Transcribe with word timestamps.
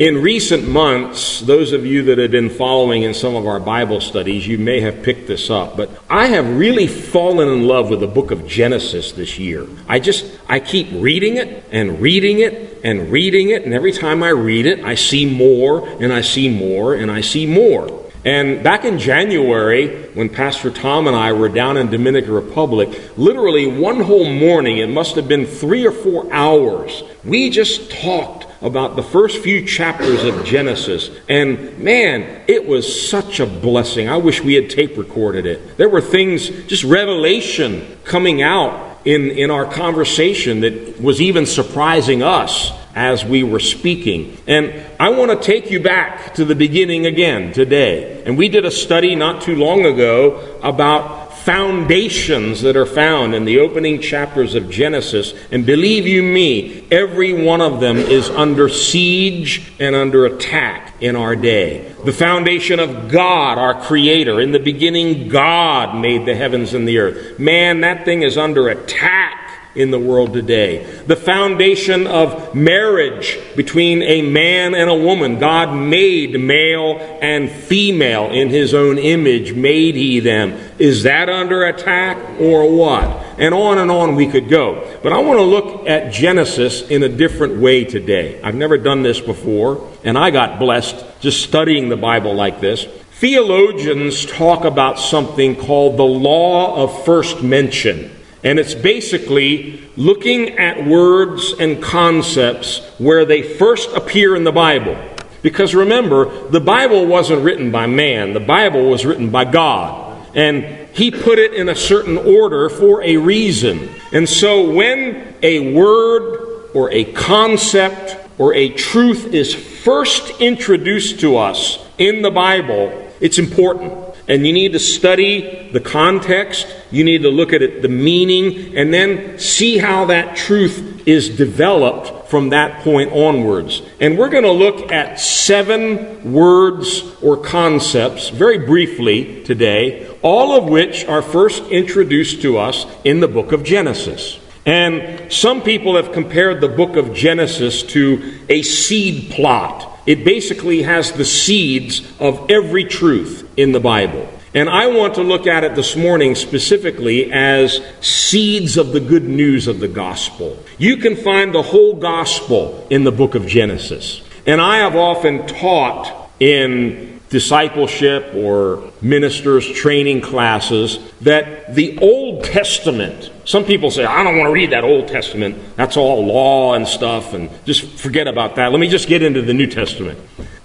In 0.00 0.22
recent 0.22 0.66
months, 0.66 1.40
those 1.40 1.72
of 1.72 1.84
you 1.84 2.04
that 2.04 2.16
have 2.16 2.30
been 2.30 2.48
following 2.48 3.02
in 3.02 3.12
some 3.12 3.36
of 3.36 3.46
our 3.46 3.60
Bible 3.60 4.00
studies, 4.00 4.48
you 4.48 4.56
may 4.56 4.80
have 4.80 5.02
picked 5.02 5.26
this 5.26 5.50
up, 5.50 5.76
but 5.76 5.90
I 6.08 6.28
have 6.28 6.56
really 6.56 6.86
fallen 6.86 7.50
in 7.50 7.66
love 7.66 7.90
with 7.90 8.00
the 8.00 8.06
book 8.06 8.30
of 8.30 8.46
Genesis 8.46 9.12
this 9.12 9.38
year. 9.38 9.66
I 9.86 10.00
just, 10.00 10.24
I 10.48 10.58
keep 10.58 10.88
reading 10.92 11.36
it 11.36 11.66
and 11.70 12.00
reading 12.00 12.38
it 12.38 12.80
and 12.82 13.12
reading 13.12 13.50
it, 13.50 13.64
and 13.64 13.74
every 13.74 13.92
time 13.92 14.22
I 14.22 14.30
read 14.30 14.64
it, 14.64 14.82
I 14.82 14.94
see 14.94 15.26
more 15.26 15.86
and 16.02 16.14
I 16.14 16.22
see 16.22 16.48
more 16.48 16.94
and 16.94 17.10
I 17.10 17.20
see 17.20 17.44
more. 17.44 18.10
And 18.24 18.64
back 18.64 18.86
in 18.86 18.98
January, 18.98 20.08
when 20.14 20.30
Pastor 20.30 20.70
Tom 20.70 21.08
and 21.08 21.16
I 21.16 21.34
were 21.34 21.50
down 21.50 21.76
in 21.76 21.90
Dominican 21.90 22.32
Republic, 22.32 22.88
literally 23.18 23.66
one 23.66 24.00
whole 24.00 24.32
morning, 24.32 24.78
it 24.78 24.88
must 24.88 25.16
have 25.16 25.28
been 25.28 25.44
three 25.44 25.86
or 25.86 25.92
four 25.92 26.32
hours, 26.32 27.02
we 27.22 27.50
just 27.50 27.90
talked 27.90 28.39
about 28.62 28.96
the 28.96 29.02
first 29.02 29.38
few 29.38 29.66
chapters 29.66 30.22
of 30.24 30.44
Genesis. 30.44 31.10
And 31.28 31.78
man, 31.78 32.42
it 32.46 32.66
was 32.66 33.08
such 33.08 33.40
a 33.40 33.46
blessing. 33.46 34.08
I 34.08 34.18
wish 34.18 34.42
we 34.42 34.54
had 34.54 34.70
tape 34.70 34.96
recorded 34.96 35.46
it. 35.46 35.76
There 35.76 35.88
were 35.88 36.00
things, 36.00 36.48
just 36.66 36.84
revelation 36.84 37.98
coming 38.04 38.42
out 38.42 38.98
in, 39.04 39.30
in 39.30 39.50
our 39.50 39.64
conversation 39.64 40.60
that 40.60 41.00
was 41.00 41.20
even 41.20 41.46
surprising 41.46 42.22
us 42.22 42.70
as 42.94 43.24
we 43.24 43.42
were 43.42 43.60
speaking. 43.60 44.36
And 44.46 44.84
I 44.98 45.10
want 45.10 45.30
to 45.30 45.46
take 45.46 45.70
you 45.70 45.80
back 45.80 46.34
to 46.34 46.44
the 46.44 46.54
beginning 46.54 47.06
again 47.06 47.52
today. 47.52 48.22
And 48.24 48.36
we 48.36 48.48
did 48.48 48.64
a 48.64 48.70
study 48.70 49.14
not 49.14 49.42
too 49.42 49.56
long 49.56 49.86
ago 49.86 50.58
about 50.62 51.29
foundations 51.44 52.62
that 52.62 52.76
are 52.76 52.86
found 52.86 53.34
in 53.34 53.44
the 53.44 53.58
opening 53.58 54.00
chapters 54.00 54.54
of 54.54 54.70
Genesis. 54.70 55.34
And 55.50 55.64
believe 55.64 56.06
you 56.06 56.22
me, 56.22 56.86
every 56.90 57.32
one 57.32 57.60
of 57.60 57.80
them 57.80 57.96
is 57.96 58.28
under 58.30 58.68
siege 58.68 59.72
and 59.80 59.94
under 59.94 60.26
attack 60.26 60.94
in 61.00 61.16
our 61.16 61.34
day. 61.34 61.92
The 62.04 62.12
foundation 62.12 62.78
of 62.78 63.10
God, 63.10 63.58
our 63.58 63.80
Creator. 63.82 64.40
In 64.40 64.52
the 64.52 64.58
beginning, 64.58 65.28
God 65.28 65.96
made 65.96 66.26
the 66.26 66.36
heavens 66.36 66.74
and 66.74 66.86
the 66.86 66.98
earth. 66.98 67.38
Man, 67.38 67.80
that 67.80 68.04
thing 68.04 68.22
is 68.22 68.36
under 68.36 68.68
attack 68.68 69.39
in 69.74 69.90
the 69.90 69.98
world 69.98 70.32
today. 70.32 70.84
The 71.06 71.16
foundation 71.16 72.06
of 72.06 72.54
marriage 72.54 73.38
between 73.54 74.02
a 74.02 74.22
man 74.22 74.74
and 74.74 74.90
a 74.90 74.94
woman. 74.94 75.38
God 75.38 75.74
made 75.74 76.38
male 76.38 76.98
and 77.22 77.50
female 77.50 78.30
in 78.30 78.48
his 78.48 78.74
own 78.74 78.98
image, 78.98 79.54
made 79.54 79.94
he 79.94 80.20
them. 80.20 80.58
Is 80.78 81.04
that 81.04 81.28
under 81.28 81.64
attack 81.64 82.40
or 82.40 82.70
what? 82.70 83.04
And 83.38 83.54
on 83.54 83.78
and 83.78 83.90
on 83.90 84.16
we 84.16 84.26
could 84.26 84.48
go. 84.48 84.98
But 85.02 85.12
I 85.12 85.18
want 85.18 85.38
to 85.38 85.44
look 85.44 85.86
at 85.88 86.12
Genesis 86.12 86.82
in 86.88 87.02
a 87.02 87.08
different 87.08 87.60
way 87.60 87.84
today. 87.84 88.40
I've 88.42 88.54
never 88.54 88.76
done 88.76 89.02
this 89.02 89.20
before, 89.20 89.88
and 90.04 90.18
I 90.18 90.30
got 90.30 90.58
blessed 90.58 91.04
just 91.20 91.42
studying 91.42 91.88
the 91.88 91.96
Bible 91.96 92.34
like 92.34 92.60
this. 92.60 92.84
Theologians 93.12 94.24
talk 94.24 94.64
about 94.64 94.98
something 94.98 95.54
called 95.54 95.98
the 95.98 96.02
law 96.02 96.82
of 96.82 97.04
first 97.04 97.42
mention. 97.42 98.10
And 98.42 98.58
it's 98.58 98.74
basically 98.74 99.82
looking 99.96 100.58
at 100.58 100.86
words 100.86 101.54
and 101.58 101.82
concepts 101.82 102.78
where 102.98 103.24
they 103.24 103.42
first 103.42 103.90
appear 103.94 104.34
in 104.34 104.44
the 104.44 104.52
Bible. 104.52 104.96
Because 105.42 105.74
remember, 105.74 106.48
the 106.48 106.60
Bible 106.60 107.06
wasn't 107.06 107.42
written 107.42 107.70
by 107.70 107.86
man, 107.86 108.32
the 108.32 108.40
Bible 108.40 108.90
was 108.90 109.04
written 109.04 109.30
by 109.30 109.44
God. 109.44 110.06
And 110.34 110.88
He 110.94 111.10
put 111.10 111.38
it 111.38 111.54
in 111.54 111.68
a 111.68 111.74
certain 111.74 112.16
order 112.16 112.68
for 112.68 113.02
a 113.02 113.16
reason. 113.16 113.90
And 114.12 114.28
so 114.28 114.70
when 114.70 115.34
a 115.42 115.74
word 115.74 116.68
or 116.74 116.90
a 116.92 117.04
concept 117.12 118.16
or 118.38 118.54
a 118.54 118.70
truth 118.70 119.34
is 119.34 119.54
first 119.54 120.40
introduced 120.40 121.20
to 121.20 121.36
us 121.36 121.78
in 121.98 122.22
the 122.22 122.30
Bible, 122.30 123.12
it's 123.20 123.38
important. 123.38 124.09
And 124.30 124.46
you 124.46 124.52
need 124.52 124.74
to 124.74 124.78
study 124.78 125.68
the 125.72 125.80
context, 125.80 126.64
you 126.92 127.02
need 127.02 127.22
to 127.22 127.30
look 127.30 127.52
at 127.52 127.62
it, 127.62 127.82
the 127.82 127.88
meaning, 127.88 128.78
and 128.78 128.94
then 128.94 129.40
see 129.40 129.76
how 129.76 130.04
that 130.04 130.36
truth 130.36 131.02
is 131.04 131.36
developed 131.36 132.28
from 132.28 132.50
that 132.50 132.84
point 132.84 133.10
onwards. 133.10 133.82
And 133.98 134.16
we're 134.16 134.28
going 134.28 134.44
to 134.44 134.52
look 134.52 134.92
at 134.92 135.18
seven 135.18 136.32
words 136.32 137.02
or 137.20 137.38
concepts 137.38 138.28
very 138.28 138.58
briefly 138.58 139.42
today, 139.42 140.08
all 140.22 140.56
of 140.56 140.70
which 140.70 141.04
are 141.06 141.22
first 141.22 141.64
introduced 141.64 142.40
to 142.42 142.56
us 142.56 142.86
in 143.02 143.18
the 143.18 143.26
book 143.26 143.50
of 143.50 143.64
Genesis. 143.64 144.38
And 144.64 145.32
some 145.32 145.60
people 145.60 145.96
have 145.96 146.12
compared 146.12 146.60
the 146.60 146.68
book 146.68 146.94
of 146.94 147.14
Genesis 147.14 147.82
to 147.82 148.38
a 148.48 148.62
seed 148.62 149.32
plot. 149.32 149.89
It 150.06 150.24
basically 150.24 150.82
has 150.82 151.12
the 151.12 151.24
seeds 151.24 152.02
of 152.18 152.50
every 152.50 152.84
truth 152.84 153.50
in 153.56 153.72
the 153.72 153.80
Bible. 153.80 154.28
And 154.52 154.68
I 154.68 154.88
want 154.88 155.14
to 155.14 155.22
look 155.22 155.46
at 155.46 155.62
it 155.62 155.76
this 155.76 155.94
morning 155.94 156.34
specifically 156.34 157.32
as 157.32 157.80
seeds 158.00 158.76
of 158.76 158.92
the 158.92 158.98
good 158.98 159.28
news 159.28 159.68
of 159.68 159.78
the 159.78 159.86
gospel. 159.86 160.58
You 160.76 160.96
can 160.96 161.14
find 161.14 161.54
the 161.54 161.62
whole 161.62 161.94
gospel 161.94 162.86
in 162.90 163.04
the 163.04 163.12
book 163.12 163.36
of 163.36 163.46
Genesis. 163.46 164.22
And 164.46 164.60
I 164.60 164.78
have 164.78 164.96
often 164.96 165.46
taught 165.46 166.30
in 166.40 167.20
discipleship 167.28 168.34
or 168.34 168.90
ministers 169.00 169.70
training 169.70 170.20
classes 170.20 170.98
that 171.20 171.74
the 171.76 171.96
Old 171.98 172.42
Testament, 172.42 173.30
some 173.50 173.64
people 173.64 173.90
say, 173.90 174.04
I 174.04 174.22
don't 174.22 174.36
want 174.38 174.46
to 174.46 174.52
read 174.52 174.70
that 174.70 174.84
Old 174.84 175.08
Testament. 175.08 175.74
That's 175.74 175.96
all 175.96 176.24
law 176.24 176.74
and 176.74 176.86
stuff, 176.86 177.34
and 177.34 177.50
just 177.64 177.84
forget 177.98 178.28
about 178.28 178.54
that. 178.54 178.70
Let 178.70 178.78
me 178.78 178.88
just 178.88 179.08
get 179.08 179.24
into 179.24 179.42
the 179.42 179.52
New 179.52 179.66
Testament. 179.66 180.20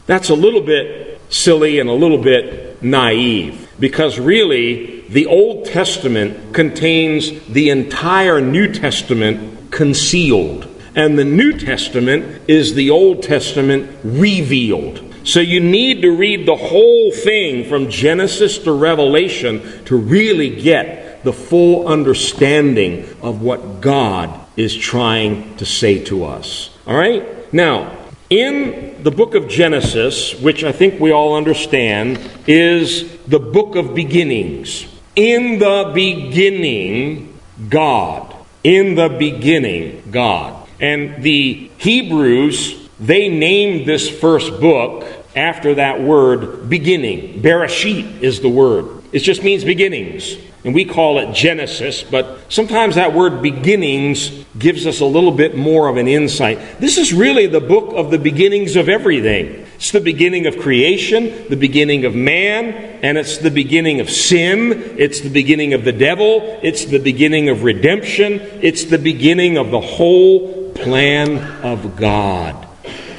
That's 0.06 0.30
a 0.30 0.36
little 0.36 0.62
bit 0.62 1.20
silly 1.30 1.80
and 1.80 1.90
a 1.90 1.94
little 1.94 2.20
bit 2.20 2.84
naive 2.84 3.72
because 3.80 4.20
really 4.20 5.02
the 5.10 5.26
Old 5.26 5.66
Testament 5.66 6.54
contains 6.54 7.32
the 7.48 7.72
entire 7.72 8.40
New 8.40 8.72
Testament 8.72 9.72
concealed. 9.72 10.68
And 10.94 11.18
the 11.18 11.26
New 11.26 11.58
Testament 11.58 12.44
is 12.48 12.76
the 12.76 12.92
Old 12.92 13.24
Testament 13.24 13.90
revealed. 14.04 15.02
So 15.24 15.40
you 15.40 15.60
need 15.60 16.04
to 16.04 16.12
read 16.12 16.48
the 16.48 16.56
whole 16.56 17.12
thing 17.12 17.68
from 17.68 17.90
Genesis 17.90 18.60
to 18.60 18.72
Revelation 18.72 19.84
to 19.86 19.96
really 19.98 20.62
get 20.62 21.05
the 21.26 21.34
full 21.34 21.88
understanding 21.88 23.04
of 23.22 23.42
what 23.42 23.82
God 23.82 24.40
is 24.56 24.76
trying 24.76 25.58
to 25.58 25.66
say 25.66 26.04
to 26.06 26.24
us. 26.24 26.70
All 26.88 26.96
right? 26.96 27.52
Now, 27.52 27.98
in 28.30 29.04
the 29.04 29.12
book 29.12 29.36
of 29.36 29.48
Genesis, 29.48 30.40
which 30.40 30.64
I 30.64 30.72
think 30.72 31.00
we 31.00 31.12
all 31.12 31.36
understand, 31.36 32.20
is 32.48 33.18
the 33.24 33.40
book 33.40 33.76
of 33.76 33.94
beginnings. 33.94 34.86
In 35.16 35.60
the 35.60 35.92
beginning, 35.94 37.38
God. 37.70 38.36
In 38.64 38.96
the 38.96 39.10
beginning, 39.10 40.04
God. 40.12 40.68
And 40.80 41.24
the 41.24 41.72
Hebrews, 41.78 42.90
they 43.00 43.30
named 43.30 43.88
this 43.88 44.10
first 44.10 44.60
book 44.60 45.06
after 45.36 45.76
that 45.76 46.02
word 46.02 46.70
beginning. 46.70 47.42
Bereshit 47.42 48.22
is 48.22 48.42
the 48.42 48.50
word. 48.50 49.04
It 49.16 49.24
just 49.24 49.44
means 49.44 49.64
beginnings. 49.64 50.36
And 50.66 50.76
we 50.76 50.84
call 50.84 51.20
it 51.20 51.34
Genesis, 51.34 52.04
but 52.04 52.52
sometimes 52.52 52.96
that 52.96 53.14
word 53.14 53.42
beginnings 53.42 54.30
gives 54.60 54.86
us 54.86 55.00
a 55.00 55.06
little 55.06 55.32
bit 55.32 55.56
more 55.56 55.88
of 55.88 55.96
an 55.96 56.10
insight. 56.10 56.60
This 56.82 56.98
is 56.98 57.14
really 57.14 57.48
the 57.48 57.62
book 57.62 57.94
of 57.96 58.12
the 58.12 58.20
beginnings 58.20 58.76
of 58.76 58.90
everything. 58.90 59.66
It's 59.76 59.92
the 59.92 60.02
beginning 60.02 60.48
of 60.48 60.58
creation, 60.58 61.48
the 61.48 61.56
beginning 61.56 62.04
of 62.04 62.14
man, 62.14 62.74
and 63.02 63.18
it's 63.18 63.38
the 63.38 63.52
beginning 63.52 64.02
of 64.02 64.10
sin. 64.10 64.98
It's 64.98 65.22
the 65.22 65.30
beginning 65.30 65.74
of 65.74 65.86
the 65.86 65.94
devil. 65.94 66.60
It's 66.62 66.84
the 66.84 67.00
beginning 67.00 67.48
of 67.48 67.64
redemption. 67.64 68.42
It's 68.62 68.84
the 68.84 68.98
beginning 68.98 69.58
of 69.58 69.72
the 69.72 69.80
whole 69.80 70.74
plan 70.74 71.38
of 71.64 71.96
God 71.96 72.68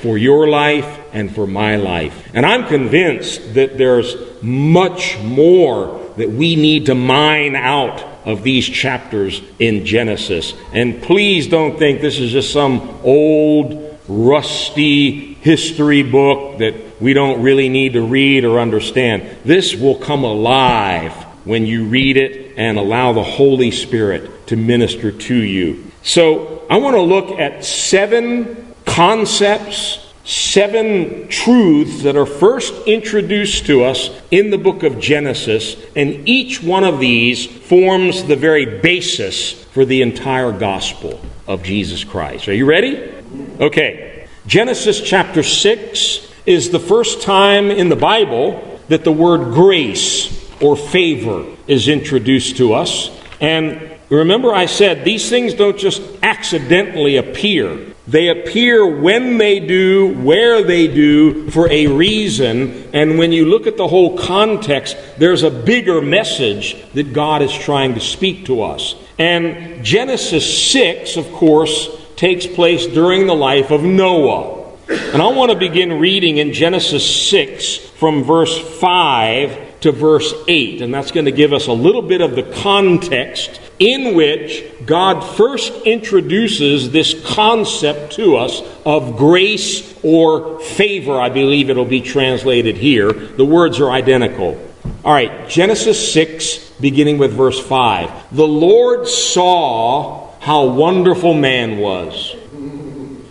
for 0.03 0.19
your 0.19 0.47
life 0.47 1.06
and 1.17 1.35
for 1.35 1.47
my 1.47 1.77
life. 1.77 2.29
And 2.35 2.45
I'm 2.45 2.67
convinced 2.67 3.55
that 3.55 3.79
there's 3.79 4.15
much 4.43 5.19
more 5.21 6.13
that 6.19 6.31
we 6.31 6.57
need 6.57 6.87
to 6.87 6.95
mine 6.95 7.57
out 7.57 8.05
of 8.27 8.43
these 8.43 8.69
chapters 8.69 9.41
in 9.59 9.87
Genesis. 9.87 10.53
And 10.75 11.03
please 11.03 11.49
don't 11.49 11.79
think 11.79 12.03
this 12.03 12.19
is 12.19 12.33
just 12.33 12.53
some 12.53 13.01
old, 13.03 13.99
rusty 14.09 15.35
history 15.35 16.03
book 16.03 16.59
that 16.59 16.75
we 17.01 17.15
don't 17.15 17.41
really 17.41 17.71
need 17.71 17.95
to 17.95 18.03
read 18.03 18.45
or 18.45 18.61
understand. 18.61 19.39
This 19.43 19.75
will 19.75 19.97
come 19.97 20.23
alive 20.23 21.13
when 21.47 21.65
you 21.65 21.87
read 21.87 22.19
it 22.19 22.59
and 22.59 22.77
allow 22.77 23.15
the 23.15 23.23
Holy 23.23 23.71
Spirit 23.71 24.49
to 24.49 24.57
minister 24.57 25.13
to 25.13 25.35
you. 25.35 25.91
So 26.03 26.67
I 26.69 26.77
want 26.77 26.95
to 26.95 27.03
look 27.03 27.39
at 27.39 27.65
seven 27.65 28.75
concepts 28.85 30.06
seven 30.27 31.29
truths 31.29 32.03
that 32.03 32.17
are 32.17 32.27
first 32.27 32.75
introduced 32.87 33.65
to 33.67 33.85
us 33.85 34.11
in 34.33 34.51
the 34.51 34.59
book 34.59 34.83
of 34.83 34.99
Genesis, 34.99 35.77
and 35.95 36.29
each 36.29 36.63
one 36.63 36.83
of 36.83 36.99
these 36.99 37.47
forms 37.47 38.25
the 38.25 38.37
very 38.37 38.81
basis 38.81 39.53
for 39.67 39.85
the 39.85 40.03
entire 40.03 40.51
gospel 40.51 41.21
of 41.47 41.63
Jesus 41.63 42.03
Christ. 42.03 42.49
Are 42.49 42.55
you 42.55 42.67
ready? 42.67 43.13
Okay. 43.61 44.27
Genesis 44.47 45.01
chapter 45.01 45.43
6 45.43 46.33
is 46.45 46.71
the 46.71 46.81
first 46.81 47.23
time 47.23 47.71
in 47.71 47.89
the 47.89 47.97
Bible 47.97 48.81
that 48.89 49.05
the 49.05 49.13
word 49.13 49.55
grace 49.55 50.51
or 50.61 50.77
favor 50.77 51.45
is 51.67 51.89
introduced 51.89 52.57
to 52.57 52.73
us. 52.73 53.11
And 53.41 53.91
remember, 54.09 54.53
I 54.53 54.67
said 54.67 55.05
these 55.05 55.29
things 55.29 55.55
don't 55.55 55.79
just 55.79 56.03
accidentally 56.23 57.17
appear. 57.17 57.95
They 58.07 58.29
appear 58.29 58.87
when 58.87 59.39
they 59.39 59.59
do, 59.59 60.15
where 60.15 60.63
they 60.63 60.87
do, 60.87 61.51
for 61.51 61.69
a 61.69 61.89
reason. 61.89 62.89
And 62.93 63.19
when 63.19 63.33
you 63.33 63.47
look 63.47 63.67
at 63.67 63.77
the 63.77 63.89
whole 63.89 64.17
context, 64.17 64.97
there's 65.19 65.43
a 65.43 65.51
bigger 65.51 66.01
message 66.01 66.77
that 66.93 67.13
God 67.13 67.43
is 67.43 67.53
trying 67.53 67.95
to 67.95 68.01
speak 68.01 68.47
to 68.47 68.63
us. 68.63 68.95
And 69.19 69.85
Genesis 69.85 70.71
6, 70.71 71.17
of 71.17 71.33
course, 71.33 71.89
takes 72.15 72.47
place 72.47 72.87
during 72.87 73.27
the 73.27 73.35
life 73.35 73.71
of 73.73 73.83
Noah. 73.83 74.73
And 74.89 75.21
I 75.21 75.27
want 75.29 75.51
to 75.51 75.59
begin 75.59 75.99
reading 75.99 76.37
in 76.37 76.53
Genesis 76.53 77.29
6 77.29 77.77
from 77.77 78.23
verse 78.23 78.57
5 78.79 79.66
to 79.87 79.93
verse 79.93 80.35
8. 80.49 80.83
And 80.83 80.93
that's 80.93 81.13
going 81.13 81.27
to 81.27 81.33
give 81.33 81.53
us 81.53 81.69
a 81.69 81.73
little 81.73 82.03
bit 82.03 82.21
of 82.21 82.35
the 82.35 82.43
context 82.43 83.61
in 83.79 84.15
which 84.15 84.65
God 84.85 85.21
first 85.21 85.73
introduces 85.83 86.91
this 86.91 87.25
concept 87.27 88.15
to 88.15 88.37
us 88.37 88.63
of 88.85 89.17
grace 89.17 89.99
or 90.03 90.61
favor. 90.61 91.21
I 91.21 91.29
believe 91.29 91.71
it'll 91.71 91.85
be 91.85 92.01
translated 92.01 92.77
here. 92.77 93.13
The 93.13 93.45
words 93.45 93.81
are 93.81 93.91
identical. 93.91 94.61
All 95.05 95.13
right, 95.13 95.49
Genesis 95.49 96.13
6, 96.13 96.71
beginning 96.81 97.19
with 97.19 97.33
verse 97.33 97.61
5. 97.61 98.35
The 98.35 98.47
Lord 98.47 99.07
saw 99.07 100.33
how 100.41 100.67
wonderful 100.67 101.35
man 101.35 101.79
was, 101.79 102.35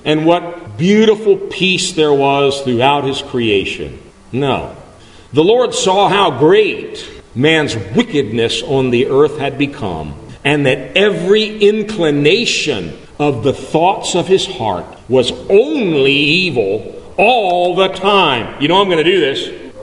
and 0.05 0.25
what 0.25 0.77
beautiful 0.77 1.37
peace 1.37 1.93
there 1.93 2.13
was 2.13 2.61
throughout 2.61 3.03
his 3.03 3.21
creation. 3.21 4.01
No. 4.31 4.75
The 5.35 5.43
Lord 5.43 5.73
saw 5.73 6.07
how 6.07 6.39
great 6.39 7.05
man's 7.35 7.75
wickedness 7.75 8.63
on 8.63 8.89
the 8.89 9.07
earth 9.07 9.37
had 9.37 9.57
become, 9.57 10.17
and 10.45 10.65
that 10.65 10.95
every 10.95 11.57
inclination 11.57 12.97
of 13.19 13.43
the 13.43 13.51
thoughts 13.51 14.15
of 14.15 14.29
his 14.29 14.45
heart 14.45 14.85
was 15.09 15.33
only 15.49 16.13
evil 16.13 17.03
all 17.17 17.75
the 17.75 17.89
time. 17.89 18.61
You 18.61 18.69
know 18.69 18.79
I'm 18.79 18.87
going 18.87 19.03
to 19.03 19.11
do 19.11 19.19
this. 19.19 19.73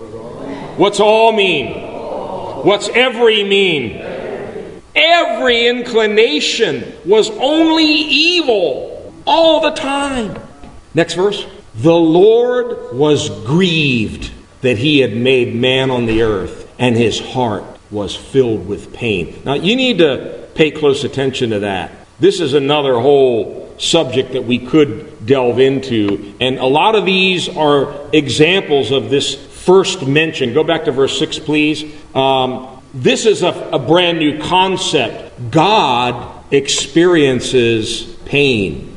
What's 0.78 1.00
all 1.00 1.32
mean? 1.32 1.74
What's 2.64 2.88
every 2.88 3.44
mean? 3.44 4.00
Every 4.94 5.66
inclination 5.66 6.94
was 7.04 7.28
only 7.28 7.84
evil 7.84 9.12
all 9.26 9.60
the 9.60 9.72
time. 9.72 10.34
Next 10.94 11.12
verse. 11.12 11.44
The 11.74 11.94
Lord 11.94 12.96
was 12.96 13.28
grieved 13.44 14.30
that 14.62 14.78
he 14.78 15.00
had 15.00 15.14
made 15.14 15.54
man 15.54 15.90
on 15.90 16.06
the 16.06 16.22
earth, 16.22 16.72
and 16.78 16.96
his 16.96 17.20
heart 17.20 17.64
was 17.90 18.16
filled 18.16 18.66
with 18.66 18.92
pain. 18.92 19.40
Now, 19.44 19.54
you 19.54 19.76
need 19.76 19.98
to 19.98 20.48
pay 20.54 20.70
close 20.70 21.04
attention 21.04 21.50
to 21.50 21.60
that. 21.60 21.92
This 22.18 22.40
is 22.40 22.54
another 22.54 22.98
whole 22.98 23.74
subject 23.78 24.32
that 24.32 24.44
we 24.44 24.58
could 24.58 25.26
delve 25.26 25.58
into, 25.58 26.34
and 26.40 26.58
a 26.58 26.66
lot 26.66 26.94
of 26.94 27.04
these 27.04 27.48
are 27.48 28.08
examples 28.12 28.90
of 28.90 29.10
this 29.10 29.34
first 29.34 30.06
mention. 30.06 30.54
Go 30.54 30.64
back 30.64 30.84
to 30.84 30.92
verse 30.92 31.18
6, 31.18 31.40
please. 31.40 31.84
Um, 32.14 32.82
this 32.94 33.26
is 33.26 33.42
a, 33.42 33.50
a 33.72 33.78
brand 33.78 34.18
new 34.18 34.40
concept. 34.40 35.50
God 35.50 36.44
experiences 36.52 38.04
pain, 38.24 38.94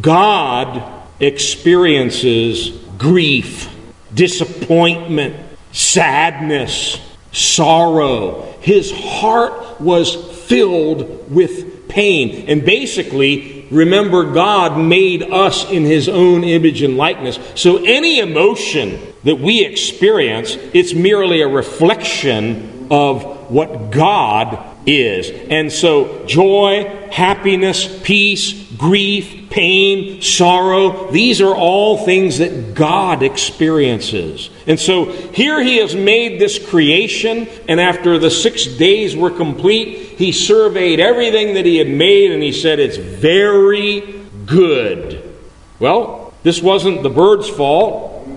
God 0.00 0.92
experiences 1.20 2.70
grief, 2.98 3.70
disappointment, 4.16 5.36
sadness, 5.72 6.98
sorrow. 7.32 8.42
His 8.60 8.90
heart 8.90 9.80
was 9.80 10.14
filled 10.46 11.30
with 11.30 11.88
pain. 11.88 12.48
And 12.48 12.64
basically, 12.64 13.68
remember, 13.70 14.32
God 14.32 14.78
made 14.78 15.22
us 15.22 15.70
in 15.70 15.84
His 15.84 16.08
own 16.08 16.44
image 16.44 16.82
and 16.82 16.96
likeness. 16.96 17.38
So 17.54 17.84
any 17.84 18.18
emotion 18.18 18.98
that 19.24 19.36
we 19.36 19.64
experience, 19.64 20.56
it's 20.72 20.94
merely 20.94 21.42
a 21.42 21.48
reflection 21.48 22.88
of 22.90 23.50
what 23.50 23.90
God 23.90 24.64
is. 24.86 25.30
And 25.30 25.70
so, 25.70 26.24
joy, 26.26 27.08
happiness, 27.10 28.00
peace, 28.02 28.52
grief, 28.76 29.35
pain, 29.50 30.20
sorrow, 30.22 31.10
these 31.10 31.40
are 31.40 31.54
all 31.54 32.04
things 32.04 32.38
that 32.38 32.74
God 32.74 33.22
experiences. 33.22 34.50
And 34.66 34.78
so, 34.78 35.10
here 35.10 35.62
He 35.62 35.78
has 35.78 35.94
made 35.94 36.40
this 36.40 36.58
creation, 36.58 37.48
and 37.68 37.80
after 37.80 38.18
the 38.18 38.30
six 38.30 38.66
days 38.66 39.16
were 39.16 39.30
complete, 39.30 40.18
He 40.18 40.32
surveyed 40.32 41.00
everything 41.00 41.54
that 41.54 41.64
He 41.64 41.76
had 41.76 41.88
made, 41.88 42.32
and 42.32 42.42
He 42.42 42.52
said, 42.52 42.78
It's 42.78 42.96
very 42.96 44.20
good. 44.46 45.22
Well, 45.78 46.34
this 46.42 46.62
wasn't 46.62 47.02
the 47.02 47.10
bird's 47.10 47.48
fault. 47.48 48.28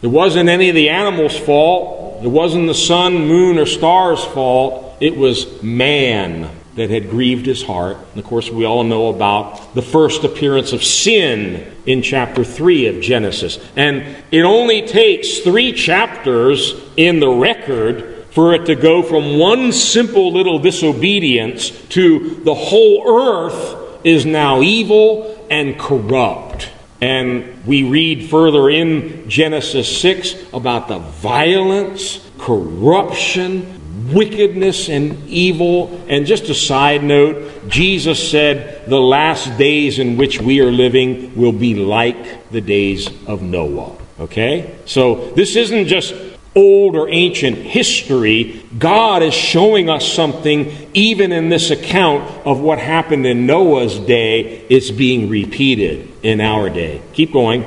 It 0.00 0.06
wasn't 0.06 0.48
any 0.48 0.68
of 0.68 0.74
the 0.74 0.90
animals' 0.90 1.36
fault. 1.36 2.22
It 2.22 2.28
wasn't 2.28 2.66
the 2.66 2.74
sun, 2.74 3.26
moon, 3.26 3.58
or 3.58 3.66
stars' 3.66 4.24
fault. 4.24 4.96
It 5.00 5.16
was 5.16 5.62
man 5.62 6.57
that 6.78 6.90
had 6.90 7.10
grieved 7.10 7.44
his 7.44 7.62
heart. 7.62 7.96
And 8.12 8.18
of 8.18 8.24
course, 8.24 8.50
we 8.50 8.64
all 8.64 8.84
know 8.84 9.08
about 9.08 9.74
the 9.74 9.82
first 9.82 10.22
appearance 10.22 10.72
of 10.72 10.84
sin 10.84 11.74
in 11.86 12.02
chapter 12.02 12.44
3 12.44 12.86
of 12.86 13.00
Genesis. 13.02 13.58
And 13.74 14.16
it 14.30 14.42
only 14.42 14.86
takes 14.86 15.40
three 15.40 15.72
chapters 15.72 16.74
in 16.96 17.18
the 17.18 17.28
record 17.28 18.26
for 18.30 18.54
it 18.54 18.66
to 18.66 18.76
go 18.76 19.02
from 19.02 19.38
one 19.38 19.72
simple 19.72 20.32
little 20.32 20.60
disobedience 20.60 21.70
to 21.88 22.36
the 22.44 22.54
whole 22.54 23.02
earth 23.06 24.04
is 24.04 24.24
now 24.24 24.62
evil 24.62 25.44
and 25.50 25.76
corrupt. 25.80 26.70
And 27.00 27.64
we 27.64 27.82
read 27.82 28.30
further 28.30 28.70
in 28.70 29.28
Genesis 29.28 30.00
6 30.00 30.52
about 30.52 30.86
the 30.86 30.98
violence, 30.98 32.24
corruption, 32.38 33.77
wickedness, 34.12 34.88
and 34.88 35.28
evil. 35.28 36.04
And 36.08 36.26
just 36.26 36.44
a 36.44 36.54
side 36.54 37.02
note, 37.02 37.68
Jesus 37.68 38.30
said 38.30 38.88
the 38.88 39.00
last 39.00 39.58
days 39.58 39.98
in 39.98 40.16
which 40.16 40.40
we 40.40 40.60
are 40.60 40.72
living 40.72 41.34
will 41.36 41.52
be 41.52 41.74
like 41.74 42.50
the 42.50 42.60
days 42.60 43.08
of 43.26 43.42
Noah. 43.42 43.96
Okay? 44.20 44.76
So 44.86 45.30
this 45.32 45.56
isn't 45.56 45.86
just 45.86 46.14
old 46.58 46.96
or 46.96 47.08
ancient 47.08 47.56
history, 47.56 48.64
God 48.76 49.22
is 49.22 49.34
showing 49.34 49.88
us 49.88 50.10
something, 50.10 50.90
even 50.92 51.30
in 51.30 51.48
this 51.48 51.70
account 51.70 52.28
of 52.44 52.60
what 52.60 52.78
happened 52.78 53.26
in 53.26 53.46
Noah's 53.46 53.98
day, 53.98 54.64
it's 54.68 54.90
being 54.90 55.28
repeated 55.28 56.12
in 56.22 56.40
our 56.40 56.68
day. 56.68 57.00
Keep 57.12 57.32
going. 57.32 57.64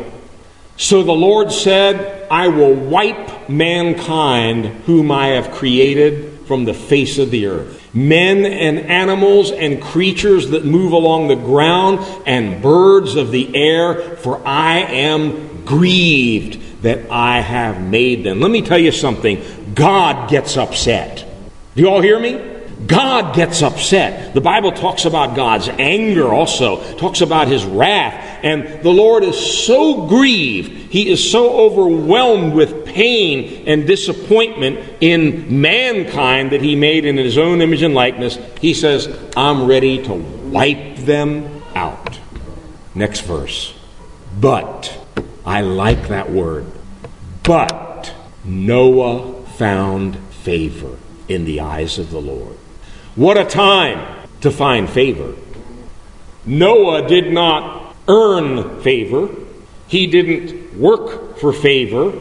So 0.75 1.03
the 1.03 1.13
Lord 1.13 1.51
said, 1.51 2.27
I 2.29 2.47
will 2.47 2.73
wipe 2.73 3.40
mankind 3.51 4.65
whom 4.85 5.11
I 5.11 5.27
have 5.27 5.51
created 5.51 6.39
from 6.47 6.65
the 6.65 6.73
face 6.73 7.17
of 7.17 7.31
the 7.31 7.47
earth. 7.47 7.77
Men 7.93 8.45
and 8.45 8.79
animals 8.79 9.51
and 9.51 9.81
creatures 9.81 10.49
that 10.51 10.65
move 10.65 10.93
along 10.93 11.27
the 11.27 11.35
ground 11.35 11.99
and 12.25 12.61
birds 12.61 13.15
of 13.15 13.31
the 13.31 13.55
air, 13.55 14.17
for 14.17 14.45
I 14.47 14.79
am 14.79 15.65
grieved 15.65 16.83
that 16.83 17.11
I 17.11 17.41
have 17.41 17.81
made 17.81 18.23
them. 18.23 18.39
Let 18.39 18.51
me 18.51 18.61
tell 18.61 18.79
you 18.79 18.91
something 18.91 19.73
God 19.75 20.29
gets 20.29 20.57
upset. 20.57 21.25
Do 21.75 21.81
you 21.81 21.89
all 21.89 22.01
hear 22.01 22.19
me? 22.19 22.49
God 22.87 23.35
gets 23.35 23.61
upset. 23.61 24.33
The 24.33 24.41
Bible 24.41 24.71
talks 24.71 25.05
about 25.05 25.35
God's 25.35 25.69
anger 25.69 26.33
also, 26.33 26.95
talks 26.95 27.21
about 27.21 27.47
his 27.47 27.63
wrath. 27.63 28.39
And 28.43 28.81
the 28.83 28.89
Lord 28.89 29.23
is 29.23 29.65
so 29.65 30.07
grieved, 30.07 30.91
he 30.91 31.09
is 31.09 31.31
so 31.31 31.51
overwhelmed 31.59 32.53
with 32.53 32.80
pain 32.93 33.67
and 33.67 33.87
disappointment 33.87 34.79
in 35.01 35.61
mankind 35.61 36.51
that 36.51 36.61
he 36.61 36.75
made 36.75 37.05
in 37.05 37.17
his 37.17 37.37
own 37.37 37.61
image 37.61 37.81
and 37.81 37.93
likeness. 37.93 38.37
He 38.59 38.73
says, 38.73 39.07
I'm 39.35 39.65
ready 39.65 40.03
to 40.03 40.13
wipe 40.13 40.97
them 40.97 41.63
out. 41.75 42.19
Next 42.93 43.21
verse. 43.21 43.73
But 44.39 44.97
I 45.45 45.61
like 45.61 46.07
that 46.09 46.31
word. 46.31 46.65
But 47.43 48.13
Noah 48.43 49.45
found 49.45 50.17
favor 50.43 50.97
in 51.27 51.45
the 51.45 51.61
eyes 51.61 51.97
of 51.97 52.11
the 52.11 52.21
Lord. 52.21 52.57
What 53.15 53.37
a 53.37 53.45
time 53.45 54.27
to 54.41 54.51
find 54.51 54.89
favor. 54.89 55.35
Noah 56.45 57.07
did 57.07 57.31
not 57.31 57.95
earn 58.07 58.81
favor. 58.81 59.29
He 59.87 60.07
didn't 60.07 60.77
work 60.77 61.37
for 61.37 61.53
favor. 61.53 62.13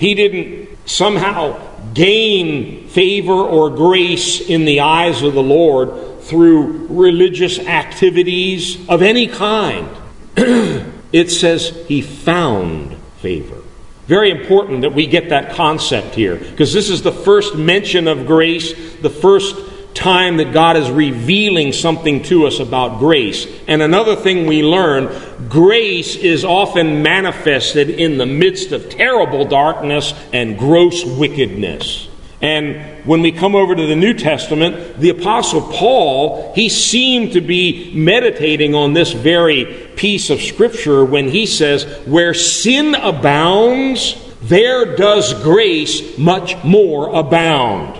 He 0.00 0.14
didn't 0.14 0.88
somehow 0.88 1.60
gain 1.92 2.88
favor 2.88 3.34
or 3.34 3.68
grace 3.68 4.40
in 4.40 4.64
the 4.64 4.80
eyes 4.80 5.22
of 5.22 5.34
the 5.34 5.42
Lord 5.42 6.22
through 6.22 6.86
religious 6.88 7.58
activities 7.58 8.88
of 8.88 9.02
any 9.02 9.28
kind. 9.28 9.88
It 11.12 11.28
says 11.28 11.70
he 11.88 12.02
found 12.02 12.96
favor. 13.18 13.62
Very 14.06 14.30
important 14.30 14.82
that 14.82 14.94
we 14.94 15.08
get 15.08 15.30
that 15.30 15.56
concept 15.56 16.14
here 16.14 16.36
because 16.36 16.72
this 16.72 16.88
is 16.88 17.02
the 17.02 17.10
first 17.10 17.56
mention 17.56 18.06
of 18.06 18.28
grace, 18.28 18.72
the 18.98 19.10
first 19.10 19.56
time 19.94 20.36
that 20.38 20.52
God 20.52 20.76
is 20.76 20.90
revealing 20.90 21.72
something 21.72 22.22
to 22.24 22.46
us 22.46 22.60
about 22.60 22.98
grace. 22.98 23.46
And 23.66 23.82
another 23.82 24.16
thing 24.16 24.46
we 24.46 24.62
learn 24.62 25.08
grace 25.48 26.16
is 26.16 26.44
often 26.44 27.02
manifested 27.02 27.90
in 27.90 28.18
the 28.18 28.26
midst 28.26 28.72
of 28.72 28.88
terrible 28.88 29.44
darkness 29.44 30.14
and 30.32 30.58
gross 30.58 31.04
wickedness. 31.04 32.08
And 32.42 33.04
when 33.04 33.20
we 33.20 33.32
come 33.32 33.54
over 33.54 33.74
to 33.74 33.86
the 33.86 33.96
New 33.96 34.14
Testament, 34.14 34.98
the 34.98 35.10
Apostle 35.10 35.60
Paul, 35.60 36.54
he 36.54 36.70
seemed 36.70 37.32
to 37.34 37.42
be 37.42 37.92
meditating 37.94 38.74
on 38.74 38.94
this 38.94 39.12
very 39.12 39.66
piece 39.96 40.30
of 40.30 40.40
Scripture 40.40 41.04
when 41.04 41.28
he 41.28 41.44
says, 41.44 41.84
Where 42.06 42.32
sin 42.32 42.94
abounds, 42.94 44.16
there 44.42 44.96
does 44.96 45.34
grace 45.42 46.16
much 46.16 46.62
more 46.64 47.14
abound. 47.14 47.99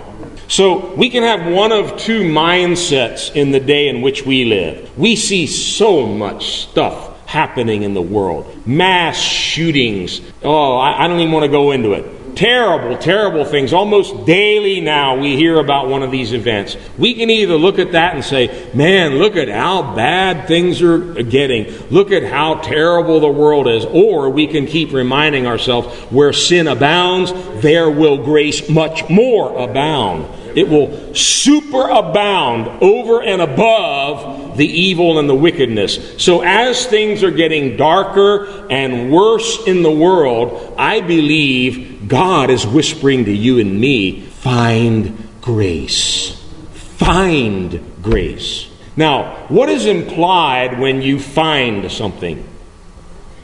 So 0.51 0.93
we 0.95 1.09
can 1.09 1.23
have 1.23 1.49
one 1.49 1.71
of 1.71 1.95
two 1.95 2.23
mindsets 2.23 3.33
in 3.33 3.51
the 3.51 3.59
day 3.61 3.87
in 3.87 4.01
which 4.01 4.25
we 4.25 4.43
live. 4.43 4.97
We 4.97 5.15
see 5.15 5.47
so 5.47 6.05
much 6.05 6.63
stuff 6.63 7.25
happening 7.25 7.83
in 7.83 7.93
the 7.93 8.01
world 8.01 8.67
mass 8.67 9.17
shootings. 9.17 10.19
Oh, 10.43 10.75
I, 10.75 11.05
I 11.05 11.07
don't 11.07 11.21
even 11.21 11.31
want 11.31 11.45
to 11.45 11.51
go 11.51 11.71
into 11.71 11.93
it 11.93 12.35
terrible, 12.35 12.97
terrible 12.97 13.45
things. 13.45 13.73
Almost 13.73 14.25
daily 14.25 14.81
now 14.81 15.17
we 15.17 15.35
hear 15.35 15.59
about 15.59 15.87
one 15.87 16.03
of 16.03 16.11
these 16.11 16.33
events. 16.33 16.77
We 16.97 17.13
can 17.13 17.29
either 17.29 17.55
look 17.55 17.79
at 17.79 17.91
that 17.93 18.15
and 18.15 18.23
say, 18.23 18.71
man, 18.73 19.17
look 19.17 19.35
at 19.35 19.49
how 19.49 19.95
bad 19.95 20.47
things 20.47 20.81
are 20.81 20.99
getting. 21.23 21.71
Look 21.89 22.11
at 22.11 22.23
how 22.23 22.55
terrible 22.55 23.19
the 23.19 23.29
world 23.29 23.67
is. 23.67 23.85
Or 23.85 24.29
we 24.29 24.47
can 24.47 24.65
keep 24.65 24.91
reminding 24.91 25.47
ourselves, 25.47 25.87
where 26.11 26.33
sin 26.33 26.67
abounds, 26.67 27.33
there 27.61 27.89
will 27.89 28.23
grace 28.23 28.69
much 28.69 29.09
more 29.09 29.57
abound. 29.57 30.40
It 30.55 30.67
will 30.69 30.89
superabound 31.13 32.81
over 32.81 33.21
and 33.21 33.41
above 33.41 34.57
the 34.57 34.67
evil 34.67 35.19
and 35.19 35.29
the 35.29 35.35
wickedness. 35.35 36.21
So, 36.21 36.41
as 36.41 36.85
things 36.85 37.23
are 37.23 37.31
getting 37.31 37.77
darker 37.77 38.67
and 38.69 39.11
worse 39.11 39.65
in 39.65 39.83
the 39.83 39.91
world, 39.91 40.75
I 40.77 41.01
believe 41.01 42.07
God 42.07 42.49
is 42.49 42.65
whispering 42.65 43.25
to 43.25 43.31
you 43.31 43.59
and 43.59 43.79
me 43.79 44.21
find 44.21 45.17
grace. 45.41 46.37
Find 46.73 47.83
grace. 48.01 48.69
Now, 48.95 49.45
what 49.47 49.69
is 49.69 49.85
implied 49.85 50.79
when 50.79 51.01
you 51.01 51.19
find 51.19 51.91
something? 51.91 52.47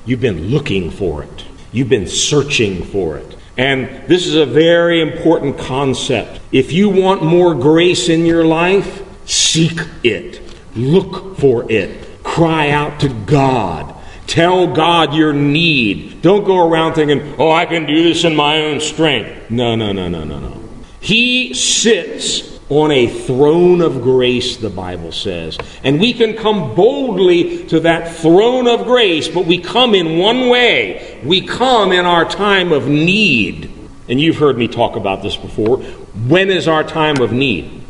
You've 0.05 0.21
been 0.21 0.47
looking 0.47 0.91
for 0.91 1.23
it, 1.23 1.45
you've 1.71 1.89
been 1.89 2.07
searching 2.07 2.83
for 2.83 3.17
it. 3.17 3.36
And 3.57 4.07
this 4.07 4.27
is 4.27 4.35
a 4.35 4.45
very 4.45 5.01
important 5.01 5.57
concept. 5.57 6.39
If 6.51 6.71
you 6.71 6.89
want 6.89 7.23
more 7.23 7.55
grace 7.55 8.07
in 8.07 8.25
your 8.25 8.45
life, 8.45 9.03
seek 9.25 9.79
it, 10.03 10.41
look 10.75 11.37
for 11.37 11.69
it, 11.71 12.23
cry 12.23 12.69
out 12.69 12.99
to 12.99 13.09
God. 13.09 13.95
Tell 14.27 14.67
God 14.67 15.13
your 15.13 15.33
need. 15.33 16.21
Don't 16.21 16.43
go 16.43 16.67
around 16.67 16.93
thinking, 16.93 17.35
oh, 17.39 17.49
I 17.49 17.65
can 17.65 17.85
do 17.85 18.03
this 18.03 18.25
in 18.25 18.35
my 18.35 18.61
own 18.61 18.81
strength. 18.81 19.49
No, 19.49 19.75
no, 19.75 19.91
no, 19.93 20.07
no, 20.07 20.23
no, 20.23 20.39
no. 20.39 20.61
He 20.99 21.53
sits 21.53 22.56
on 22.69 22.91
a 22.91 23.07
throne 23.07 23.81
of 23.81 24.01
grace, 24.01 24.57
the 24.57 24.69
Bible 24.69 25.11
says. 25.11 25.57
And 25.83 25.99
we 25.99 26.13
can 26.13 26.35
come 26.35 26.75
boldly 26.75 27.65
to 27.67 27.79
that 27.81 28.13
throne 28.15 28.67
of 28.67 28.85
grace, 28.85 29.27
but 29.29 29.45
we 29.45 29.57
come 29.57 29.95
in 29.95 30.17
one 30.17 30.49
way. 30.49 31.19
We 31.23 31.41
come 31.41 31.91
in 31.91 32.05
our 32.05 32.25
time 32.25 32.71
of 32.73 32.87
need. 32.87 33.71
And 34.09 34.19
you've 34.19 34.37
heard 34.37 34.57
me 34.57 34.67
talk 34.67 34.95
about 34.95 35.21
this 35.21 35.37
before. 35.37 35.77
When 35.77 36.49
is 36.49 36.67
our 36.67 36.83
time 36.83 37.21
of 37.21 37.31
need? 37.31 37.83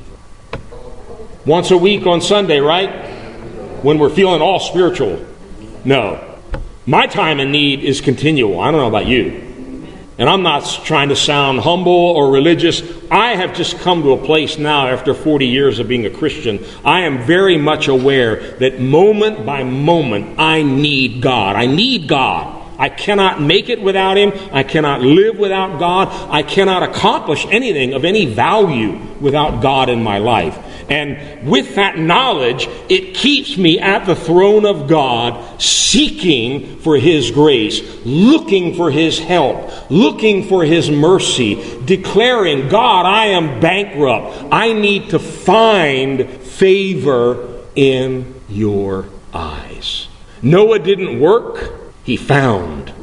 Once 1.46 1.72
a 1.72 1.78
week 1.78 2.06
on 2.06 2.22
Sunday, 2.22 2.60
right? 2.60 2.90
When 3.84 3.98
we're 3.98 4.10
feeling 4.10 4.42
all 4.42 4.60
spiritual. 4.60 5.26
No. 5.86 6.24
My 6.86 7.08
time 7.08 7.40
in 7.40 7.52
need 7.52 7.84
is 7.84 8.02
continual. 8.02 8.60
I 8.60 8.70
don't 8.72 8.80
know 8.80 8.88
about 8.88 9.08
you. 9.08 9.47
And 10.18 10.28
I'm 10.28 10.42
not 10.42 10.64
trying 10.84 11.10
to 11.10 11.16
sound 11.16 11.60
humble 11.60 11.92
or 11.92 12.32
religious. 12.32 12.82
I 13.12 13.36
have 13.36 13.54
just 13.54 13.78
come 13.80 14.02
to 14.02 14.14
a 14.14 14.26
place 14.26 14.58
now, 14.58 14.88
after 14.88 15.14
40 15.14 15.46
years 15.46 15.78
of 15.78 15.88
being 15.88 16.08
a 16.08 16.10
Christian, 16.10 16.64
I 16.84 17.02
am 17.02 17.24
very 17.26 17.58
much 17.58 17.88
aware 17.88 18.58
that 18.58 18.80
moment 18.80 19.46
by 19.46 19.64
moment, 19.64 20.40
I 20.40 20.64
need 20.64 21.22
God. 21.22 21.56
I 21.56 21.68
need 21.68 22.08
God. 22.08 22.56
I 22.80 22.90
cannot 22.90 23.42
make 23.42 23.70
it 23.70 23.82
without 23.82 24.18
Him. 24.18 24.32
I 24.52 24.64
cannot 24.64 25.02
live 25.02 25.38
without 25.38 25.80
God. 25.80 26.10
I 26.32 26.44
cannot 26.44 26.84
accomplish 26.84 27.46
anything 27.50 27.94
of 27.94 28.06
any 28.06 28.26
value 28.26 29.00
without 29.20 29.62
God 29.62 29.90
in 29.90 30.04
my 30.04 30.20
life. 30.20 30.58
And 30.89 31.48
with 31.48 31.75
that 31.75 31.98
knowledge, 31.98 32.67
it 32.88 33.13
keeps 33.13 33.58
me 33.58 33.79
at 33.79 34.06
the 34.06 34.15
throne 34.15 34.65
of 34.65 34.88
God, 34.88 35.62
seeking 35.62 36.77
for 36.79 36.98
His 36.98 37.32
grace, 37.32 37.82
looking 38.06 38.74
for 38.74 38.89
His 38.89 39.20
help, 39.20 39.91
looking 39.91 40.44
for 40.44 40.63
His 40.63 40.89
mercy, 40.89 41.79
declaring, 41.86 42.70
God, 42.70 43.06
I 43.06 43.27
am 43.27 43.60
bankrupt. 43.60 44.53
I 44.53 44.74
need 44.74 45.10
to 45.10 45.20
find 45.20 46.29
favor 46.29 47.63
in 47.75 48.41
your 48.48 49.06
eyes. 49.34 50.08
Noah 50.41 50.79
didn't 50.79 51.20
work, 51.20 51.72
he 52.03 52.15
found. 52.15 52.94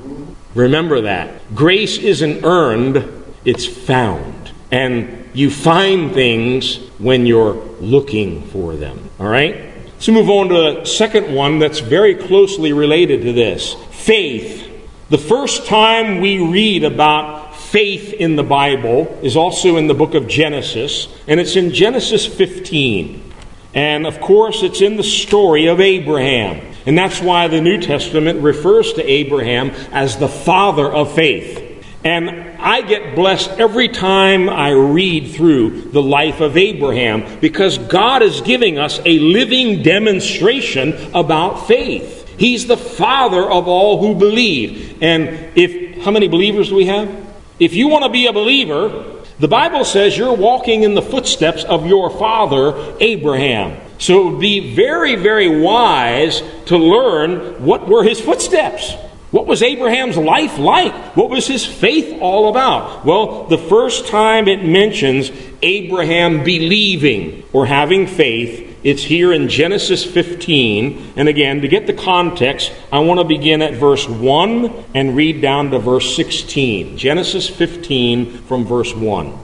Remember 0.54 1.02
that. 1.02 1.54
Grace 1.54 1.98
isn't 1.98 2.44
earned, 2.44 3.24
it's 3.44 3.66
found. 3.66 4.52
And 4.70 5.23
you 5.34 5.50
find 5.50 6.12
things 6.12 6.78
when 6.98 7.26
you're 7.26 7.54
looking 7.80 8.42
for 8.46 8.76
them. 8.76 9.10
All 9.18 9.26
right? 9.26 9.72
Let's 9.84 10.08
move 10.08 10.30
on 10.30 10.48
to 10.48 10.54
the 10.54 10.84
second 10.84 11.34
one 11.34 11.58
that's 11.58 11.80
very 11.80 12.14
closely 12.14 12.72
related 12.72 13.22
to 13.22 13.32
this 13.32 13.74
faith. 13.90 14.70
The 15.10 15.18
first 15.18 15.66
time 15.66 16.20
we 16.20 16.38
read 16.38 16.84
about 16.84 17.56
faith 17.56 18.12
in 18.12 18.36
the 18.36 18.42
Bible 18.42 19.18
is 19.22 19.36
also 19.36 19.76
in 19.76 19.86
the 19.86 19.94
book 19.94 20.14
of 20.14 20.28
Genesis, 20.28 21.08
and 21.26 21.40
it's 21.40 21.56
in 21.56 21.72
Genesis 21.72 22.26
15. 22.26 23.32
And 23.74 24.06
of 24.06 24.20
course, 24.20 24.62
it's 24.62 24.80
in 24.80 24.96
the 24.96 25.02
story 25.02 25.66
of 25.66 25.80
Abraham. 25.80 26.74
And 26.86 26.96
that's 26.96 27.20
why 27.20 27.48
the 27.48 27.60
New 27.60 27.80
Testament 27.80 28.42
refers 28.42 28.92
to 28.92 29.10
Abraham 29.10 29.70
as 29.90 30.18
the 30.18 30.28
father 30.28 30.92
of 30.92 31.14
faith. 31.14 31.84
And 32.04 32.43
I 32.64 32.80
get 32.80 33.14
blessed 33.14 33.50
every 33.50 33.88
time 33.88 34.48
I 34.48 34.70
read 34.70 35.32
through 35.32 35.82
the 35.90 36.00
life 36.00 36.40
of 36.40 36.56
Abraham 36.56 37.38
because 37.38 37.76
God 37.76 38.22
is 38.22 38.40
giving 38.40 38.78
us 38.78 39.00
a 39.04 39.18
living 39.18 39.82
demonstration 39.82 40.94
about 41.14 41.68
faith. 41.68 42.26
He's 42.38 42.66
the 42.66 42.78
father 42.78 43.42
of 43.42 43.68
all 43.68 44.00
who 44.00 44.18
believe. 44.18 45.02
And 45.02 45.28
if 45.54 46.02
how 46.04 46.10
many 46.10 46.26
believers 46.26 46.70
do 46.70 46.76
we 46.76 46.86
have? 46.86 47.14
If 47.60 47.74
you 47.74 47.88
want 47.88 48.04
to 48.04 48.10
be 48.10 48.28
a 48.28 48.32
believer, 48.32 49.20
the 49.38 49.48
Bible 49.48 49.84
says 49.84 50.16
you're 50.16 50.32
walking 50.32 50.84
in 50.84 50.94
the 50.94 51.02
footsteps 51.02 51.64
of 51.64 51.86
your 51.86 52.08
father 52.08 52.96
Abraham. 52.98 53.78
So 53.98 54.20
it 54.26 54.30
would 54.32 54.40
be 54.40 54.74
very, 54.74 55.16
very 55.16 55.60
wise 55.60 56.42
to 56.66 56.78
learn 56.78 57.62
what 57.62 57.86
were 57.88 58.04
his 58.04 58.20
footsteps. 58.22 58.94
What 59.34 59.48
was 59.48 59.64
Abraham's 59.64 60.16
life 60.16 60.58
like? 60.58 61.16
What 61.16 61.28
was 61.28 61.48
his 61.48 61.66
faith 61.66 62.20
all 62.20 62.48
about? 62.50 63.04
Well, 63.04 63.46
the 63.48 63.58
first 63.58 64.06
time 64.06 64.46
it 64.46 64.64
mentions 64.64 65.32
Abraham 65.60 66.44
believing 66.44 67.42
or 67.52 67.66
having 67.66 68.06
faith, 68.06 68.78
it's 68.84 69.02
here 69.02 69.32
in 69.32 69.48
Genesis 69.48 70.04
15. 70.04 71.14
And 71.16 71.28
again, 71.28 71.62
to 71.62 71.66
get 71.66 71.88
the 71.88 71.92
context, 71.92 72.70
I 72.92 73.00
want 73.00 73.18
to 73.18 73.24
begin 73.24 73.60
at 73.60 73.74
verse 73.74 74.08
1 74.08 74.84
and 74.94 75.16
read 75.16 75.40
down 75.42 75.72
to 75.72 75.80
verse 75.80 76.14
16. 76.14 76.96
Genesis 76.96 77.48
15 77.48 78.38
from 78.42 78.64
verse 78.64 78.94
1. 78.94 79.36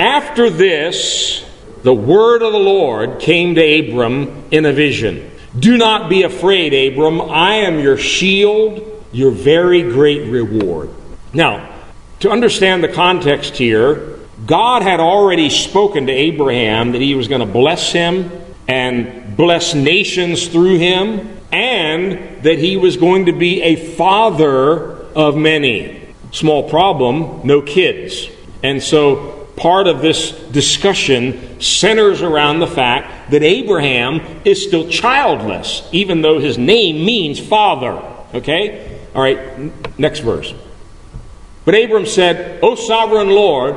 After 0.00 0.48
this, 0.48 1.44
the 1.82 1.92
word 1.92 2.40
of 2.40 2.52
the 2.54 2.58
Lord 2.58 3.20
came 3.20 3.56
to 3.56 3.60
Abram 3.60 4.44
in 4.50 4.64
a 4.64 4.72
vision. 4.72 5.30
Do 5.58 5.76
not 5.76 6.08
be 6.08 6.22
afraid, 6.22 6.72
Abram. 6.72 7.20
I 7.20 7.56
am 7.56 7.78
your 7.78 7.98
shield 7.98 8.92
your 9.14 9.30
very 9.30 9.82
great 9.82 10.28
reward. 10.30 10.90
Now, 11.32 11.70
to 12.20 12.30
understand 12.30 12.82
the 12.82 12.88
context 12.88 13.56
here, 13.56 14.18
God 14.44 14.82
had 14.82 15.00
already 15.00 15.50
spoken 15.50 16.06
to 16.06 16.12
Abraham 16.12 16.92
that 16.92 17.00
he 17.00 17.14
was 17.14 17.28
going 17.28 17.40
to 17.40 17.46
bless 17.46 17.92
him 17.92 18.30
and 18.66 19.36
bless 19.36 19.74
nations 19.74 20.48
through 20.48 20.78
him, 20.78 21.38
and 21.52 22.42
that 22.42 22.58
he 22.58 22.76
was 22.76 22.96
going 22.96 23.26
to 23.26 23.32
be 23.32 23.62
a 23.62 23.76
father 23.76 25.02
of 25.12 25.36
many. 25.36 26.08
Small 26.32 26.68
problem, 26.68 27.46
no 27.46 27.62
kids. 27.62 28.28
And 28.62 28.82
so 28.82 29.48
part 29.56 29.86
of 29.86 30.00
this 30.00 30.30
discussion 30.30 31.60
centers 31.60 32.22
around 32.22 32.58
the 32.58 32.66
fact 32.66 33.30
that 33.30 33.42
Abraham 33.42 34.20
is 34.44 34.66
still 34.66 34.88
childless, 34.88 35.88
even 35.92 36.22
though 36.22 36.40
his 36.40 36.58
name 36.58 37.04
means 37.04 37.38
father. 37.38 38.02
Okay? 38.34 38.93
All 39.14 39.22
right, 39.22 39.98
next 39.98 40.20
verse. 40.20 40.54
But 41.64 41.74
Abram 41.74 42.06
said, 42.06 42.60
O 42.62 42.74
sovereign 42.74 43.30
Lord, 43.30 43.74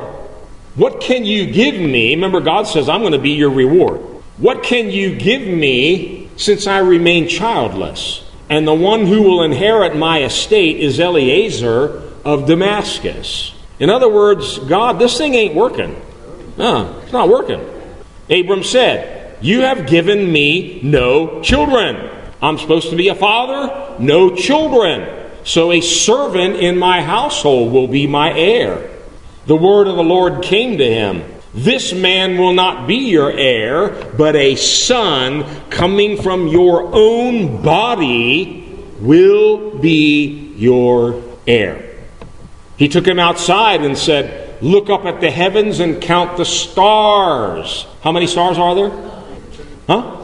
what 0.74 1.00
can 1.00 1.24
you 1.24 1.50
give 1.50 1.74
me? 1.74 2.14
Remember, 2.14 2.40
God 2.40 2.64
says, 2.66 2.88
I'm 2.88 3.00
going 3.00 3.12
to 3.12 3.18
be 3.18 3.30
your 3.30 3.50
reward. 3.50 4.00
What 4.36 4.62
can 4.62 4.90
you 4.90 5.16
give 5.16 5.42
me 5.42 6.28
since 6.36 6.66
I 6.66 6.78
remain 6.78 7.28
childless? 7.28 8.24
And 8.50 8.66
the 8.66 8.74
one 8.74 9.06
who 9.06 9.22
will 9.22 9.42
inherit 9.42 9.96
my 9.96 10.22
estate 10.22 10.76
is 10.78 11.00
Eliezer 11.00 12.02
of 12.24 12.46
Damascus. 12.46 13.54
In 13.78 13.90
other 13.90 14.08
words, 14.08 14.58
God, 14.58 14.98
this 14.98 15.18
thing 15.18 15.34
ain't 15.34 15.54
working. 15.54 16.00
No, 16.56 17.00
it's 17.02 17.12
not 17.12 17.28
working. 17.28 17.60
Abram 18.30 18.64
said, 18.64 19.36
You 19.42 19.62
have 19.62 19.86
given 19.86 20.30
me 20.30 20.80
no 20.82 21.42
children. 21.42 22.10
I'm 22.40 22.58
supposed 22.58 22.90
to 22.90 22.96
be 22.96 23.08
a 23.08 23.14
father, 23.14 23.96
no 23.98 24.34
children. 24.34 25.17
So 25.48 25.72
a 25.72 25.80
servant 25.80 26.56
in 26.56 26.76
my 26.76 27.00
household 27.00 27.72
will 27.72 27.88
be 27.88 28.06
my 28.06 28.38
heir. 28.38 28.90
The 29.46 29.56
word 29.56 29.88
of 29.88 29.96
the 29.96 30.04
Lord 30.04 30.42
came 30.42 30.76
to 30.76 30.84
him 30.84 31.24
This 31.54 31.94
man 31.94 32.36
will 32.36 32.52
not 32.52 32.86
be 32.86 33.08
your 33.08 33.32
heir, 33.32 33.88
but 34.18 34.36
a 34.36 34.56
son 34.56 35.46
coming 35.70 36.20
from 36.20 36.48
your 36.48 36.94
own 36.94 37.62
body 37.62 38.78
will 39.00 39.78
be 39.78 40.52
your 40.58 41.22
heir. 41.46 41.96
He 42.76 42.88
took 42.88 43.06
him 43.06 43.18
outside 43.18 43.82
and 43.82 43.96
said, 43.96 44.62
Look 44.62 44.90
up 44.90 45.06
at 45.06 45.22
the 45.22 45.30
heavens 45.30 45.80
and 45.80 46.02
count 46.02 46.36
the 46.36 46.44
stars. 46.44 47.86
How 48.02 48.12
many 48.12 48.26
stars 48.26 48.58
are 48.58 48.74
there? 48.74 48.90
Huh? 49.86 50.17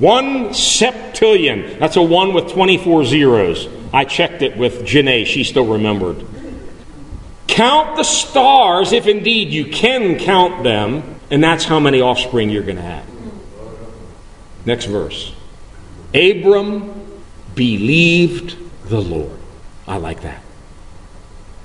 One 0.00 0.48
septillion. 0.48 1.78
That's 1.78 1.96
a 1.96 2.02
one 2.02 2.32
with 2.32 2.50
24 2.50 3.04
zeros. 3.04 3.68
I 3.92 4.06
checked 4.06 4.40
it 4.40 4.56
with 4.56 4.86
Janae. 4.86 5.26
She 5.26 5.44
still 5.44 5.66
remembered. 5.66 6.24
Count 7.46 7.98
the 7.98 8.02
stars 8.02 8.92
if 8.92 9.06
indeed 9.06 9.48
you 9.48 9.66
can 9.66 10.18
count 10.18 10.64
them, 10.64 11.20
and 11.30 11.44
that's 11.44 11.64
how 11.64 11.78
many 11.78 12.00
offspring 12.00 12.48
you're 12.48 12.62
going 12.62 12.76
to 12.76 12.82
have. 12.82 13.04
Next 14.64 14.86
verse. 14.86 15.34
Abram 16.14 17.20
believed 17.54 18.56
the 18.88 19.02
Lord. 19.02 19.38
I 19.86 19.98
like 19.98 20.22
that. 20.22 20.42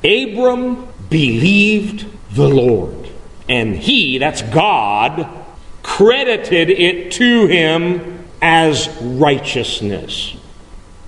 Abram 0.03 0.89
believed 1.09 2.05
the 2.35 2.49
Lord, 2.49 3.09
and 3.47 3.77
he, 3.77 4.17
that's 4.17 4.41
God, 4.41 5.29
credited 5.83 6.69
it 6.69 7.13
to 7.13 7.47
him 7.47 8.14
as 8.45 8.87
righteousness. 9.01 10.35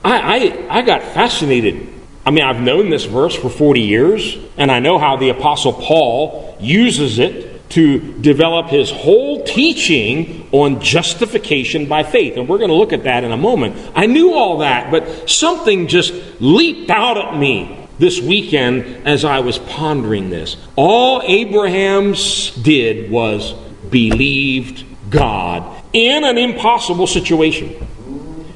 I, 0.03 0.65
I, 0.70 0.79
I 0.79 0.82
got 0.82 1.03
fascinated. 1.03 1.88
I 2.25 2.32
mean, 2.32 2.44
I've 2.44 2.60
known 2.60 2.89
this 2.89 3.06
verse 3.06 3.36
for 3.36 3.48
40 3.48 3.79
years, 3.82 4.38
and 4.58 4.72
I 4.72 4.79
know 4.79 4.98
how 4.98 5.17
the 5.17 5.29
Apostle 5.29 5.74
Paul 5.74 6.58
uses 6.60 7.20
it 7.20 7.70
to 7.70 8.00
develop 8.22 8.70
his 8.70 8.89
whole 8.89 9.44
teaching 9.44 10.50
on 10.51 10.82
justification 10.82 11.86
by 11.86 12.01
faith. 12.01 12.38
And 12.38 12.50
we're 12.50 12.58
going 12.58 12.72
to 12.72 12.75
look 12.75 12.91
at 12.91 13.03
that 13.03 13.24
in 13.24 13.32
a 13.32 13.38
moment. 13.38 13.91
I 13.94 14.08
knew 14.08 14.34
all 14.34 14.58
that, 14.60 14.89
but 14.89 15.29
something 15.29 15.88
just 15.88 16.13
leaped 16.39 16.89
out 16.89 17.20
at 17.20 17.38
me 17.38 17.88
this 18.00 18.20
weekend 18.20 19.08
as 19.08 19.24
I 19.24 19.41
was 19.41 19.60
pondering 19.60 20.32
this. 20.32 20.58
All 20.75 21.22
Abraham 21.24 22.15
did 22.63 23.12
was 23.12 23.53
believed 23.91 24.86
God 25.12 25.76
in 25.98 26.24
an 26.24 26.38
impossible 26.38 27.08
situation. 27.08 27.75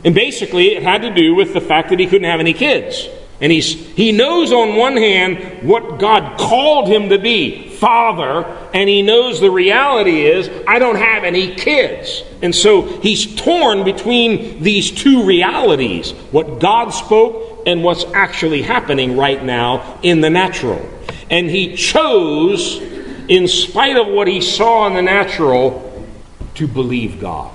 And 0.03 0.15
basically, 0.15 0.75
it 0.75 0.83
had 0.83 1.01
to 1.03 1.13
do 1.13 1.35
with 1.35 1.53
the 1.53 1.61
fact 1.61 1.89
that 1.89 1.99
he 1.99 2.07
couldn't 2.07 2.29
have 2.29 2.39
any 2.39 2.53
kids. 2.53 3.07
And 3.41 3.51
he's, 3.51 3.73
he 3.73 4.11
knows 4.11 4.51
on 4.51 4.75
one 4.75 4.95
hand 4.95 5.67
what 5.67 5.99
God 5.99 6.39
called 6.39 6.87
him 6.87 7.09
to 7.09 7.17
be, 7.17 7.69
father, 7.69 8.45
and 8.71 8.87
he 8.87 9.01
knows 9.01 9.39
the 9.41 9.49
reality 9.49 10.25
is, 10.25 10.47
I 10.67 10.77
don't 10.77 10.97
have 10.97 11.23
any 11.23 11.55
kids. 11.55 12.21
And 12.43 12.53
so 12.53 12.83
he's 13.01 13.35
torn 13.35 13.83
between 13.83 14.61
these 14.61 14.91
two 14.91 15.23
realities 15.23 16.11
what 16.31 16.59
God 16.59 16.89
spoke 16.89 17.63
and 17.65 17.83
what's 17.83 18.05
actually 18.13 18.61
happening 18.61 19.17
right 19.17 19.43
now 19.43 19.99
in 20.03 20.21
the 20.21 20.29
natural. 20.29 20.87
And 21.31 21.49
he 21.49 21.75
chose, 21.75 22.79
in 23.27 23.47
spite 23.47 23.97
of 23.97 24.07
what 24.07 24.27
he 24.27 24.41
saw 24.41 24.85
in 24.85 24.93
the 24.93 25.01
natural, 25.01 25.90
to 26.55 26.67
believe 26.67 27.19
God. 27.19 27.51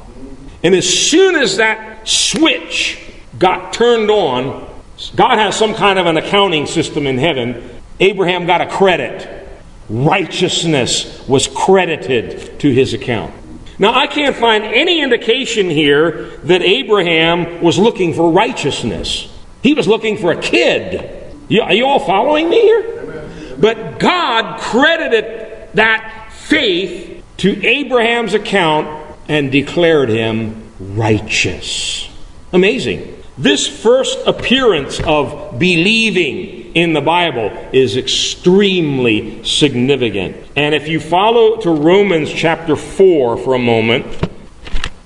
And 0.63 0.75
as 0.75 0.89
soon 0.89 1.37
as 1.37 1.59
that 1.59 2.09
switch 2.09 2.99
got 3.39 3.73
turned 3.73 4.11
on, 4.11 4.69
God 5.15 5.39
has 5.39 5.57
some 5.57 5.75
kind 5.75 5.99
of 5.99 6.07
an 6.07 6.17
accounting 6.17 6.67
system 6.67 7.07
in 7.07 7.19
heaven. 7.19 7.81
Abraham 8.01 8.47
got 8.47 8.61
a 8.61 8.67
credit. 8.67 9.49
Righteousness 9.89 11.27
was 11.29 11.47
credited 11.47 12.59
to 12.61 12.71
his 12.71 12.95
account. 12.95 13.35
Now, 13.79 13.95
I 13.95 14.07
can't 14.07 14.35
find 14.35 14.65
any 14.65 15.03
indication 15.03 15.69
here 15.69 16.39
that 16.45 16.63
Abraham 16.63 17.61
was 17.61 17.79
looking 17.79 18.15
for 18.15 18.31
righteousness. 18.33 19.33
He 19.63 19.75
was 19.75 19.87
looking 19.87 20.17
for 20.17 20.33
a 20.33 20.41
kid. 20.41 21.35
You, 21.49 21.63
are 21.63 21.75
you 21.75 21.85
all 21.85 22.01
following 22.01 22.49
me 22.49 22.61
here? 22.61 23.57
But 23.59 23.99
God 23.99 24.61
credited 24.61 25.69
that 25.75 26.33
faith 26.33 27.06
to 27.39 27.67
Abraham's 27.67 28.35
account 28.35 29.17
and 29.29 29.51
declared 29.51 30.09
him 30.09 30.71
righteous. 30.79 32.09
Amazing. 32.53 33.23
This 33.39 33.67
first 33.67 34.19
appearance 34.27 34.99
of 35.01 35.59
believing 35.59 36.75
in 36.75 36.95
the 36.95 37.03
Bible 37.03 37.51
is 37.73 37.97
extremely 37.97 39.45
significant. 39.45 40.37
And 40.57 40.75
if 40.75 40.89
you 40.89 41.01
follow 41.01 41.57
to 41.59 41.71
Romans 41.71 42.33
chapter 42.33 42.77
4 42.77 43.37
for 43.37 43.55
a 43.55 43.59
moment, 43.59 44.07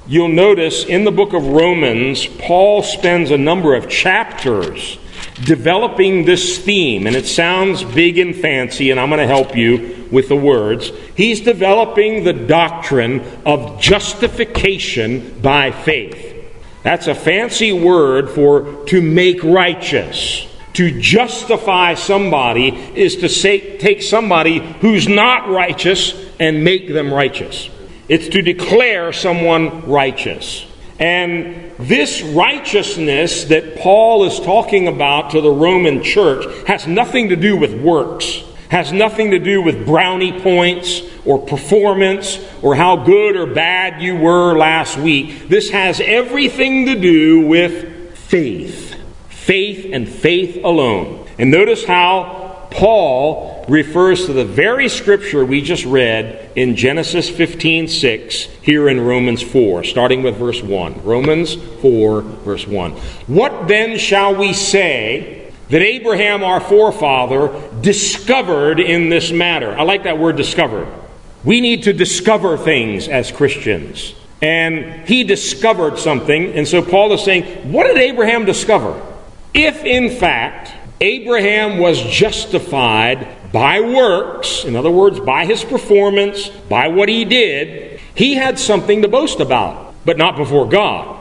you'll 0.07 0.29
notice 0.29 0.85
in 0.85 1.05
the 1.05 1.11
book 1.11 1.33
of 1.33 1.45
Romans, 1.45 2.27
Paul 2.27 2.85
spends 2.85 3.33
a 3.33 3.38
number 3.38 3.75
of 3.75 3.88
chapters 3.88 4.99
developing 5.44 6.24
this 6.24 6.59
theme, 6.59 7.07
and 7.07 7.16
it 7.16 7.26
sounds 7.26 7.83
big 7.83 8.18
and 8.18 8.35
fancy, 8.35 8.90
and 8.90 9.00
I'm 9.00 9.09
going 9.09 9.20
to 9.20 9.26
help 9.26 9.57
you 9.57 10.09
with 10.11 10.29
the 10.29 10.37
words. 10.37 10.90
He's 11.16 11.40
developing 11.40 12.24
the 12.24 12.33
doctrine 12.33 13.22
of 13.46 13.81
justification 13.81 15.40
by 15.40 15.70
faith. 15.70 16.37
That's 16.83 17.07
a 17.07 17.14
fancy 17.14 17.72
word 17.72 18.31
for 18.31 18.85
to 18.87 19.03
make 19.03 19.42
righteous. 19.42 20.46
To 20.74 21.00
justify 21.00 21.94
somebody 21.94 22.68
is 22.68 23.16
to 23.16 23.29
say, 23.29 23.76
take 23.79 24.03
somebody 24.03 24.61
who's 24.81 25.09
not 25.09 25.48
righteous 25.48 26.14
and 26.38 26.64
make 26.64 26.88
them 26.88 27.12
righteous. 27.12 27.68
It's 28.09 28.29
to 28.29 28.42
declare 28.42 29.12
someone 29.12 29.88
righteous. 29.88 30.66
And 31.01 31.73
this 31.79 32.21
righteousness 32.21 33.45
that 33.45 33.77
Paul 33.77 34.25
is 34.25 34.39
talking 34.39 34.87
about 34.87 35.31
to 35.31 35.41
the 35.41 35.51
Roman 35.51 36.03
church 36.03 36.45
has 36.67 36.87
nothing 36.87 37.31
to 37.31 37.37
do 37.37 37.57
with 37.57 37.73
works, 37.73 38.43
has 38.69 38.93
nothing 38.93 39.31
to 39.31 39.39
do 39.39 39.63
with 39.63 39.87
brownie 39.87 40.39
points 40.41 41.01
or 41.25 41.39
performance 41.39 42.39
or 42.61 42.75
how 42.75 42.97
good 42.97 43.35
or 43.35 43.47
bad 43.47 44.03
you 44.03 44.15
were 44.17 44.55
last 44.55 44.99
week. 44.99 45.49
This 45.49 45.71
has 45.71 46.01
everything 46.01 46.85
to 46.85 46.95
do 47.01 47.47
with 47.47 48.17
faith. 48.19 48.95
Faith 49.31 49.89
and 49.93 50.07
faith 50.07 50.63
alone. 50.63 51.27
And 51.39 51.51
notice 51.51 51.87
how 51.87 52.69
Paul 52.71 53.60
refers 53.71 54.27
to 54.27 54.33
the 54.33 54.45
very 54.45 54.89
scripture 54.89 55.45
we 55.45 55.63
just 55.63 55.85
read 55.85 56.51
in 56.57 56.75
Genesis 56.75 57.31
15 57.31 57.87
6 57.87 58.45
here 58.63 58.89
in 58.89 59.01
Romans 59.01 59.43
4, 59.43 59.85
starting 59.85 60.23
with 60.25 60.37
verse 60.37 60.61
1. 60.61 61.05
Romans 61.05 61.55
4, 61.55 62.21
verse 62.21 62.67
1. 62.67 62.93
What 63.29 63.69
then 63.69 63.97
shall 63.97 64.35
we 64.35 64.53
say 64.53 65.53
that 65.69 65.81
Abraham, 65.81 66.43
our 66.43 66.61
forefather, 66.61 67.71
discovered 67.81 68.81
in 68.81 69.09
this 69.09 69.31
matter? 69.31 69.71
I 69.79 69.83
like 69.85 70.03
that 70.03 70.19
word 70.19 70.37
discovered. 70.37 70.89
We 71.45 71.61
need 71.61 71.85
to 71.85 71.93
discover 71.93 72.59
things 72.59 73.07
as 73.07 73.31
Christians. 73.31 74.15
And 74.43 75.07
he 75.07 75.23
discovered 75.23 75.99
something. 75.99 76.55
And 76.55 76.67
so 76.67 76.83
Paul 76.83 77.13
is 77.13 77.23
saying, 77.23 77.71
what 77.71 77.87
did 77.87 77.99
Abraham 77.99 78.47
discover? 78.47 79.01
If 79.55 79.85
in 79.85 80.19
fact 80.19 80.73
Abraham 81.01 81.79
was 81.79 82.01
justified 82.03 83.29
by 83.53 83.81
works, 83.81 84.65
in 84.65 84.77
other 84.77 84.91
words, 84.91 85.19
by 85.21 85.45
his 85.45 85.65
performance, 85.65 86.49
by 86.49 86.89
what 86.89 87.09
he 87.09 87.25
did, 87.25 88.01
he 88.15 88.35
had 88.35 88.59
something 88.59 89.03
to 89.03 89.09
boast 89.09 89.41
about, 89.41 89.95
but 90.05 90.19
not 90.19 90.37
before 90.37 90.69
God. 90.69 91.17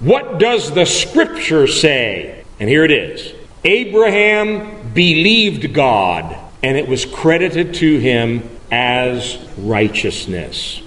What 0.00 0.38
does 0.38 0.72
the 0.72 0.84
scripture 0.84 1.66
say? 1.66 2.44
And 2.60 2.68
here 2.68 2.84
it 2.84 2.90
is 2.90 3.32
Abraham 3.64 4.92
believed 4.92 5.72
God, 5.72 6.36
and 6.62 6.76
it 6.76 6.88
was 6.88 7.04
credited 7.04 7.74
to 7.74 7.98
him 7.98 8.48
as 8.70 9.38
righteousness. 9.58 10.82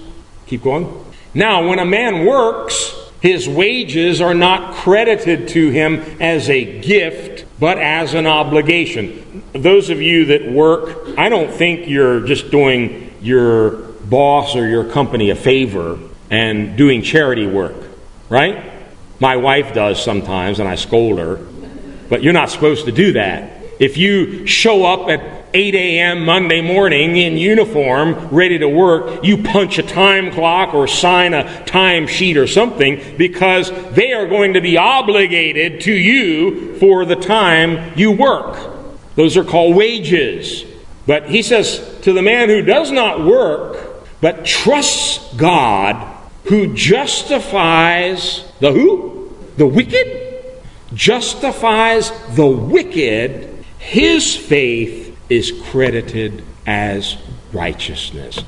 Keep 0.46 0.62
going. 0.62 1.04
Now, 1.34 1.68
when 1.68 1.78
a 1.78 1.84
man 1.84 2.26
works, 2.26 2.94
His 3.20 3.48
wages 3.48 4.20
are 4.20 4.34
not 4.34 4.74
credited 4.74 5.48
to 5.48 5.70
him 5.70 6.00
as 6.20 6.48
a 6.48 6.80
gift, 6.80 7.44
but 7.60 7.78
as 7.78 8.14
an 8.14 8.26
obligation. 8.26 9.42
Those 9.52 9.90
of 9.90 10.00
you 10.00 10.26
that 10.26 10.50
work, 10.50 11.18
I 11.18 11.28
don't 11.28 11.52
think 11.52 11.86
you're 11.86 12.20
just 12.20 12.50
doing 12.50 13.14
your 13.20 13.72
boss 14.08 14.56
or 14.56 14.66
your 14.66 14.84
company 14.84 15.30
a 15.30 15.34
favor 15.34 15.98
and 16.30 16.76
doing 16.78 17.02
charity 17.02 17.46
work, 17.46 17.76
right? 18.30 18.72
My 19.18 19.36
wife 19.36 19.74
does 19.74 20.02
sometimes, 20.02 20.60
and 20.60 20.68
I 20.68 20.76
scold 20.76 21.18
her, 21.18 21.36
but 22.08 22.22
you're 22.22 22.32
not 22.32 22.48
supposed 22.48 22.86
to 22.86 22.92
do 22.92 23.12
that. 23.12 23.52
If 23.78 23.98
you 23.98 24.46
show 24.46 24.84
up 24.84 25.10
at 25.10 25.39
8 25.52 25.74
a.m. 25.74 26.24
Monday 26.24 26.60
morning 26.60 27.16
in 27.16 27.36
uniform, 27.36 28.28
ready 28.28 28.58
to 28.58 28.68
work, 28.68 29.24
you 29.24 29.42
punch 29.42 29.78
a 29.78 29.82
time 29.82 30.30
clock 30.30 30.74
or 30.74 30.86
sign 30.86 31.34
a 31.34 31.64
time 31.64 32.06
sheet 32.06 32.36
or 32.36 32.46
something 32.46 33.16
because 33.16 33.70
they 33.90 34.12
are 34.12 34.26
going 34.26 34.54
to 34.54 34.60
be 34.60 34.76
obligated 34.76 35.80
to 35.82 35.92
you 35.92 36.76
for 36.78 37.04
the 37.04 37.16
time 37.16 37.98
you 37.98 38.12
work. 38.12 38.58
Those 39.16 39.36
are 39.36 39.44
called 39.44 39.74
wages. 39.74 40.64
But 41.06 41.28
he 41.28 41.42
says 41.42 41.98
to 42.02 42.12
the 42.12 42.22
man 42.22 42.48
who 42.48 42.62
does 42.62 42.92
not 42.92 43.24
work, 43.24 44.06
but 44.20 44.44
trusts 44.44 45.34
God, 45.34 46.16
who 46.44 46.74
justifies 46.74 48.44
the 48.60 48.72
who? 48.72 49.34
The 49.56 49.66
wicked? 49.66 50.44
Justifies 50.94 52.12
the 52.34 52.46
wicked, 52.46 53.64
his 53.78 54.36
faith 54.36 55.09
is 55.30 55.52
credited 55.70 56.44
as 56.66 57.16
righteousness. 57.52 58.40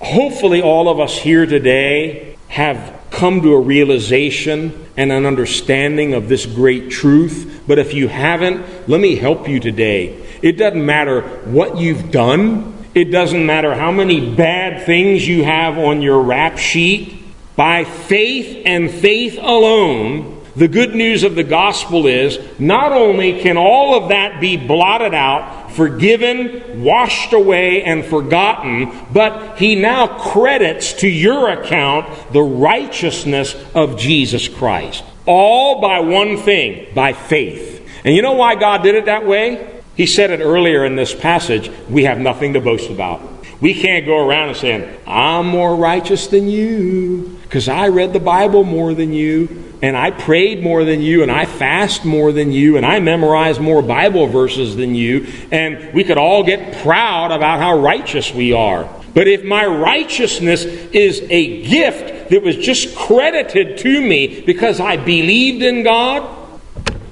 Hopefully, 0.00 0.60
all 0.60 0.88
of 0.88 0.98
us 0.98 1.16
here 1.16 1.46
today 1.46 2.36
have 2.48 3.00
come 3.10 3.40
to 3.42 3.54
a 3.54 3.60
realization 3.60 4.86
and 4.96 5.12
an 5.12 5.26
understanding 5.26 6.14
of 6.14 6.28
this 6.28 6.44
great 6.44 6.90
truth. 6.90 7.62
But 7.68 7.78
if 7.78 7.94
you 7.94 8.08
haven't, 8.08 8.88
let 8.88 9.00
me 9.00 9.14
help 9.14 9.48
you 9.48 9.60
today. 9.60 10.26
It 10.42 10.52
doesn't 10.52 10.84
matter 10.84 11.20
what 11.44 11.76
you've 11.76 12.10
done, 12.10 12.74
it 12.94 13.04
doesn't 13.06 13.46
matter 13.46 13.74
how 13.74 13.92
many 13.92 14.34
bad 14.34 14.84
things 14.84 15.26
you 15.26 15.44
have 15.44 15.78
on 15.78 16.02
your 16.02 16.20
rap 16.20 16.58
sheet. 16.58 17.18
By 17.54 17.84
faith 17.84 18.62
and 18.66 18.90
faith 18.90 19.38
alone, 19.38 20.42
the 20.56 20.68
good 20.68 20.94
news 20.94 21.22
of 21.22 21.34
the 21.34 21.44
gospel 21.44 22.06
is 22.06 22.38
not 22.58 22.92
only 22.92 23.40
can 23.40 23.56
all 23.56 23.94
of 23.94 24.10
that 24.10 24.40
be 24.40 24.56
blotted 24.58 25.14
out, 25.14 25.61
forgiven, 25.72 26.82
washed 26.82 27.32
away, 27.32 27.82
and 27.82 28.04
forgotten, 28.04 28.92
but 29.12 29.58
he 29.58 29.74
now 29.74 30.06
credits 30.18 30.92
to 30.94 31.08
your 31.08 31.50
account 31.50 32.32
the 32.32 32.42
righteousness 32.42 33.56
of 33.74 33.98
Jesus 33.98 34.48
Christ. 34.48 35.04
All 35.26 35.80
by 35.80 36.00
one 36.00 36.36
thing, 36.36 36.92
by 36.94 37.12
faith. 37.12 37.88
And 38.04 38.14
you 38.14 38.22
know 38.22 38.32
why 38.32 38.54
God 38.54 38.82
did 38.82 38.94
it 38.94 39.06
that 39.06 39.26
way? 39.26 39.80
He 39.96 40.06
said 40.06 40.30
it 40.30 40.40
earlier 40.40 40.84
in 40.84 40.96
this 40.96 41.14
passage 41.14 41.70
we 41.88 42.04
have 42.04 42.18
nothing 42.18 42.54
to 42.54 42.60
boast 42.60 42.90
about. 42.90 43.20
We 43.60 43.74
can't 43.74 44.06
go 44.06 44.26
around 44.26 44.48
and 44.48 44.56
saying, 44.56 44.98
I'm 45.06 45.46
more 45.46 45.76
righteous 45.76 46.26
than 46.26 46.48
you 46.48 47.38
because 47.42 47.68
I 47.68 47.88
read 47.88 48.12
the 48.12 48.20
Bible 48.20 48.64
more 48.64 48.92
than 48.94 49.12
you 49.12 49.71
and 49.82 49.96
I 49.96 50.12
prayed 50.12 50.62
more 50.62 50.84
than 50.84 51.02
you, 51.02 51.24
and 51.24 51.30
I 51.30 51.44
fast 51.44 52.04
more 52.04 52.30
than 52.30 52.52
you, 52.52 52.76
and 52.76 52.86
I 52.86 53.00
memorized 53.00 53.60
more 53.60 53.82
Bible 53.82 54.28
verses 54.28 54.76
than 54.76 54.94
you, 54.94 55.26
and 55.50 55.92
we 55.92 56.04
could 56.04 56.18
all 56.18 56.44
get 56.44 56.82
proud 56.82 57.32
about 57.32 57.58
how 57.58 57.76
righteous 57.78 58.32
we 58.32 58.52
are. 58.52 58.88
But 59.12 59.26
if 59.26 59.44
my 59.44 59.66
righteousness 59.66 60.64
is 60.64 61.20
a 61.28 61.62
gift 61.64 62.30
that 62.30 62.42
was 62.42 62.56
just 62.56 62.96
credited 62.96 63.76
to 63.78 64.00
me 64.00 64.40
because 64.42 64.80
I 64.80 64.96
believed 64.96 65.62
in 65.62 65.82
God, 65.82 66.38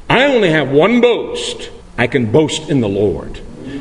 I 0.09 0.25
only 0.25 0.51
have 0.51 0.71
one 0.71 1.01
boast. 1.01 1.71
I 1.99 2.07
can 2.07 2.31
boast 2.31 2.71
in 2.71 2.81
the 2.81 2.89
Lord. 2.89 3.41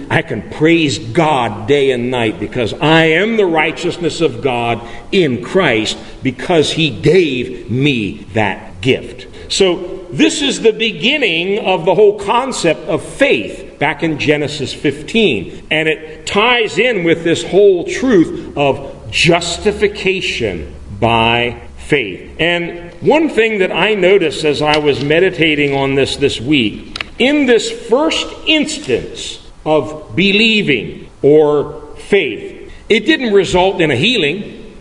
I 0.10 0.24
can 0.24 0.50
praise 0.50 0.98
God 0.98 1.68
day 1.68 1.92
and 1.92 2.10
night 2.10 2.40
because 2.40 2.74
I 2.74 3.06
am 3.06 3.38
the 3.38 3.46
righteousness 3.46 4.20
of 4.22 4.42
God 4.42 4.86
in 5.12 5.44
Christ 5.44 5.98
because 6.24 6.72
He 6.72 6.90
gave 6.90 7.70
me 7.70 8.24
that 8.34 8.69
gift. 8.82 9.28
So, 9.52 10.06
this 10.12 10.42
is 10.42 10.62
the 10.62 10.74
beginning 10.74 11.66
of 11.66 11.86
the 11.86 11.94
whole 11.94 12.20
concept 12.20 12.82
of 12.82 13.04
faith 13.04 13.78
back 13.80 14.02
in 14.04 14.20
Genesis 14.20 14.74
15. 14.74 15.68
And 15.70 15.88
it 15.88 16.26
ties 16.26 16.78
in 16.78 17.04
with 17.04 17.24
this 17.24 17.44
whole 17.44 17.86
truth 17.86 18.58
of 18.58 19.12
justification 19.12 20.76
by 21.00 21.62
faith. 21.78 22.36
And 22.40 22.92
one 23.02 23.30
thing 23.30 23.60
that 23.60 23.72
I 23.72 23.96
noticed 23.96 24.46
as 24.46 24.62
I 24.62 24.78
was 24.78 25.04
meditating 25.04 25.74
on 25.74 25.96
this 25.96 26.18
this 26.18 26.40
week, 26.40 27.04
in 27.18 27.46
this 27.46 27.72
first 27.72 28.28
instance 28.46 29.48
of 29.66 30.16
believing 30.16 31.10
or 31.22 31.96
faith, 31.96 32.72
it 32.90 33.02
didn't 33.02 33.34
result 33.34 33.82
in 33.82 33.92
a 33.92 33.96
healing, 33.96 34.76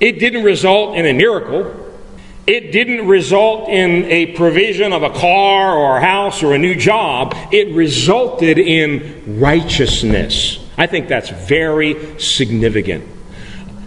it 0.00 0.18
didn't 0.18 0.44
result 0.44 0.96
in 0.96 1.06
a 1.06 1.12
miracle. 1.12 1.89
It 2.50 2.72
didn't 2.72 3.06
result 3.06 3.68
in 3.68 4.06
a 4.06 4.34
provision 4.34 4.92
of 4.92 5.04
a 5.04 5.10
car 5.10 5.78
or 5.78 5.98
a 5.98 6.00
house 6.00 6.42
or 6.42 6.52
a 6.52 6.58
new 6.58 6.74
job. 6.74 7.32
It 7.52 7.72
resulted 7.72 8.58
in 8.58 9.38
righteousness. 9.38 10.58
I 10.76 10.88
think 10.88 11.06
that's 11.06 11.28
very 11.30 12.18
significant. 12.18 13.06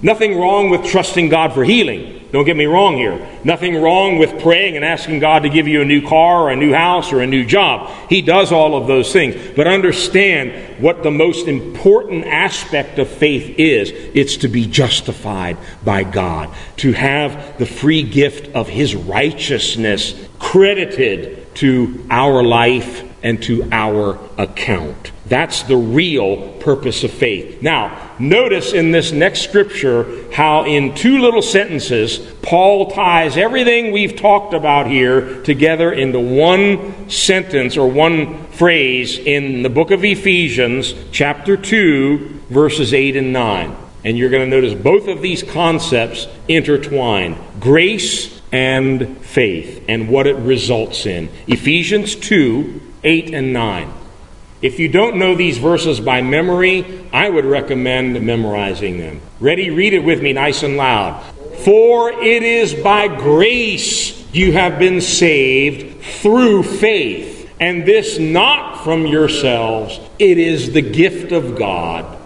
Nothing 0.02 0.40
wrong 0.40 0.70
with 0.70 0.86
trusting 0.86 1.28
God 1.28 1.52
for 1.54 1.66
healing. 1.66 2.23
Don't 2.34 2.46
get 2.46 2.58
me 2.58 2.66
wrong 2.66 2.98
here. 2.98 3.24
Nothing 3.44 3.80
wrong 3.80 4.18
with 4.18 4.42
praying 4.42 4.76
and 4.76 4.84
asking 4.84 5.20
God 5.20 5.44
to 5.44 5.50
give 5.50 5.68
you 5.68 5.82
a 5.84 5.86
new 5.86 6.02
car 6.02 6.42
or 6.42 6.50
a 6.50 6.56
new 6.56 6.74
house 6.74 7.14
or 7.14 7.22
a 7.22 7.28
new 7.28 7.46
job. 7.46 7.92
He 8.10 8.24
does 8.24 8.52
all 8.52 8.76
of 8.76 8.88
those 8.88 9.14
things. 9.14 9.36
But 9.56 9.68
understand 9.68 10.82
what 10.82 11.04
the 11.04 11.12
most 11.12 11.48
important 11.48 12.26
aspect 12.26 12.98
of 12.98 13.08
faith 13.08 13.60
is 13.60 13.92
it's 13.92 14.38
to 14.38 14.48
be 14.48 14.66
justified 14.66 15.58
by 15.86 16.04
God, 16.04 16.50
to 16.78 16.94
have 16.94 17.60
the 17.60 17.68
free 17.68 18.02
gift 18.02 18.56
of 18.56 18.68
His 18.68 18.96
righteousness 18.96 20.16
credited 20.40 21.54
to 21.58 22.04
our 22.10 22.42
life 22.42 23.08
and 23.22 23.44
to 23.44 23.70
our 23.72 24.18
account. 24.40 25.13
That's 25.26 25.64
the 25.64 25.78
real 25.78 26.54
purpose 26.60 27.04
of 27.04 27.12
faith. 27.12 27.62
Now, 27.62 28.12
notice 28.20 28.74
in 28.74 28.92
this 28.92 29.14
next 29.14 29.42
scripture 29.42 30.30
how, 30.34 30.66
in 30.66 30.96
two 30.96 31.20
little 31.20 31.42
sentences, 31.42 32.20
Paul 32.42 32.92
ties 32.92 33.38
everything 33.38 33.94
we've 33.94 34.18
talked 34.18 34.54
about 34.54 34.88
here 34.88 35.42
together 35.44 35.94
into 35.94 36.20
one 36.20 37.10
sentence 37.10 37.78
or 37.78 37.90
one 37.90 38.46
phrase 38.48 39.18
in 39.18 39.64
the 39.64 39.70
book 39.70 39.92
of 39.92 40.04
Ephesians, 40.04 40.94
chapter 41.12 41.56
2, 41.56 42.42
verses 42.50 42.94
8 42.94 43.16
and 43.16 43.32
9. 43.32 43.78
And 44.04 44.18
you're 44.18 44.30
going 44.30 44.50
to 44.50 44.56
notice 44.56 44.74
both 44.74 45.08
of 45.08 45.22
these 45.22 45.42
concepts 45.42 46.28
intertwined 46.50 47.38
grace 47.62 48.42
and 48.52 49.18
faith, 49.20 49.84
and 49.88 50.10
what 50.10 50.28
it 50.28 50.36
results 50.36 51.06
in. 51.06 51.30
Ephesians 51.48 52.16
2 52.16 52.82
8 53.06 53.34
and 53.34 53.52
9. 53.52 54.03
If 54.64 54.80
you 54.80 54.88
don't 54.88 55.18
know 55.18 55.36
these 55.36 55.58
verses 55.58 56.00
by 56.00 56.22
memory, 56.22 57.06
I 57.12 57.30
would 57.30 57.44
recommend 57.44 58.20
memorizing 58.26 58.98
them. 58.98 59.20
Ready? 59.42 59.70
Read 59.70 59.94
it 59.94 60.06
with 60.06 60.22
me 60.22 60.32
nice 60.32 60.64
and 60.64 60.78
loud. 60.78 61.22
For 61.66 62.10
it 62.10 62.44
is 62.44 62.74
by 62.74 63.10
grace 63.10 64.26
you 64.34 64.54
have 64.54 64.80
been 64.80 65.02
saved 65.02 66.02
through 66.22 66.64
faith, 66.64 67.52
and 67.60 67.86
this 67.86 68.18
not 68.18 68.86
from 68.86 69.06
yourselves, 69.06 70.00
it 70.18 70.38
is 70.38 70.72
the 70.72 70.82
gift 70.82 71.34
of 71.34 71.58
God, 71.58 72.18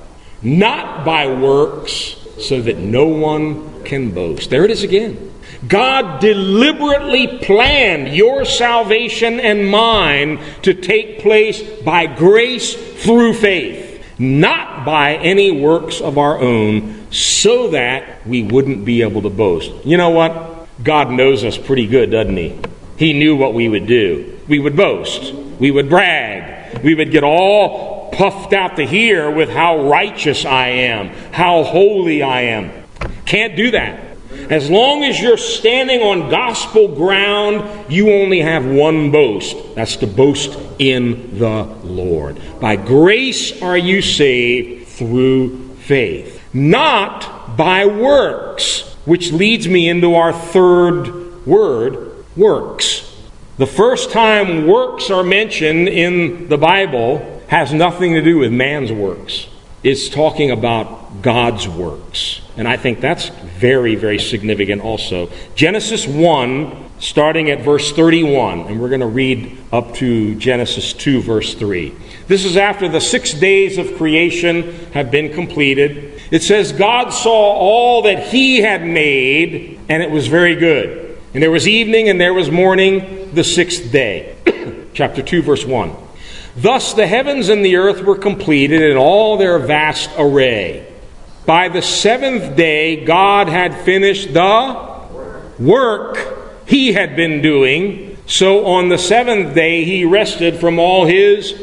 not 0.43 1.03
by 1.03 1.25
works, 1.27 2.15
so 2.39 2.61
that 2.61 2.77
no 2.77 3.07
one 3.07 3.83
can 3.83 4.11
boast. 4.11 4.51
There 4.51 4.63
it 4.63 4.69
is 4.69 4.83
again. 4.83 5.26
God 5.67 6.19
deliberately 6.19 7.39
planned 7.39 8.15
your 8.15 8.45
salvation 8.45 9.39
and 9.39 9.69
mine 9.69 10.39
to 10.61 10.73
take 10.73 11.19
place 11.21 11.61
by 11.83 12.05
grace 12.05 12.75
through 13.03 13.33
faith, 13.33 14.03
not 14.19 14.85
by 14.85 15.15
any 15.15 15.51
works 15.51 15.99
of 15.99 16.17
our 16.17 16.39
own, 16.39 17.11
so 17.11 17.69
that 17.69 18.25
we 18.27 18.43
wouldn't 18.43 18.85
be 18.85 19.01
able 19.01 19.21
to 19.23 19.29
boast. 19.29 19.71
You 19.85 19.97
know 19.97 20.11
what? 20.11 20.67
God 20.83 21.09
knows 21.09 21.43
us 21.43 21.57
pretty 21.57 21.87
good, 21.87 22.11
doesn't 22.11 22.37
He? 22.37 22.59
He 22.97 23.13
knew 23.13 23.35
what 23.35 23.53
we 23.53 23.67
would 23.67 23.87
do. 23.87 24.39
We 24.47 24.59
would 24.59 24.75
boast, 24.75 25.33
we 25.59 25.71
would 25.71 25.89
brag, 25.89 26.83
we 26.83 26.95
would 26.95 27.11
get 27.11 27.23
all 27.23 28.09
puffed 28.11 28.53
out 28.53 28.75
to 28.77 28.85
here 28.85 29.29
with 29.29 29.49
how 29.49 29.89
righteous 29.89 30.45
I 30.45 30.69
am, 30.69 31.09
how 31.31 31.63
holy 31.63 32.23
I 32.23 32.41
am. 32.41 32.71
Can't 33.25 33.55
do 33.55 33.71
that. 33.71 34.06
As 34.49 34.69
long 34.69 35.03
as 35.03 35.19
you're 35.19 35.37
standing 35.37 36.01
on 36.01 36.29
gospel 36.29 36.87
ground, 36.95 37.91
you 37.91 38.11
only 38.13 38.39
have 38.39 38.65
one 38.65 39.11
boast. 39.11 39.57
That's 39.75 39.97
to 39.97 40.07
boast 40.07 40.57
in 40.79 41.37
the 41.37 41.63
Lord. 41.83 42.39
By 42.61 42.77
grace 42.77 43.61
are 43.61 43.77
you 43.77 44.01
saved 44.01 44.87
through 44.87 45.75
faith, 45.75 46.41
not 46.53 47.57
by 47.57 47.85
works, 47.85 48.95
which 49.05 49.33
leads 49.33 49.67
me 49.67 49.89
into 49.89 50.15
our 50.15 50.31
third 50.31 51.45
word 51.45 52.25
works. 52.37 53.03
The 53.57 53.67
first 53.67 54.11
time 54.11 54.65
works 54.67 55.09
are 55.09 55.23
mentioned 55.23 55.89
in 55.89 56.47
the 56.47 56.57
Bible 56.57 57.41
has 57.47 57.73
nothing 57.73 58.13
to 58.13 58.21
do 58.21 58.37
with 58.37 58.51
man's 58.51 58.91
works. 58.91 59.47
It's 59.83 60.09
talking 60.09 60.49
about 60.49 61.21
God's 61.21 61.67
works. 61.67 62.41
And 62.57 62.67
I 62.67 62.77
think 62.77 62.99
that's 62.99 63.29
very, 63.29 63.95
very 63.95 64.17
significant 64.17 64.81
also. 64.81 65.29
Genesis 65.53 66.07
1, 66.07 66.89
starting 66.99 67.51
at 67.51 67.61
verse 67.61 67.91
31, 67.91 68.61
and 68.61 68.81
we're 68.81 68.89
going 68.89 69.01
to 69.01 69.05
read 69.05 69.55
up 69.71 69.93
to 69.95 70.33
Genesis 70.35 70.93
2, 70.93 71.21
verse 71.21 71.53
3. 71.53 71.93
This 72.27 72.43
is 72.43 72.57
after 72.57 72.89
the 72.89 72.99
six 72.99 73.33
days 73.33 73.77
of 73.77 73.95
creation 73.97 74.73
have 74.93 75.11
been 75.11 75.31
completed. 75.31 76.21
It 76.31 76.41
says, 76.41 76.71
God 76.71 77.11
saw 77.11 77.53
all 77.53 78.01
that 78.01 78.27
he 78.27 78.57
had 78.61 78.83
made, 78.83 79.79
and 79.89 80.01
it 80.01 80.09
was 80.09 80.27
very 80.27 80.55
good. 80.55 81.19
And 81.35 81.43
there 81.43 81.51
was 81.51 81.67
evening 81.67 82.09
and 82.09 82.19
there 82.19 82.33
was 82.33 82.49
morning 82.49 83.31
the 83.35 83.43
sixth 83.43 83.91
day. 83.91 84.35
Chapter 84.93 85.21
2, 85.21 85.43
verse 85.43 85.65
1. 85.65 86.06
Thus 86.57 86.93
the 86.93 87.05
heavens 87.05 87.49
and 87.49 87.63
the 87.63 87.75
earth 87.75 88.01
were 88.01 88.17
completed 88.17 88.81
in 88.81 88.97
all 88.97 89.37
their 89.37 89.59
vast 89.59 90.09
array. 90.17 90.91
By 91.45 91.69
the 91.69 91.83
seventh 91.83 92.57
day, 92.57 93.05
God 93.05 93.47
had 93.47 93.75
finished 93.81 94.33
the 94.33 95.05
work 95.59 96.17
he 96.67 96.93
had 96.93 97.15
been 97.15 97.41
doing. 97.41 98.17
So 98.25 98.65
on 98.65 98.89
the 98.89 98.97
seventh 98.97 99.53
day, 99.53 99.85
he 99.85 100.03
rested 100.03 100.59
from 100.59 100.79
all 100.79 101.05
his 101.05 101.53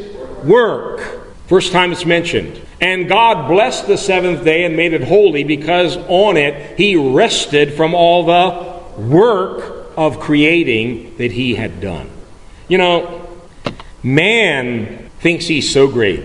work. 0.43 1.01
First 1.47 1.73
time 1.73 1.91
it's 1.91 2.05
mentioned. 2.05 2.61
And 2.79 3.07
God 3.07 3.47
blessed 3.47 3.87
the 3.87 3.97
seventh 3.97 4.43
day 4.43 4.63
and 4.63 4.75
made 4.75 4.93
it 4.93 5.03
holy 5.03 5.43
because 5.43 5.97
on 5.97 6.37
it 6.37 6.77
he 6.77 6.95
rested 6.95 7.73
from 7.73 7.93
all 7.93 8.25
the 8.25 9.01
work 9.01 9.91
of 9.97 10.19
creating 10.19 11.17
that 11.17 11.31
he 11.31 11.55
had 11.55 11.81
done. 11.81 12.09
You 12.67 12.77
know, 12.77 13.24
man 14.05 15.09
thinks 15.19 15.47
he's 15.47 15.73
so 15.73 15.87
great. 15.87 16.23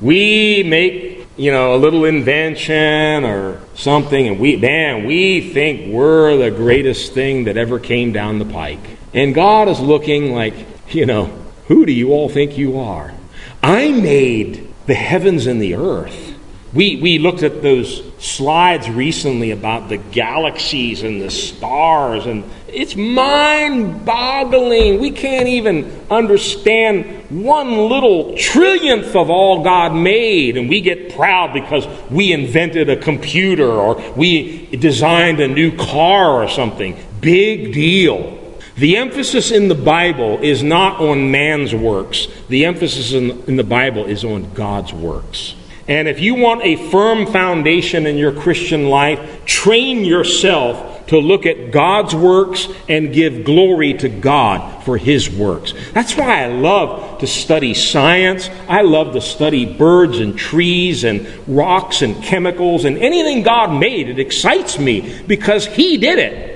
We 0.00 0.64
make, 0.64 1.28
you 1.36 1.52
know, 1.52 1.74
a 1.74 1.78
little 1.78 2.04
invention 2.04 3.24
or 3.24 3.60
something, 3.74 4.26
and 4.26 4.40
we, 4.40 4.56
man, 4.56 5.06
we 5.06 5.52
think 5.52 5.92
we're 5.92 6.36
the 6.36 6.50
greatest 6.50 7.12
thing 7.12 7.44
that 7.44 7.56
ever 7.56 7.78
came 7.78 8.12
down 8.12 8.40
the 8.40 8.44
pike. 8.44 8.80
And 9.14 9.34
God 9.34 9.68
is 9.68 9.78
looking 9.78 10.34
like, 10.34 10.54
you 10.88 11.06
know, 11.06 11.26
who 11.68 11.86
do 11.86 11.92
you 11.92 12.10
all 12.10 12.28
think 12.28 12.58
you 12.58 12.80
are? 12.80 13.14
I 13.62 13.92
made 13.92 14.68
the 14.86 14.94
heavens 14.94 15.46
and 15.46 15.62
the 15.62 15.76
earth. 15.76 16.36
We, 16.72 17.00
we 17.00 17.18
looked 17.18 17.42
at 17.42 17.62
those 17.62 18.02
slides 18.18 18.90
recently 18.90 19.50
about 19.50 19.88
the 19.88 19.98
galaxies 19.98 21.02
and 21.02 21.20
the 21.20 21.30
stars, 21.30 22.26
and 22.26 22.44
it's 22.72 22.96
mind 22.96 24.04
boggling. 24.04 25.00
We 25.00 25.10
can't 25.10 25.48
even 25.48 25.90
understand 26.10 27.04
one 27.30 27.88
little 27.88 28.32
trillionth 28.32 29.14
of 29.14 29.30
all 29.30 29.62
God 29.62 29.94
made, 29.94 30.56
and 30.56 30.68
we 30.68 30.80
get 30.80 31.14
proud 31.14 31.52
because 31.52 31.86
we 32.10 32.32
invented 32.32 32.88
a 32.88 32.96
computer 32.96 33.70
or 33.70 34.00
we 34.16 34.66
designed 34.76 35.40
a 35.40 35.48
new 35.48 35.76
car 35.76 36.42
or 36.42 36.48
something. 36.48 36.96
Big 37.20 37.72
deal. 37.72 38.36
The 38.76 38.96
emphasis 38.96 39.50
in 39.50 39.68
the 39.68 39.74
Bible 39.74 40.38
is 40.38 40.62
not 40.62 41.00
on 41.00 41.30
man's 41.30 41.74
works, 41.74 42.28
the 42.48 42.64
emphasis 42.64 43.12
in, 43.12 43.42
in 43.44 43.56
the 43.56 43.64
Bible 43.64 44.06
is 44.06 44.24
on 44.24 44.54
God's 44.54 44.92
works. 44.92 45.54
And 45.86 46.06
if 46.06 46.20
you 46.20 46.34
want 46.36 46.62
a 46.62 46.76
firm 46.90 47.26
foundation 47.26 48.06
in 48.06 48.16
your 48.16 48.32
Christian 48.32 48.88
life, 48.88 49.44
train 49.44 50.04
yourself 50.04 50.89
to 51.10 51.18
look 51.18 51.44
at 51.44 51.72
God's 51.72 52.14
works 52.14 52.68
and 52.88 53.12
give 53.12 53.44
glory 53.44 53.94
to 53.94 54.08
God 54.08 54.84
for 54.84 54.96
His 54.96 55.28
works. 55.28 55.74
That's 55.92 56.16
why 56.16 56.44
I 56.44 56.46
love 56.46 57.18
to 57.18 57.26
study 57.26 57.74
science. 57.74 58.48
I 58.68 58.82
love 58.82 59.12
to 59.14 59.20
study 59.20 59.76
birds 59.76 60.20
and 60.20 60.38
trees 60.38 61.02
and 61.02 61.26
rocks 61.48 62.02
and 62.02 62.22
chemicals 62.22 62.84
and 62.84 62.96
anything 62.96 63.42
God 63.42 63.72
made. 63.78 64.08
It 64.08 64.20
excites 64.20 64.78
me 64.78 65.20
because 65.26 65.66
He 65.66 65.96
did 65.96 66.20
it. 66.20 66.50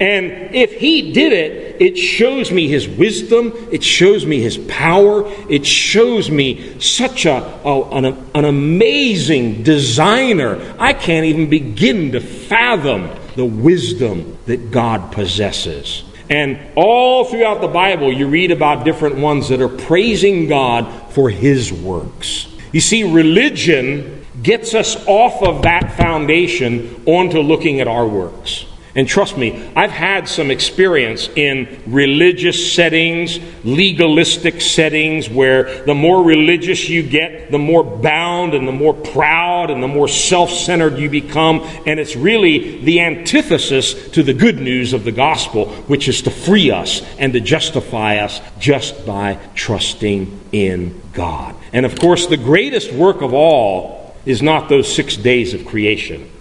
And 0.00 0.54
if 0.54 0.74
he 0.74 1.10
did 1.12 1.32
it, 1.32 1.82
it 1.82 1.98
shows 1.98 2.52
me 2.52 2.68
his 2.68 2.88
wisdom, 2.88 3.52
it 3.72 3.82
shows 3.82 4.24
me 4.24 4.40
his 4.40 4.56
power, 4.56 5.24
it 5.50 5.66
shows 5.66 6.30
me 6.30 6.78
such 6.78 7.26
a, 7.26 7.42
a 7.64 7.82
an, 7.90 8.04
an 8.04 8.44
amazing 8.44 9.64
designer. 9.64 10.76
I 10.78 10.92
can't 10.92 11.26
even 11.26 11.50
begin 11.50 12.12
to 12.12 12.20
fathom 12.20 13.10
the 13.38 13.44
wisdom 13.44 14.36
that 14.46 14.72
God 14.72 15.12
possesses. 15.12 16.02
And 16.28 16.58
all 16.74 17.24
throughout 17.24 17.60
the 17.60 17.68
Bible, 17.68 18.12
you 18.12 18.26
read 18.26 18.50
about 18.50 18.84
different 18.84 19.18
ones 19.18 19.48
that 19.50 19.60
are 19.60 19.68
praising 19.68 20.48
God 20.48 21.12
for 21.12 21.30
his 21.30 21.72
works. 21.72 22.48
You 22.72 22.80
see, 22.80 23.04
religion 23.04 24.26
gets 24.42 24.74
us 24.74 24.96
off 25.06 25.40
of 25.40 25.62
that 25.62 25.96
foundation 25.96 27.00
onto 27.06 27.38
looking 27.38 27.80
at 27.80 27.86
our 27.86 28.08
works. 28.08 28.66
And 28.98 29.06
trust 29.06 29.38
me, 29.38 29.70
I've 29.76 29.92
had 29.92 30.28
some 30.28 30.50
experience 30.50 31.28
in 31.36 31.80
religious 31.86 32.72
settings, 32.72 33.38
legalistic 33.62 34.60
settings, 34.60 35.30
where 35.30 35.84
the 35.84 35.94
more 35.94 36.20
religious 36.24 36.88
you 36.88 37.04
get, 37.04 37.52
the 37.52 37.60
more 37.60 37.84
bound 37.84 38.54
and 38.54 38.66
the 38.66 38.72
more 38.72 38.94
proud 38.94 39.70
and 39.70 39.80
the 39.80 39.86
more 39.86 40.08
self 40.08 40.50
centered 40.50 40.98
you 40.98 41.08
become. 41.08 41.60
And 41.86 42.00
it's 42.00 42.16
really 42.16 42.82
the 42.82 42.98
antithesis 43.02 44.10
to 44.10 44.24
the 44.24 44.34
good 44.34 44.56
news 44.58 44.92
of 44.92 45.04
the 45.04 45.12
gospel, 45.12 45.66
which 45.86 46.08
is 46.08 46.22
to 46.22 46.32
free 46.32 46.72
us 46.72 47.00
and 47.20 47.32
to 47.34 47.40
justify 47.40 48.16
us 48.16 48.40
just 48.58 49.06
by 49.06 49.38
trusting 49.54 50.40
in 50.50 51.00
God. 51.12 51.54
And 51.72 51.86
of 51.86 52.00
course, 52.00 52.26
the 52.26 52.36
greatest 52.36 52.92
work 52.92 53.22
of 53.22 53.32
all 53.32 54.16
is 54.26 54.42
not 54.42 54.68
those 54.68 54.92
six 54.92 55.16
days 55.16 55.54
of 55.54 55.64
creation. 55.66 56.32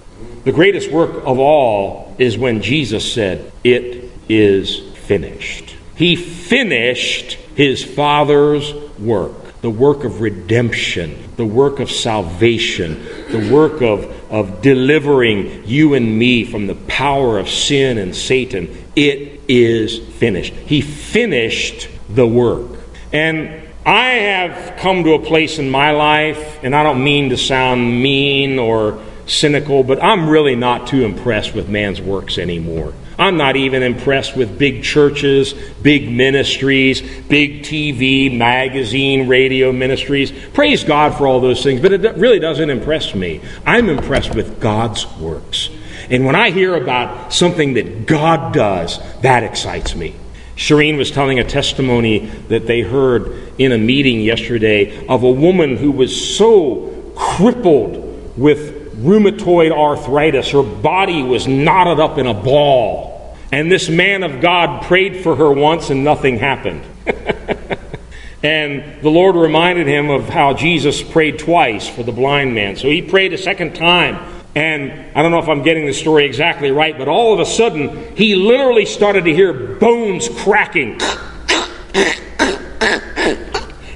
The 0.47 0.53
greatest 0.53 0.89
work 0.89 1.25
of 1.25 1.39
all 1.39 2.15
is 2.17 2.37
when 2.37 2.61
Jesus 2.61 3.11
said, 3.11 3.51
It 3.65 4.09
is 4.29 4.79
finished. 4.79 5.75
He 5.97 6.15
finished 6.15 7.33
his 7.55 7.83
Father's 7.83 8.73
work, 8.97 9.59
the 9.59 9.69
work 9.69 10.05
of 10.05 10.21
redemption, 10.21 11.21
the 11.35 11.45
work 11.45 11.81
of 11.81 11.91
salvation, 11.91 13.03
the 13.29 13.51
work 13.51 13.81
of, 13.81 14.05
of 14.31 14.61
delivering 14.61 15.67
you 15.67 15.95
and 15.95 16.17
me 16.17 16.45
from 16.45 16.65
the 16.65 16.75
power 16.75 17.39
of 17.39 17.49
sin 17.49 17.97
and 17.97 18.15
Satan. 18.15 18.69
It 18.95 19.41
is 19.49 19.99
finished. 19.99 20.53
He 20.53 20.79
finished 20.79 21.89
the 22.07 22.25
work. 22.25 22.79
And 23.11 23.67
I 23.85 24.11
have 24.11 24.77
come 24.77 25.03
to 25.03 25.15
a 25.15 25.19
place 25.19 25.59
in 25.59 25.69
my 25.69 25.91
life, 25.91 26.63
and 26.63 26.73
I 26.73 26.83
don't 26.83 27.03
mean 27.03 27.31
to 27.31 27.37
sound 27.37 28.01
mean 28.01 28.59
or 28.59 29.03
cynical, 29.27 29.83
but 29.83 30.01
I'm 30.03 30.29
really 30.29 30.55
not 30.55 30.87
too 30.87 31.03
impressed 31.05 31.53
with 31.53 31.69
man's 31.69 32.01
works 32.01 32.37
anymore. 32.37 32.93
I'm 33.19 33.37
not 33.37 33.55
even 33.55 33.81
impressed 33.83 34.35
with 34.35 34.59
big 34.59 34.83
churches, 34.83 35.53
big 35.81 36.11
ministries, 36.11 37.01
big 37.01 37.63
TV, 37.63 38.35
magazine, 38.35 39.27
radio 39.27 39.71
ministries. 39.71 40.31
Praise 40.53 40.83
God 40.83 41.17
for 41.17 41.27
all 41.27 41.39
those 41.39 41.63
things, 41.63 41.81
but 41.81 41.91
it 41.91 42.15
really 42.17 42.39
doesn't 42.39 42.69
impress 42.69 43.15
me. 43.15 43.41
I'm 43.65 43.89
impressed 43.89 44.35
with 44.35 44.59
God's 44.59 45.05
works. 45.17 45.69
And 46.09 46.25
when 46.25 46.35
I 46.35 46.51
hear 46.51 46.75
about 46.75 47.33
something 47.33 47.73
that 47.73 48.05
God 48.05 48.53
does, 48.53 48.99
that 49.21 49.43
excites 49.43 49.95
me. 49.95 50.15
Shireen 50.55 50.97
was 50.97 51.11
telling 51.11 51.39
a 51.39 51.43
testimony 51.43 52.27
that 52.49 52.65
they 52.65 52.81
heard 52.81 53.51
in 53.59 53.71
a 53.71 53.77
meeting 53.77 54.21
yesterday 54.21 55.05
of 55.07 55.23
a 55.23 55.31
woman 55.31 55.75
who 55.75 55.91
was 55.91 56.35
so 56.37 57.11
crippled 57.15 58.37
with 58.37 58.76
rheumatoid 58.97 59.71
arthritis. 59.71 60.51
Her 60.51 60.63
body 60.63 61.23
was 61.23 61.47
knotted 61.47 61.99
up 61.99 62.17
in 62.17 62.27
a 62.27 62.33
ball. 62.33 63.37
And 63.51 63.71
this 63.71 63.89
man 63.89 64.23
of 64.23 64.41
God 64.41 64.83
prayed 64.83 65.23
for 65.23 65.35
her 65.35 65.51
once 65.51 65.89
and 65.89 66.03
nothing 66.03 66.37
happened. 66.37 66.83
and 68.43 69.01
the 69.01 69.09
Lord 69.09 69.35
reminded 69.35 69.87
him 69.87 70.09
of 70.09 70.27
how 70.27 70.53
Jesus 70.53 71.01
prayed 71.01 71.39
twice 71.39 71.87
for 71.87 72.03
the 72.03 72.11
blind 72.11 72.53
man. 72.53 72.75
So 72.75 72.89
he 72.89 73.01
prayed 73.01 73.33
a 73.33 73.37
second 73.37 73.75
time. 73.75 74.33
And 74.55 75.15
I 75.15 75.21
don't 75.21 75.31
know 75.31 75.39
if 75.39 75.47
I'm 75.47 75.61
getting 75.61 75.85
the 75.85 75.93
story 75.93 76.25
exactly 76.25 76.71
right, 76.71 76.97
but 76.97 77.07
all 77.07 77.33
of 77.33 77.39
a 77.39 77.45
sudden, 77.45 78.15
he 78.15 78.35
literally 78.35 78.85
started 78.85 79.25
to 79.25 79.33
hear 79.33 79.53
bones 79.53 80.29
cracking. 80.29 80.99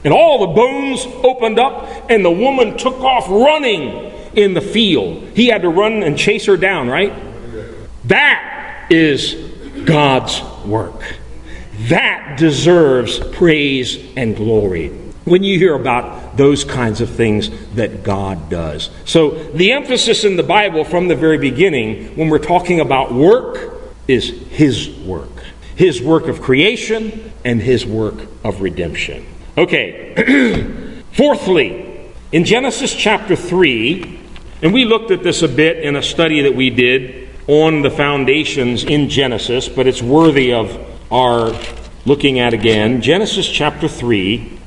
And 0.04 0.14
all 0.14 0.48
the 0.48 0.54
bones 0.54 1.06
opened 1.24 1.60
up, 1.60 2.10
and 2.10 2.26
the 2.26 2.32
woman 2.32 2.78
took 2.78 3.00
off 3.02 3.28
running 3.30 4.12
in 4.36 4.54
the 4.54 4.62
field. 4.62 5.24
He 5.36 5.48
had 5.48 5.62
to 5.64 5.70
run 5.70 6.04
and 6.04 6.18
chase 6.18 6.46
her 6.46 6.58
down, 6.58 6.88
right? 6.88 7.14
That 8.06 8.88
is 8.90 9.36
God's 9.86 10.42
work. 10.66 11.16
That 11.88 12.38
deserves 12.38 13.20
praise 13.20 13.98
and 14.16 14.36
glory. 14.36 14.90
When 15.26 15.44
you 15.44 15.58
hear 15.58 15.76
about 15.76 16.38
those 16.38 16.64
kinds 16.64 17.02
of 17.02 17.10
things 17.10 17.50
that 17.76 18.04
God 18.04 18.50
does. 18.50 18.90
So, 19.06 19.32
the 19.54 19.72
emphasis 19.72 20.24
in 20.24 20.36
the 20.36 20.44
Bible 20.44 20.84
from 20.84 21.08
the 21.08 21.16
very 21.16 21.38
beginning, 21.38 22.16
when 22.16 22.30
we're 22.30 22.40
talking 22.40 22.80
about 22.80 23.14
work, 23.14 23.74
is 24.08 24.30
His 24.50 24.90
work 24.90 25.30
His 25.76 26.02
work 26.02 26.28
of 26.28 26.42
creation 26.42 27.32
and 27.46 27.62
His 27.62 27.86
work 27.86 28.28
of 28.44 28.62
redemption. 28.62 29.26
Okay, 29.58 31.04
fourthly, 31.14 32.12
in 32.32 32.46
Genesis 32.46 32.96
chapter 32.96 33.36
3, 33.36 34.21
and 34.62 34.74
we 34.74 34.86
looked 34.86 35.12
at 35.12 35.24
this 35.24 35.42
a 35.42 35.48
bit 35.48 35.80
in 35.80 35.96
a 35.96 36.04
study 36.04 36.42
that 36.42 36.56
we 36.56 36.70
did 36.70 37.30
on 37.48 37.82
the 37.82 37.90
foundations 37.90 38.84
in 38.84 39.10
Genesis, 39.10 39.68
but 39.68 39.88
it's 39.88 40.02
worthy 40.02 40.54
of 40.54 40.78
our 41.12 41.52
looking 42.06 42.40
at 42.40 42.54
again. 42.54 43.02
Genesis 43.02 43.50
chapter 43.50 43.88
3. 43.88 44.60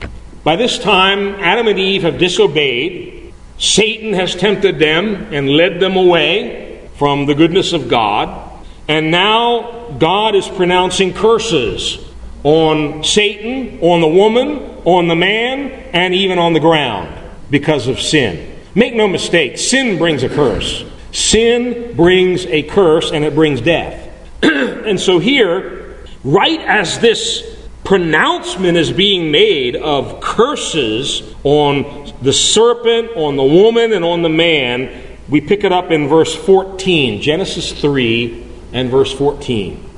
By 0.42 0.56
this 0.56 0.78
time, 0.78 1.36
Adam 1.36 1.68
and 1.68 1.78
Eve 1.78 2.02
have 2.02 2.18
disobeyed. 2.18 3.32
Satan 3.58 4.12
has 4.12 4.34
tempted 4.34 4.78
them 4.78 5.32
and 5.32 5.48
led 5.48 5.80
them 5.80 5.96
away 5.96 6.88
from 6.96 7.26
the 7.26 7.34
goodness 7.34 7.72
of 7.72 7.88
God. 7.88 8.50
And 8.88 9.10
now 9.10 9.96
God 9.98 10.34
is 10.34 10.48
pronouncing 10.48 11.14
curses 11.14 11.98
on 12.42 13.02
Satan, 13.02 13.78
on 13.80 14.00
the 14.00 14.08
woman, 14.08 14.58
on 14.84 15.08
the 15.08 15.16
man, 15.16 15.70
and 15.92 16.14
even 16.14 16.38
on 16.38 16.52
the 16.52 16.60
ground 16.60 17.16
because 17.50 17.88
of 17.88 18.00
sin. 18.00 18.53
Make 18.74 18.94
no 18.94 19.06
mistake, 19.06 19.58
sin 19.58 19.98
brings 19.98 20.22
a 20.22 20.28
curse. 20.28 20.84
Sin 21.12 21.94
brings 21.94 22.44
a 22.46 22.62
curse 22.64 23.12
and 23.12 23.24
it 23.24 23.34
brings 23.34 23.60
death. 23.60 24.10
and 24.42 24.98
so 24.98 25.18
here, 25.18 25.96
right 26.24 26.60
as 26.60 26.98
this 26.98 27.54
pronouncement 27.84 28.76
is 28.76 28.90
being 28.90 29.30
made 29.30 29.76
of 29.76 30.20
curses 30.20 31.22
on 31.44 32.12
the 32.22 32.32
serpent, 32.32 33.10
on 33.16 33.36
the 33.36 33.44
woman, 33.44 33.92
and 33.92 34.04
on 34.04 34.22
the 34.22 34.28
man, 34.28 35.02
we 35.28 35.40
pick 35.40 35.64
it 35.64 35.72
up 35.72 35.90
in 35.90 36.08
verse 36.08 36.34
14, 36.34 37.20
Genesis 37.20 37.72
3 37.72 38.44
and 38.72 38.90
verse 38.90 39.12
14. 39.12 39.90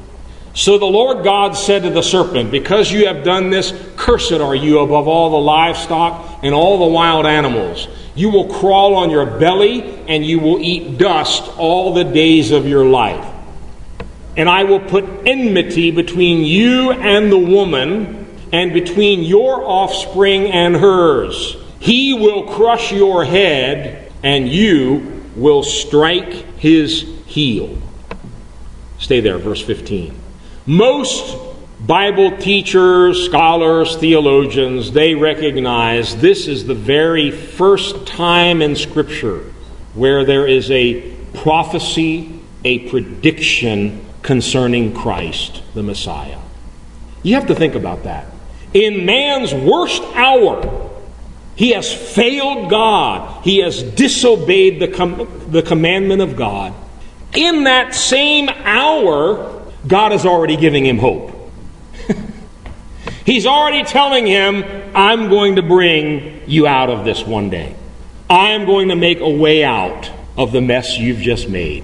So 0.54 0.78
the 0.78 0.86
Lord 0.86 1.22
God 1.22 1.52
said 1.52 1.82
to 1.82 1.90
the 1.90 2.02
serpent, 2.02 2.50
Because 2.50 2.90
you 2.90 3.06
have 3.06 3.24
done 3.24 3.50
this, 3.50 3.72
cursed 3.96 4.32
are 4.32 4.54
you 4.54 4.80
above 4.80 5.06
all 5.06 5.30
the 5.30 5.36
livestock 5.36 6.40
and 6.42 6.54
all 6.54 6.78
the 6.78 6.92
wild 6.92 7.26
animals. 7.26 7.88
You 8.16 8.30
will 8.30 8.48
crawl 8.48 8.96
on 8.96 9.10
your 9.10 9.26
belly, 9.26 9.82
and 10.08 10.24
you 10.24 10.40
will 10.40 10.58
eat 10.58 10.98
dust 10.98 11.48
all 11.58 11.94
the 11.94 12.04
days 12.04 12.50
of 12.50 12.66
your 12.66 12.84
life. 12.84 13.24
And 14.36 14.48
I 14.48 14.64
will 14.64 14.80
put 14.80 15.04
enmity 15.26 15.90
between 15.90 16.42
you 16.42 16.92
and 16.92 17.30
the 17.30 17.38
woman, 17.38 18.26
and 18.52 18.72
between 18.72 19.22
your 19.22 19.62
offspring 19.62 20.46
and 20.46 20.74
hers. 20.74 21.56
He 21.78 22.14
will 22.14 22.44
crush 22.54 22.90
your 22.90 23.24
head, 23.24 24.10
and 24.22 24.48
you 24.48 25.22
will 25.36 25.62
strike 25.62 26.32
his 26.58 27.02
heel. 27.26 27.76
Stay 28.98 29.20
there, 29.20 29.38
verse 29.38 29.60
15. 29.60 30.14
Most 30.64 31.36
Bible 31.86 32.36
teachers, 32.38 33.26
scholars, 33.26 33.94
theologians, 33.96 34.90
they 34.90 35.14
recognize 35.14 36.16
this 36.16 36.48
is 36.48 36.66
the 36.66 36.74
very 36.74 37.30
first 37.30 38.08
time 38.08 38.60
in 38.60 38.74
Scripture 38.74 39.52
where 39.94 40.24
there 40.24 40.48
is 40.48 40.68
a 40.72 41.14
prophecy, 41.34 42.40
a 42.64 42.88
prediction 42.88 44.04
concerning 44.22 44.94
Christ, 44.94 45.62
the 45.74 45.82
Messiah. 45.84 46.40
You 47.22 47.36
have 47.36 47.46
to 47.46 47.54
think 47.54 47.76
about 47.76 48.02
that. 48.02 48.26
In 48.74 49.06
man's 49.06 49.54
worst 49.54 50.02
hour, 50.14 50.90
he 51.54 51.70
has 51.70 51.94
failed 51.94 52.68
God. 52.68 53.44
He 53.44 53.58
has 53.58 53.84
disobeyed 53.84 54.80
the, 54.80 54.88
com- 54.88 55.50
the 55.52 55.62
commandment 55.62 56.20
of 56.20 56.36
God. 56.36 56.74
In 57.32 57.62
that 57.64 57.94
same 57.94 58.48
hour, 58.48 59.70
God 59.86 60.12
is 60.12 60.26
already 60.26 60.56
giving 60.56 60.84
him 60.84 60.98
hope. 60.98 61.34
He's 63.26 63.44
already 63.44 63.82
telling 63.82 64.24
him, 64.24 64.64
I'm 64.94 65.28
going 65.28 65.56
to 65.56 65.62
bring 65.62 66.42
you 66.46 66.68
out 66.68 66.90
of 66.90 67.04
this 67.04 67.24
one 67.24 67.50
day. 67.50 67.74
I'm 68.30 68.66
going 68.66 68.88
to 68.88 68.96
make 68.96 69.18
a 69.18 69.28
way 69.28 69.64
out 69.64 70.08
of 70.36 70.52
the 70.52 70.60
mess 70.60 70.96
you've 70.96 71.18
just 71.18 71.48
made. 71.48 71.82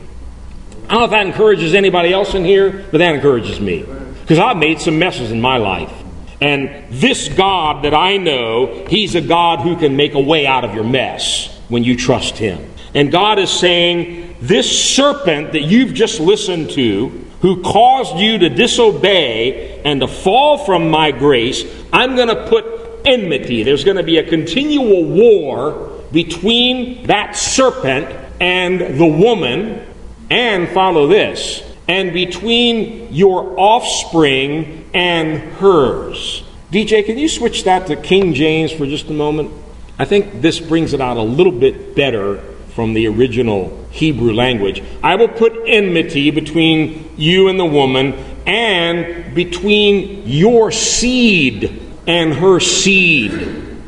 I 0.85 0.94
don't 0.94 0.98
know 1.00 1.05
if 1.07 1.11
that 1.11 1.26
encourages 1.26 1.74
anybody 1.74 2.12
else 2.12 2.35
in 2.35 2.44
here, 2.44 2.87
but 2.92 2.98
that 2.98 3.16
encourages 3.16 3.61
me. 3.61 3.85
Because 4.20 4.38
I've 4.38 4.57
made 4.57 4.81
some 4.81 5.00
messes 5.00 5.33
in 5.33 5.40
my 5.40 5.57
life. 5.57 5.92
And 6.40 6.85
this 6.90 7.28
God 7.28 7.85
that 7.85 7.94
I 7.94 8.18
know, 8.18 8.87
He's 8.88 9.16
a 9.16 9.20
God 9.20 9.61
who 9.61 9.76
can 9.76 9.96
make 9.96 10.14
a 10.14 10.20
way 10.20 10.46
out 10.46 10.64
of 10.64 10.74
your 10.74 10.85
mess 10.85 11.48
when 11.68 11.83
you 11.83 11.96
trust 11.96 12.37
Him. 12.37 12.68
And 12.94 13.11
God 13.11 13.40
is 13.40 13.50
saying, 13.50 14.37
This 14.40 14.94
serpent 14.94 15.52
that 15.52 15.62
you've 15.62 15.94
just 15.94 16.20
listened 16.20 16.70
to, 16.70 17.21
who 17.42 17.61
caused 17.61 18.16
you 18.16 18.38
to 18.38 18.48
disobey 18.48 19.83
and 19.85 20.00
to 20.00 20.09
fall 20.09 20.59
from 20.59 20.90
my 20.90 21.11
grace, 21.11 21.64
I'm 21.92 22.16
going 22.16 22.28
to 22.28 22.48
put 22.48 22.64
enmity. 23.05 23.64
There's 23.64 23.85
going 23.85 23.96
to 23.96 24.05
be 24.05 24.18
a 24.18 24.28
continual 24.28 25.05
war 25.05 26.02
between 26.12 27.07
that 27.09 27.37
serpent 27.37 28.16
and 28.40 28.98
the 28.98 29.07
woman, 29.07 29.87
and 30.31 30.68
follow 30.68 31.07
this, 31.07 31.62
and 31.88 32.12
between 32.12 33.12
your 33.12 33.59
offspring 33.59 34.88
and 34.94 35.38
hers. 35.55 36.42
DJ, 36.70 37.05
can 37.05 37.18
you 37.18 37.28
switch 37.28 37.64
that 37.64 37.87
to 37.88 37.96
King 37.96 38.35
James 38.35 38.72
for 38.72 38.87
just 38.87 39.09
a 39.09 39.12
moment? 39.12 39.52
I 39.98 40.05
think 40.05 40.40
this 40.42 40.59
brings 40.59 40.92
it 40.92 41.00
out 41.00 41.16
a 41.16 41.22
little 41.22 41.52
bit 41.52 41.94
better 41.94 42.42
from 42.74 42.94
the 42.94 43.06
original 43.06 43.87
Hebrew 43.90 44.32
language. 44.32 44.82
I 45.02 45.16
will 45.16 45.28
put 45.28 45.52
enmity 45.66 46.30
between 46.30 47.11
you 47.16 47.48
and 47.48 47.58
the 47.58 47.66
woman, 47.66 48.14
and 48.46 49.35
between 49.35 50.22
your 50.26 50.72
seed 50.72 51.82
and 52.06 52.35
her 52.35 52.58
seed. 52.58 53.78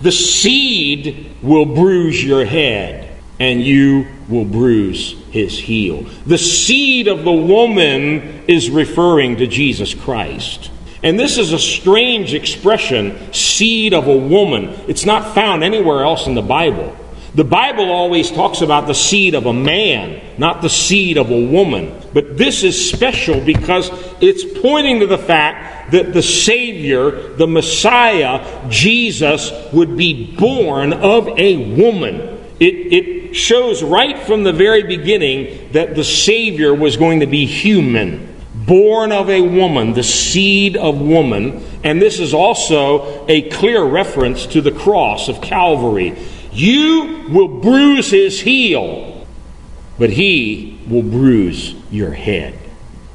The 0.00 0.12
seed 0.12 1.30
will 1.42 1.66
bruise 1.66 2.24
your 2.24 2.44
head, 2.44 3.16
and 3.38 3.62
you 3.62 4.08
will 4.28 4.44
bruise 4.44 5.12
his 5.30 5.58
heel. 5.58 6.02
The 6.26 6.38
seed 6.38 7.06
of 7.06 7.24
the 7.24 7.32
woman 7.32 8.44
is 8.48 8.70
referring 8.70 9.36
to 9.36 9.46
Jesus 9.46 9.94
Christ. 9.94 10.70
And 11.04 11.18
this 11.18 11.38
is 11.38 11.52
a 11.52 11.58
strange 11.58 12.32
expression, 12.34 13.32
seed 13.32 13.92
of 13.92 14.06
a 14.06 14.16
woman. 14.16 14.70
It's 14.88 15.04
not 15.04 15.34
found 15.34 15.64
anywhere 15.64 16.04
else 16.04 16.26
in 16.26 16.34
the 16.34 16.42
Bible. 16.42 16.96
The 17.34 17.44
Bible 17.44 17.90
always 17.90 18.30
talks 18.30 18.60
about 18.60 18.86
the 18.86 18.94
seed 18.94 19.34
of 19.34 19.46
a 19.46 19.54
man, 19.54 20.20
not 20.36 20.60
the 20.60 20.68
seed 20.68 21.16
of 21.16 21.30
a 21.30 21.46
woman. 21.46 21.98
But 22.12 22.36
this 22.36 22.62
is 22.62 22.90
special 22.90 23.40
because 23.40 23.90
it's 24.20 24.44
pointing 24.60 25.00
to 25.00 25.06
the 25.06 25.16
fact 25.16 25.92
that 25.92 26.12
the 26.12 26.22
Savior, 26.22 27.34
the 27.34 27.46
Messiah, 27.46 28.68
Jesus, 28.68 29.50
would 29.72 29.96
be 29.96 30.36
born 30.36 30.92
of 30.92 31.28
a 31.38 31.74
woman. 31.74 32.38
It, 32.60 32.92
it 32.92 33.34
shows 33.34 33.82
right 33.82 34.18
from 34.18 34.44
the 34.44 34.52
very 34.52 34.82
beginning 34.82 35.72
that 35.72 35.94
the 35.94 36.04
Savior 36.04 36.74
was 36.74 36.98
going 36.98 37.20
to 37.20 37.26
be 37.26 37.46
human 37.46 38.28
born 38.66 39.10
of 39.10 39.28
a 39.28 39.40
woman, 39.40 39.92
the 39.92 40.02
seed 40.02 40.76
of 40.76 41.00
woman. 41.00 41.64
And 41.84 42.00
this 42.00 42.20
is 42.20 42.32
also 42.32 43.26
a 43.26 43.48
clear 43.50 43.82
reference 43.82 44.46
to 44.46 44.60
the 44.60 44.70
cross 44.70 45.28
of 45.28 45.40
Calvary. 45.40 46.16
You 46.52 47.28
will 47.30 47.48
bruise 47.48 48.10
his 48.10 48.40
heel, 48.40 49.26
but 49.98 50.10
he 50.10 50.78
will 50.86 51.02
bruise 51.02 51.74
your 51.90 52.12
head. 52.12 52.58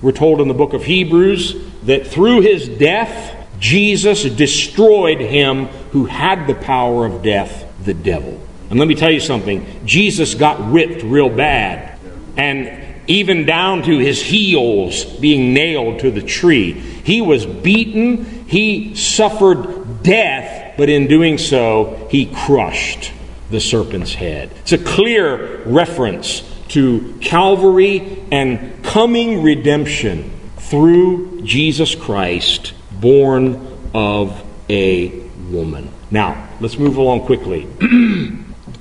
We're 0.02 0.12
told 0.12 0.42
in 0.42 0.48
the 0.48 0.56
book 0.56 0.74
of 0.74 0.84
Hebrews 0.84 1.56
that 1.84 2.08
through 2.08 2.42
his 2.42 2.68
death, 2.68 3.36
Jesus 3.60 4.24
destroyed 4.24 5.20
him 5.20 5.66
who 5.92 6.06
had 6.06 6.48
the 6.48 6.56
power 6.56 7.06
of 7.06 7.22
death, 7.22 7.66
the 7.84 7.94
devil. 7.94 8.42
And 8.70 8.80
let 8.80 8.88
me 8.88 8.96
tell 8.96 9.12
you 9.12 9.20
something 9.20 9.66
Jesus 9.86 10.34
got 10.34 10.72
whipped 10.72 11.04
real 11.04 11.30
bad, 11.30 11.98
and 12.38 12.86
even 13.08 13.46
down 13.46 13.84
to 13.84 13.98
his 14.00 14.22
heels 14.22 15.06
being 15.06 15.54
nailed 15.54 16.00
to 16.00 16.12
the 16.12 16.22
tree. 16.22 16.74
He 16.74 17.22
was 17.22 17.46
beaten, 17.46 18.46
he 18.48 18.96
suffered 18.96 20.04
death, 20.04 20.76
but 20.76 20.90
in 20.90 21.08
doing 21.08 21.38
so, 21.38 22.08
he 22.12 22.26
crushed 22.26 23.12
the 23.50 23.60
serpent's 23.60 24.14
head. 24.14 24.52
It's 24.58 24.74
a 24.74 24.78
clear 24.78 25.62
reference 25.64 26.42
to 26.70 27.18
Calvary 27.22 28.24
and 28.32 28.84
coming 28.84 29.42
redemption 29.42 30.32
through 30.58 31.42
Jesus 31.44 31.96
Christ, 31.96 32.74
born 32.92 33.66
of 33.94 34.44
a 34.70 35.10
woman. 35.50 35.90
Now, 36.12 36.50
let's 36.60 36.78
move 36.78 36.98
along 36.98 37.26
quickly. 37.26 37.68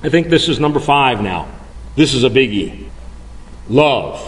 I 0.03 0.09
think 0.09 0.29
this 0.29 0.49
is 0.49 0.59
number 0.59 0.81
five 0.81 1.23
now. 1.23 1.49
This 1.95 2.15
is 2.15 2.25
a 2.25 2.31
biggie. 2.31 2.89
Love. 3.69 4.21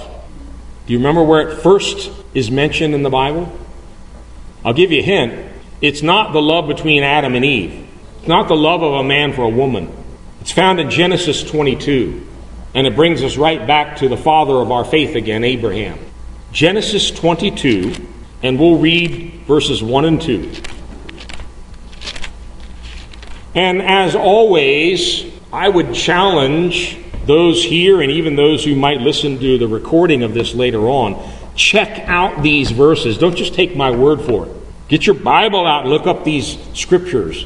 Do 0.86 0.92
you 0.92 0.98
remember 0.98 1.22
where 1.22 1.48
it 1.48 1.62
first 1.62 2.10
is 2.34 2.50
mentioned 2.50 2.94
in 2.94 3.02
the 3.02 3.10
Bible? 3.10 3.56
I'll 4.64 4.72
give 4.72 4.90
you 4.90 5.00
a 5.00 5.04
hint. 5.04 5.52
It's 5.80 6.02
not 6.02 6.32
the 6.32 6.42
love 6.42 6.66
between 6.66 7.02
Adam 7.02 7.34
and 7.34 7.44
Eve. 7.44 7.86
It's 8.18 8.28
not 8.28 8.48
the 8.48 8.56
love 8.56 8.82
of 8.82 8.94
a 8.94 9.04
man 9.04 9.32
for 9.32 9.42
a 9.42 9.48
woman. 9.48 9.92
It's 10.48 10.54
found 10.54 10.80
in 10.80 10.88
Genesis 10.88 11.42
22, 11.42 12.26
and 12.74 12.86
it 12.86 12.96
brings 12.96 13.22
us 13.22 13.36
right 13.36 13.66
back 13.66 13.98
to 13.98 14.08
the 14.08 14.16
father 14.16 14.54
of 14.54 14.72
our 14.72 14.82
faith 14.82 15.14
again, 15.14 15.44
Abraham. 15.44 15.98
Genesis 16.52 17.10
22, 17.10 17.94
and 18.42 18.58
we'll 18.58 18.78
read 18.78 19.42
verses 19.46 19.82
1 19.82 20.04
and 20.06 20.22
2. 20.22 20.50
And 23.54 23.82
as 23.82 24.14
always, 24.14 25.30
I 25.52 25.68
would 25.68 25.92
challenge 25.92 26.96
those 27.26 27.62
here 27.62 28.00
and 28.00 28.10
even 28.10 28.34
those 28.34 28.64
who 28.64 28.74
might 28.74 29.02
listen 29.02 29.38
to 29.40 29.58
the 29.58 29.68
recording 29.68 30.22
of 30.22 30.32
this 30.32 30.54
later 30.54 30.88
on 30.88 31.30
check 31.56 32.08
out 32.08 32.42
these 32.42 32.70
verses. 32.70 33.18
Don't 33.18 33.36
just 33.36 33.52
take 33.52 33.76
my 33.76 33.90
word 33.90 34.22
for 34.22 34.46
it. 34.46 34.52
Get 34.88 35.04
your 35.04 35.16
Bible 35.16 35.66
out 35.66 35.84
look 35.84 36.06
up 36.06 36.24
these 36.24 36.56
scriptures 36.72 37.44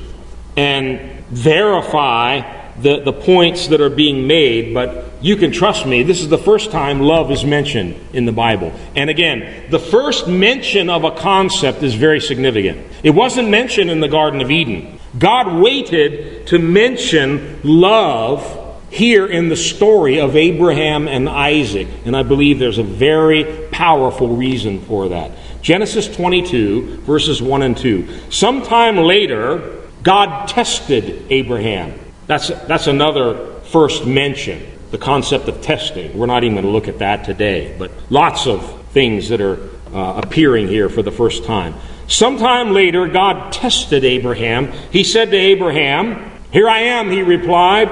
and 0.57 1.25
verify 1.31 2.62
the, 2.81 3.01
the 3.01 3.13
points 3.13 3.69
that 3.69 3.81
are 3.81 3.91
being 3.91 4.27
made, 4.27 4.73
but 4.73 5.13
you 5.21 5.37
can 5.37 5.53
trust 5.53 5.87
me, 5.87 6.03
this 6.03 6.21
is 6.21 6.29
the 6.29 6.39
first 6.39 6.71
time 6.71 7.01
love 7.01 7.31
is 7.31 7.45
mentioned 7.45 7.97
in 8.13 8.25
the 8.25 8.33
Bible. 8.33 8.73
And 8.97 9.11
again, 9.11 9.71
the 9.71 9.79
first 9.79 10.27
mention 10.27 10.91
of 10.91 11.05
a 11.05 11.11
concept 11.11 11.83
is 11.83 11.95
very 11.95 12.21
significant. 12.21 12.87
It 13.03 13.11
wasn't 13.11 13.49
mentioned 13.51 13.91
in 13.91 14.01
the 14.01 14.09
Garden 14.09 14.41
of 14.41 14.51
Eden. 14.51 14.99
God 15.19 15.61
waited 15.61 16.47
to 16.49 16.59
mention 16.59 17.61
love 17.63 18.61
here 18.91 19.27
in 19.27 19.49
the 19.49 19.57
story 19.57 20.21
of 20.21 20.37
Abraham 20.37 21.09
and 21.09 21.29
Isaac, 21.29 21.89
and 22.05 22.15
I 22.15 22.23
believe 22.23 22.59
there's 22.59 22.79
a 22.79 22.83
very 22.83 23.69
powerful 23.71 24.37
reason 24.37 24.81
for 24.83 25.09
that. 25.09 25.33
Genesis 25.63 26.15
22, 26.15 26.99
verses 26.99 27.41
1 27.41 27.63
and 27.63 27.77
2. 27.77 28.31
Sometime 28.31 28.97
later, 28.97 29.81
God 30.03 30.49
tested 30.49 31.27
Abraham. 31.31 31.99
That's, 32.27 32.49
that's 32.49 32.87
another 32.87 33.61
first 33.73 34.07
mention, 34.07 34.67
the 34.91 34.99
concept 34.99 35.49
of 35.49 35.61
testing. 35.61 36.17
We're 36.17 36.27
not 36.27 36.45
even 36.45 36.55
going 36.55 36.67
to 36.67 36.71
look 36.71 36.89
at 36.89 36.99
that 36.99 37.25
today, 37.25 37.75
but 37.79 37.91
lots 38.11 38.47
of 38.47 38.83
things 38.89 39.29
that 39.31 39.41
are 39.41 39.71
uh, 39.93 40.21
appearing 40.23 40.69
here 40.69 40.89
for 40.89 41.03
the 41.03 41.11
first 41.11 41.45
time. 41.45 41.75
Sometime 42.07 42.73
later, 42.73 43.09
God 43.09 43.53
tested 43.53 44.05
Abraham. 44.05 44.73
He 44.91 45.05
said 45.05 45.31
to 45.31 45.37
Abraham, 45.37 46.31
Here 46.53 46.69
I 46.69 46.81
am, 46.81 47.11
he 47.11 47.23
replied. 47.23 47.91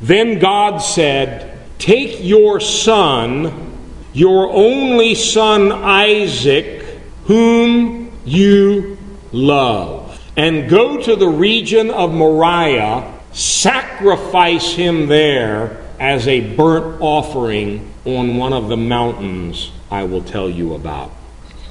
Then 0.00 0.38
God 0.38 0.78
said, 0.78 1.60
Take 1.78 2.18
your 2.20 2.60
son, 2.60 3.76
your 4.12 4.50
only 4.50 5.14
son 5.14 5.72
Isaac, 5.72 6.84
whom 7.24 8.12
you 8.24 8.98
love, 9.32 10.20
and 10.36 10.68
go 10.68 11.00
to 11.00 11.16
the 11.16 11.28
region 11.28 11.90
of 11.90 12.12
Moriah 12.12 13.12
sacrifice 13.32 14.72
him 14.72 15.06
there 15.06 15.82
as 15.98 16.28
a 16.28 16.54
burnt 16.54 17.00
offering 17.00 17.92
on 18.04 18.36
one 18.36 18.52
of 18.52 18.68
the 18.68 18.76
mountains 18.76 19.70
I 19.90 20.04
will 20.04 20.22
tell 20.22 20.48
you 20.48 20.74
about. 20.74 21.12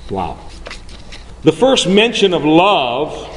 Wow. 0.09 0.39
The 1.43 1.51
first 1.51 1.87
mention 1.87 2.33
of 2.33 2.45
love 2.45 3.27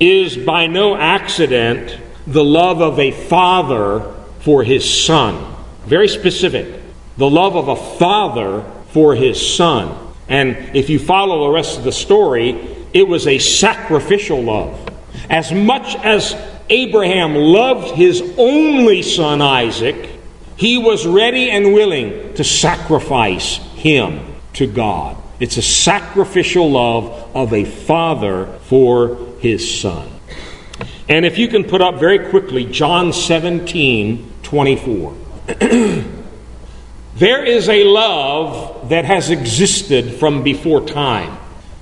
is 0.00 0.36
by 0.36 0.66
no 0.66 0.96
accident 0.96 1.98
the 2.26 2.44
love 2.44 2.80
of 2.80 2.98
a 2.98 3.12
father 3.12 4.14
for 4.40 4.64
his 4.64 5.04
son. 5.04 5.54
Very 5.84 6.08
specific. 6.08 6.82
The 7.16 7.30
love 7.30 7.56
of 7.56 7.68
a 7.68 7.76
father 7.76 8.64
for 8.88 9.14
his 9.14 9.54
son. 9.54 9.96
And 10.28 10.76
if 10.76 10.90
you 10.90 10.98
follow 10.98 11.46
the 11.46 11.54
rest 11.54 11.78
of 11.78 11.84
the 11.84 11.92
story, 11.92 12.86
it 12.92 13.06
was 13.06 13.26
a 13.26 13.38
sacrificial 13.38 14.42
love. 14.42 14.88
As 15.30 15.52
much 15.52 15.94
as 15.96 16.34
Abraham 16.68 17.34
loved 17.34 17.94
his 17.94 18.22
only 18.36 19.02
son 19.02 19.40
Isaac, 19.40 20.10
he 20.56 20.78
was 20.78 21.06
ready 21.06 21.50
and 21.50 21.72
willing 21.74 22.34
to 22.34 22.44
sacrifice 22.44 23.56
him 23.74 24.20
to 24.54 24.66
God. 24.66 25.16
It's 25.38 25.58
a 25.58 25.62
sacrificial 25.62 26.70
love 26.70 27.30
of 27.36 27.52
a 27.52 27.64
father 27.64 28.46
for 28.62 29.16
his 29.40 29.80
son. 29.80 30.08
And 31.08 31.24
if 31.24 31.38
you 31.38 31.48
can 31.48 31.64
put 31.64 31.82
up 31.82 32.00
very 32.00 32.30
quickly 32.30 32.64
John 32.64 33.12
17 33.12 34.32
24. 34.46 35.16
there 37.16 37.44
is 37.44 37.68
a 37.68 37.82
love 37.82 38.90
that 38.90 39.04
has 39.04 39.30
existed 39.30 40.14
from 40.14 40.44
before 40.44 40.86
time, 40.86 41.36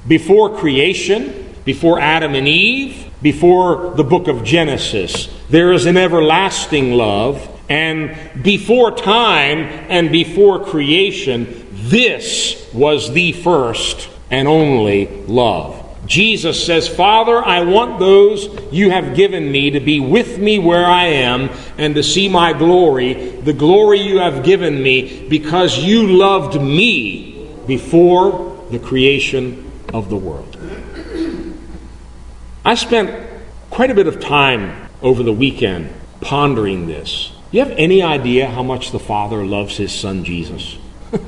before 0.08 0.56
creation, 0.56 1.54
before 1.66 2.00
Adam 2.00 2.34
and 2.34 2.48
Eve, 2.48 3.10
before 3.24 3.94
the 3.94 4.04
book 4.04 4.28
of 4.28 4.44
Genesis. 4.44 5.30
There 5.48 5.72
is 5.72 5.86
an 5.86 5.96
everlasting 5.96 6.92
love, 6.92 7.48
and 7.70 8.14
before 8.42 8.94
time 8.94 9.60
and 9.88 10.12
before 10.12 10.62
creation, 10.62 11.66
this 11.72 12.70
was 12.74 13.10
the 13.14 13.32
first 13.32 14.10
and 14.30 14.46
only 14.46 15.06
love. 15.24 15.80
Jesus 16.06 16.66
says, 16.66 16.86
Father, 16.86 17.42
I 17.42 17.62
want 17.62 17.98
those 17.98 18.46
you 18.70 18.90
have 18.90 19.16
given 19.16 19.50
me 19.50 19.70
to 19.70 19.80
be 19.80 20.00
with 20.00 20.38
me 20.38 20.58
where 20.58 20.84
I 20.84 21.06
am 21.06 21.48
and 21.78 21.94
to 21.94 22.02
see 22.02 22.28
my 22.28 22.52
glory, 22.52 23.14
the 23.14 23.54
glory 23.54 24.00
you 24.00 24.18
have 24.18 24.44
given 24.44 24.82
me, 24.82 25.26
because 25.30 25.78
you 25.78 26.08
loved 26.08 26.60
me 26.60 27.48
before 27.66 28.66
the 28.70 28.78
creation 28.78 29.72
of 29.94 30.10
the 30.10 30.16
world. 30.16 30.53
I 32.66 32.76
spent 32.76 33.28
quite 33.68 33.90
a 33.90 33.94
bit 33.94 34.06
of 34.06 34.20
time 34.20 34.88
over 35.02 35.22
the 35.22 35.32
weekend 35.34 35.92
pondering 36.22 36.86
this. 36.86 37.30
You 37.50 37.60
have 37.60 37.72
any 37.72 38.02
idea 38.02 38.48
how 38.48 38.62
much 38.62 38.90
the 38.90 38.98
Father 38.98 39.44
loves 39.44 39.76
his 39.76 39.92
Son 39.92 40.24
Jesus? 40.24 40.78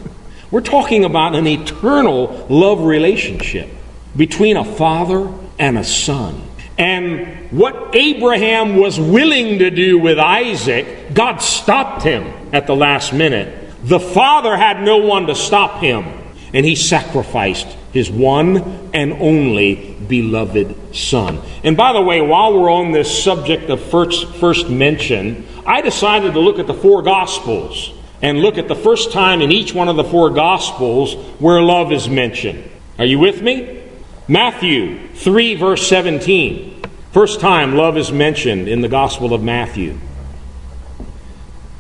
We're 0.50 0.62
talking 0.62 1.04
about 1.04 1.34
an 1.34 1.46
eternal 1.46 2.46
love 2.48 2.80
relationship 2.80 3.68
between 4.16 4.56
a 4.56 4.64
father 4.64 5.30
and 5.58 5.76
a 5.76 5.84
son. 5.84 6.42
And 6.78 7.50
what 7.50 7.94
Abraham 7.94 8.76
was 8.76 8.98
willing 8.98 9.58
to 9.58 9.70
do 9.70 9.98
with 9.98 10.18
Isaac, 10.18 11.12
God 11.12 11.38
stopped 11.38 12.02
him 12.02 12.32
at 12.54 12.66
the 12.66 12.76
last 12.76 13.12
minute. 13.12 13.74
The 13.82 14.00
father 14.00 14.56
had 14.56 14.82
no 14.82 14.98
one 14.98 15.26
to 15.26 15.34
stop 15.34 15.80
him, 15.80 16.06
and 16.54 16.64
he 16.64 16.76
sacrificed 16.76 17.68
his 17.96 18.10
one 18.10 18.90
and 18.94 19.14
only 19.14 19.96
beloved 20.06 20.94
Son. 20.94 21.40
And 21.64 21.76
by 21.76 21.92
the 21.92 22.02
way, 22.02 22.20
while 22.20 22.58
we're 22.58 22.70
on 22.70 22.92
this 22.92 23.24
subject 23.24 23.70
of 23.70 23.80
first, 23.80 24.26
first 24.34 24.68
mention, 24.68 25.46
I 25.66 25.80
decided 25.80 26.34
to 26.34 26.40
look 26.40 26.58
at 26.58 26.66
the 26.66 26.74
four 26.74 27.02
Gospels 27.02 27.92
and 28.22 28.38
look 28.38 28.58
at 28.58 28.68
the 28.68 28.76
first 28.76 29.12
time 29.12 29.42
in 29.42 29.50
each 29.50 29.74
one 29.74 29.88
of 29.88 29.96
the 29.96 30.04
four 30.04 30.30
Gospels 30.30 31.14
where 31.40 31.60
love 31.60 31.92
is 31.92 32.08
mentioned. 32.08 32.70
Are 32.98 33.04
you 33.04 33.18
with 33.18 33.42
me? 33.42 33.82
Matthew 34.28 35.08
3, 35.08 35.54
verse 35.56 35.86
17. 35.88 36.82
First 37.12 37.40
time 37.40 37.74
love 37.74 37.96
is 37.96 38.12
mentioned 38.12 38.68
in 38.68 38.82
the 38.82 38.88
Gospel 38.88 39.32
of 39.32 39.42
Matthew. 39.42 39.98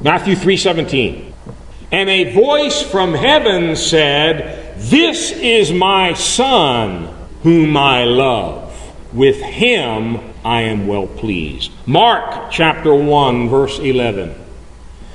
Matthew 0.00 0.34
3:17. 0.34 1.32
And 1.90 2.08
a 2.08 2.32
voice 2.32 2.82
from 2.82 3.14
heaven 3.14 3.76
said, 3.76 4.65
"This 4.76 5.32
is 5.32 5.72
my 5.72 6.14
son 6.14 7.08
whom 7.42 7.76
I 7.76 8.04
love. 8.04 8.72
With 9.12 9.40
him 9.40 10.18
I 10.44 10.62
am 10.62 10.86
well 10.86 11.06
pleased. 11.06 11.70
Mark 11.86 12.50
chapter 12.50 12.94
1, 12.94 13.48
verse 13.48 13.78
11. 13.78 14.34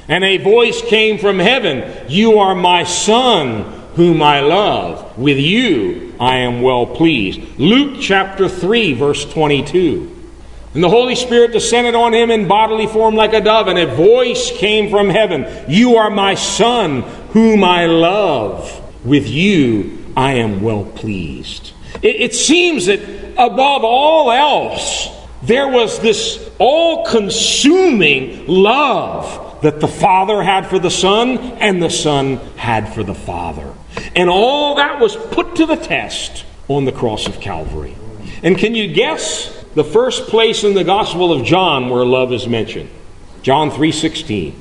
And 0.07 0.23
a 0.23 0.37
voice 0.37 0.81
came 0.81 1.17
from 1.17 1.39
heaven 1.39 1.83
You 2.09 2.39
are 2.39 2.55
my 2.55 2.83
son, 2.83 3.63
whom 3.95 4.21
I 4.21 4.41
love. 4.41 5.17
With 5.17 5.37
you 5.37 6.13
I 6.19 6.37
am 6.37 6.61
well 6.61 6.85
pleased. 6.85 7.41
Luke 7.57 7.97
chapter 8.01 8.49
3, 8.49 8.93
verse 8.93 9.25
22. 9.31 10.17
And 10.73 10.83
the 10.83 10.89
Holy 10.89 11.15
Spirit 11.15 11.51
descended 11.51 11.95
on 11.95 12.13
him 12.13 12.31
in 12.31 12.47
bodily 12.47 12.87
form 12.87 13.15
like 13.15 13.33
a 13.33 13.41
dove, 13.41 13.67
and 13.67 13.77
a 13.77 13.93
voice 13.93 14.51
came 14.51 14.89
from 14.89 15.09
heaven 15.09 15.45
You 15.67 15.97
are 15.97 16.09
my 16.09 16.35
Son, 16.35 17.01
whom 17.33 17.63
I 17.63 17.87
love. 17.87 18.80
With 19.03 19.27
you 19.27 20.01
I 20.15 20.33
am 20.33 20.61
well 20.61 20.85
pleased. 20.85 21.73
It, 22.01 22.15
it 22.17 22.35
seems 22.35 22.85
that 22.85 22.99
above 23.37 23.83
all 23.83 24.31
else, 24.31 25.09
there 25.43 25.67
was 25.67 25.99
this 25.99 26.49
all 26.59 27.05
consuming 27.05 28.45
love 28.47 29.61
that 29.61 29.79
the 29.79 29.87
Father 29.87 30.41
had 30.41 30.67
for 30.67 30.79
the 30.79 30.91
Son 30.91 31.37
and 31.37 31.81
the 31.81 31.89
Son 31.89 32.37
had 32.57 32.93
for 32.93 33.03
the 33.03 33.15
Father. 33.15 33.73
And 34.15 34.29
all 34.29 34.75
that 34.75 34.99
was 34.99 35.15
put 35.15 35.55
to 35.57 35.65
the 35.65 35.75
test 35.75 36.45
on 36.67 36.85
the 36.85 36.91
cross 36.91 37.27
of 37.27 37.39
Calvary. 37.39 37.95
And 38.43 38.57
can 38.57 38.75
you 38.75 38.93
guess 38.93 39.63
the 39.75 39.83
first 39.83 40.27
place 40.27 40.63
in 40.63 40.73
the 40.73 40.83
Gospel 40.83 41.31
of 41.31 41.45
John 41.45 41.89
where 41.89 42.05
love 42.05 42.33
is 42.33 42.47
mentioned? 42.47 42.89
John 43.41 43.71
3:16. 43.71 44.53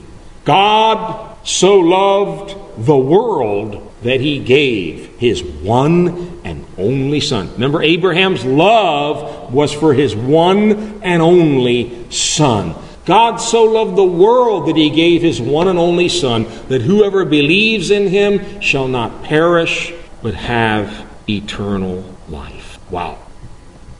God 0.44 1.36
so 1.44 1.78
loved 1.78 2.54
the 2.78 2.96
world 2.96 3.89
that 4.02 4.20
he 4.20 4.38
gave 4.38 5.18
his 5.18 5.42
one 5.42 6.40
and 6.44 6.64
only 6.78 7.20
son. 7.20 7.52
Remember, 7.52 7.82
Abraham's 7.82 8.44
love 8.44 9.52
was 9.52 9.72
for 9.72 9.92
his 9.92 10.16
one 10.16 11.02
and 11.02 11.20
only 11.20 12.10
son. 12.10 12.74
God 13.04 13.36
so 13.36 13.64
loved 13.64 13.96
the 13.96 14.04
world 14.04 14.68
that 14.68 14.76
he 14.76 14.90
gave 14.90 15.22
his 15.22 15.40
one 15.40 15.68
and 15.68 15.78
only 15.78 16.08
son, 16.08 16.44
that 16.68 16.82
whoever 16.82 17.24
believes 17.24 17.90
in 17.90 18.08
him 18.08 18.60
shall 18.60 18.88
not 18.88 19.24
perish, 19.24 19.92
but 20.22 20.34
have 20.34 21.06
eternal 21.28 22.04
life. 22.28 22.78
Wow. 22.90 23.18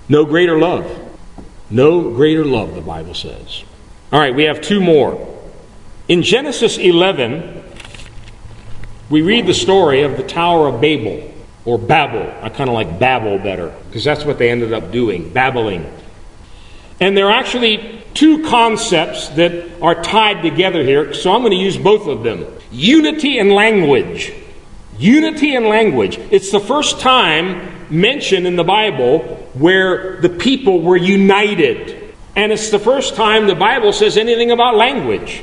No 0.09 0.24
greater 0.24 0.59
love. 0.59 1.09
No 1.70 2.11
greater 2.11 2.44
love, 2.44 2.74
the 2.74 2.80
Bible 2.80 3.14
says. 3.14 3.64
All 4.12 4.18
right, 4.18 4.34
we 4.34 4.44
have 4.44 4.61
two 4.61 4.80
more. 4.80 5.26
In 6.09 6.22
Genesis 6.22 6.78
11, 6.78 7.62
we 9.11 9.22
read 9.22 9.46
the 9.46 9.54
story 9.54 10.02
of 10.02 10.16
the 10.16 10.22
Tower 10.22 10.68
of 10.68 10.80
Babel, 10.80 11.34
or 11.64 11.78
Babel. 11.78 12.32
I 12.42 12.48
kind 12.48 12.70
of 12.70 12.74
like 12.74 12.98
Babel 12.98 13.38
better, 13.38 13.74
because 13.88 14.04
that's 14.04 14.24
what 14.24 14.38
they 14.38 14.50
ended 14.50 14.72
up 14.72 14.92
doing, 14.92 15.30
babbling. 15.30 15.92
And 17.00 17.16
there 17.16 17.26
are 17.26 17.32
actually 17.32 18.02
two 18.14 18.44
concepts 18.48 19.28
that 19.30 19.82
are 19.82 20.00
tied 20.00 20.42
together 20.42 20.82
here, 20.82 21.12
so 21.12 21.32
I'm 21.32 21.40
going 21.40 21.50
to 21.50 21.56
use 21.56 21.76
both 21.76 22.06
of 22.06 22.22
them 22.22 22.46
unity 22.70 23.38
and 23.38 23.52
language. 23.52 24.32
Unity 24.96 25.56
and 25.56 25.66
language. 25.66 26.18
It's 26.30 26.52
the 26.52 26.61
first 26.61 27.00
time 27.00 27.68
mentioned 27.90 28.46
in 28.46 28.54
the 28.54 28.64
Bible 28.64 29.20
where 29.54 30.20
the 30.20 30.28
people 30.28 30.82
were 30.82 30.96
united. 30.96 32.14
And 32.36 32.52
it's 32.52 32.70
the 32.70 32.78
first 32.78 33.16
time 33.16 33.46
the 33.46 33.54
Bible 33.54 33.92
says 33.92 34.16
anything 34.16 34.52
about 34.52 34.76
language. 34.76 35.42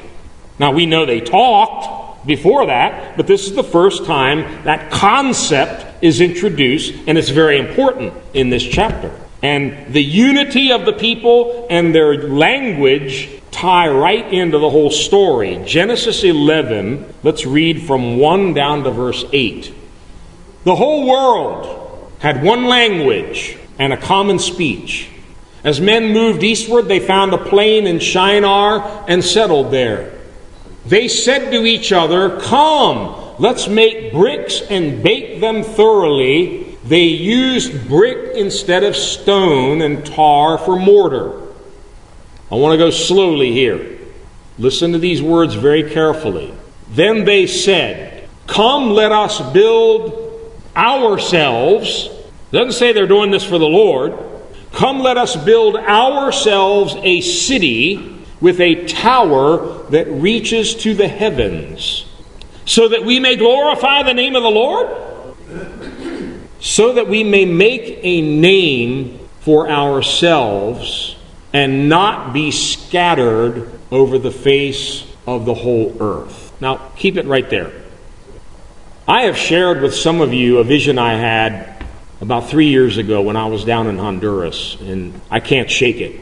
Now, 0.58 0.72
we 0.72 0.86
know 0.86 1.06
they 1.06 1.20
talked 1.20 2.07
before 2.28 2.68
that, 2.68 3.18
but 3.18 3.26
this 3.26 3.48
is 3.48 3.56
the 3.56 3.64
first 3.64 4.06
time 4.06 4.64
that 4.64 4.92
concept 4.92 6.04
is 6.04 6.22
introduced, 6.22 6.94
and 7.08 7.18
it's 7.18 7.30
very 7.30 7.58
important 7.58 8.14
in 8.34 8.50
this 8.50 8.64
chapter. 8.64 9.12
And 9.42 9.94
the 9.94 10.04
unity 10.04 10.72
of 10.72 10.86
the 10.86 10.94
people 10.94 11.68
and 11.70 11.96
their 11.96 12.28
language 12.28 13.30
tie 13.52 13.88
right 13.88 14.32
into 14.34 14.60
the 14.60 14.70
whole 14.70 14.92
story. 14.92 15.62
Genesis 15.66 16.24
11, 16.24 17.14
let's 17.24 17.46
read 17.46 17.84
from 17.84 18.18
1 18.18 18.54
down 18.54 18.84
to 18.84 18.92
verse 18.92 19.26
8. 19.32 19.74
The 20.64 20.76
whole 20.76 21.08
world 21.08 22.12
had 22.20 22.44
one 22.44 22.66
language 22.66 23.58
and 23.80 23.94
a 23.94 23.98
common 23.98 24.40
speech. 24.40 25.10
As 25.64 25.80
men 25.80 26.14
moved 26.14 26.44
eastward, 26.44 26.88
they 26.88 27.00
found 27.00 27.34
a 27.34 27.38
plain 27.38 27.88
in 27.88 28.00
Shinar 28.00 29.06
and 29.08 29.24
settled 29.24 29.72
there. 29.72 30.17
They 30.88 31.08
said 31.08 31.52
to 31.52 31.66
each 31.66 31.92
other, 31.92 32.40
Come, 32.40 33.36
let's 33.40 33.68
make 33.68 34.12
bricks 34.12 34.62
and 34.62 35.04
bake 35.04 35.42
them 35.42 35.64
thoroughly 35.64 36.68
they 36.88 37.04
used 37.04 37.90
brick 37.90 38.38
instead 38.38 38.86
of 38.86 38.96
stone 38.96 39.82
and 39.82 40.06
tar 40.06 40.58
for 40.58 40.80
mortar. 40.80 41.34
I 42.50 42.56
want 42.56 42.72
to 42.74 42.78
go 42.78 42.92
slowly 42.92 43.52
here. 43.52 44.00
Listen 44.58 44.94
to 44.94 44.98
these 44.98 45.22
words 45.22 45.54
very 45.54 45.90
carefully. 45.90 46.54
Then 46.90 47.26
they 47.26 47.46
said, 47.46 48.30
Come, 48.48 48.92
let 48.92 49.12
us 49.12 49.42
build 49.52 50.54
ourselves. 50.78 52.10
Doesn't 52.52 52.72
say 52.72 52.94
they're 52.94 53.06
doing 53.06 53.32
this 53.32 53.44
for 53.44 53.58
the 53.58 53.66
Lord. 53.68 54.18
Come, 54.72 55.00
let 55.00 55.18
us 55.18 55.36
build 55.36 55.76
ourselves 55.76 56.96
a 57.00 57.20
city 57.20 58.17
with 58.40 58.60
a 58.60 58.86
tower 58.86 59.84
that 59.90 60.08
reaches 60.08 60.76
to 60.76 60.94
the 60.94 61.08
heavens, 61.08 62.06
so 62.66 62.88
that 62.88 63.04
we 63.04 63.20
may 63.20 63.36
glorify 63.36 64.04
the 64.04 64.14
name 64.14 64.36
of 64.36 64.44
the 64.44 64.50
Lord 64.50 65.08
so 66.60 66.94
that 66.94 67.08
we 67.08 67.24
may 67.24 67.46
make 67.46 68.00
a 68.04 68.22
name 68.22 69.20
for 69.42 69.70
ourselves 69.70 71.16
and 71.54 71.88
not 71.88 72.34
be 72.34 72.52
scattered 72.52 73.72
over 73.92 74.18
the 74.18 74.32
face 74.32 75.06
of 75.26 75.46
the 75.46 75.54
whole 75.54 75.96
earth. 76.00 76.54
Now, 76.60 76.78
keep 76.98 77.18
it 77.18 77.26
right 77.26 77.50
there. 77.50 77.72
I 79.08 79.24
have 79.24 79.38
shared 79.38 79.82
with 79.82 79.94
some 79.94 80.20
of 80.20 80.34
you 80.34 80.58
a 80.58 80.64
vision 80.64 81.00
I 81.00 81.14
had 81.14 81.86
about 82.20 82.50
three 82.50 82.68
years 82.68 82.98
ago 82.98 83.22
when 83.22 83.38
I 83.38 83.46
was 83.46 83.64
down 83.64 83.88
in 83.88 83.98
Honduras, 83.98 84.76
and 84.82 85.22
I 85.32 85.40
can't 85.40 85.72
shake 85.72 85.98
it. 85.98 86.20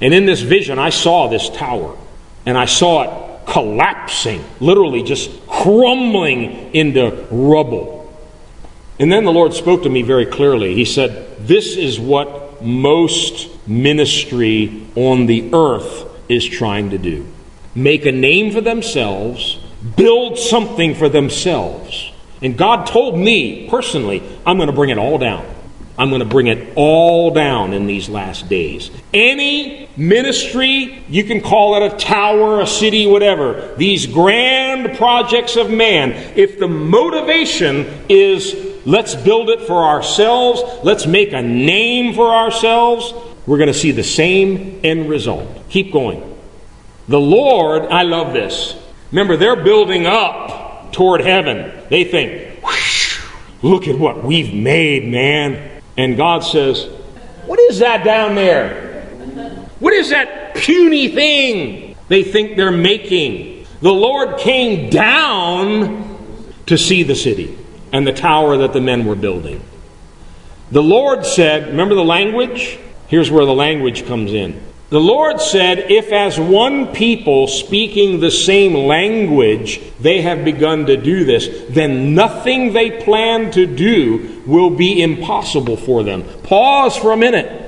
And 0.00 0.12
in 0.12 0.26
this 0.26 0.42
vision, 0.42 0.78
I 0.78 0.90
saw 0.90 1.28
this 1.28 1.48
tower, 1.48 1.96
and 2.44 2.56
I 2.58 2.66
saw 2.66 3.02
it 3.02 3.46
collapsing, 3.46 4.44
literally 4.60 5.02
just 5.02 5.30
crumbling 5.46 6.74
into 6.74 7.26
rubble. 7.30 7.94
And 8.98 9.10
then 9.12 9.24
the 9.24 9.32
Lord 9.32 9.54
spoke 9.54 9.82
to 9.84 9.90
me 9.90 10.02
very 10.02 10.26
clearly. 10.26 10.74
He 10.74 10.84
said, 10.84 11.36
This 11.38 11.76
is 11.76 11.98
what 12.00 12.62
most 12.62 13.48
ministry 13.68 14.86
on 14.94 15.26
the 15.26 15.50
earth 15.52 16.04
is 16.28 16.44
trying 16.46 16.90
to 16.90 16.98
do 16.98 17.26
make 17.74 18.06
a 18.06 18.12
name 18.12 18.50
for 18.50 18.62
themselves, 18.62 19.58
build 19.96 20.38
something 20.38 20.94
for 20.94 21.10
themselves. 21.10 22.10
And 22.42 22.56
God 22.56 22.86
told 22.86 23.18
me 23.18 23.68
personally, 23.68 24.22
I'm 24.46 24.56
going 24.56 24.68
to 24.68 24.74
bring 24.74 24.90
it 24.90 24.98
all 24.98 25.18
down. 25.18 25.46
I'm 25.98 26.10
going 26.10 26.20
to 26.20 26.26
bring 26.26 26.46
it 26.48 26.74
all 26.76 27.30
down 27.30 27.72
in 27.72 27.86
these 27.86 28.08
last 28.08 28.48
days. 28.48 28.90
Any 29.14 29.88
ministry, 29.96 31.02
you 31.08 31.24
can 31.24 31.40
call 31.40 31.82
it 31.82 31.92
a 31.92 31.96
tower, 31.96 32.60
a 32.60 32.66
city, 32.66 33.06
whatever, 33.06 33.74
these 33.76 34.06
grand 34.06 34.96
projects 34.98 35.56
of 35.56 35.70
man, 35.70 36.12
if 36.36 36.58
the 36.58 36.68
motivation 36.68 37.86
is 38.08 38.54
let's 38.84 39.14
build 39.14 39.50
it 39.50 39.62
for 39.62 39.84
ourselves, 39.84 40.62
let's 40.84 41.06
make 41.06 41.32
a 41.32 41.42
name 41.42 42.14
for 42.14 42.34
ourselves, 42.34 43.12
we're 43.46 43.58
going 43.58 43.72
to 43.72 43.74
see 43.74 43.90
the 43.90 44.04
same 44.04 44.80
end 44.84 45.08
result. 45.08 45.68
Keep 45.70 45.92
going. 45.92 46.36
The 47.08 47.20
Lord, 47.20 47.84
I 47.84 48.02
love 48.02 48.32
this. 48.32 48.74
Remember, 49.12 49.36
they're 49.36 49.62
building 49.62 50.06
up 50.06 50.92
toward 50.92 51.20
heaven. 51.20 51.72
They 51.88 52.04
think, 52.04 52.62
look 53.62 53.86
at 53.86 53.98
what 53.98 54.24
we've 54.24 54.52
made, 54.52 55.06
man. 55.06 55.75
And 55.96 56.16
God 56.16 56.40
says, 56.40 56.84
What 57.46 57.58
is 57.58 57.78
that 57.78 58.04
down 58.04 58.34
there? 58.34 59.02
What 59.78 59.92
is 59.92 60.10
that 60.10 60.54
puny 60.54 61.08
thing 61.08 61.96
they 62.08 62.22
think 62.22 62.56
they're 62.56 62.70
making? 62.70 63.66
The 63.80 63.92
Lord 63.92 64.38
came 64.38 64.90
down 64.90 66.18
to 66.66 66.78
see 66.78 67.02
the 67.02 67.14
city 67.14 67.58
and 67.92 68.06
the 68.06 68.12
tower 68.12 68.56
that 68.58 68.72
the 68.72 68.80
men 68.80 69.04
were 69.04 69.14
building. 69.14 69.62
The 70.70 70.82
Lord 70.82 71.24
said, 71.24 71.68
Remember 71.68 71.94
the 71.94 72.04
language? 72.04 72.78
Here's 73.08 73.30
where 73.30 73.44
the 73.44 73.54
language 73.54 74.06
comes 74.06 74.32
in. 74.32 74.60
The 74.88 75.00
Lord 75.00 75.40
said, 75.40 75.90
If 75.90 76.12
as 76.12 76.38
one 76.38 76.92
people 76.92 77.48
speaking 77.48 78.20
the 78.20 78.30
same 78.30 78.86
language 78.86 79.80
they 79.98 80.22
have 80.22 80.44
begun 80.44 80.86
to 80.86 80.96
do 80.96 81.24
this, 81.24 81.48
then 81.70 82.14
nothing 82.14 82.72
they 82.72 83.02
plan 83.02 83.50
to 83.52 83.66
do 83.66 84.42
will 84.46 84.70
be 84.70 85.02
impossible 85.02 85.76
for 85.76 86.04
them. 86.04 86.22
Pause 86.44 86.96
for 86.98 87.12
a 87.12 87.16
minute. 87.16 87.62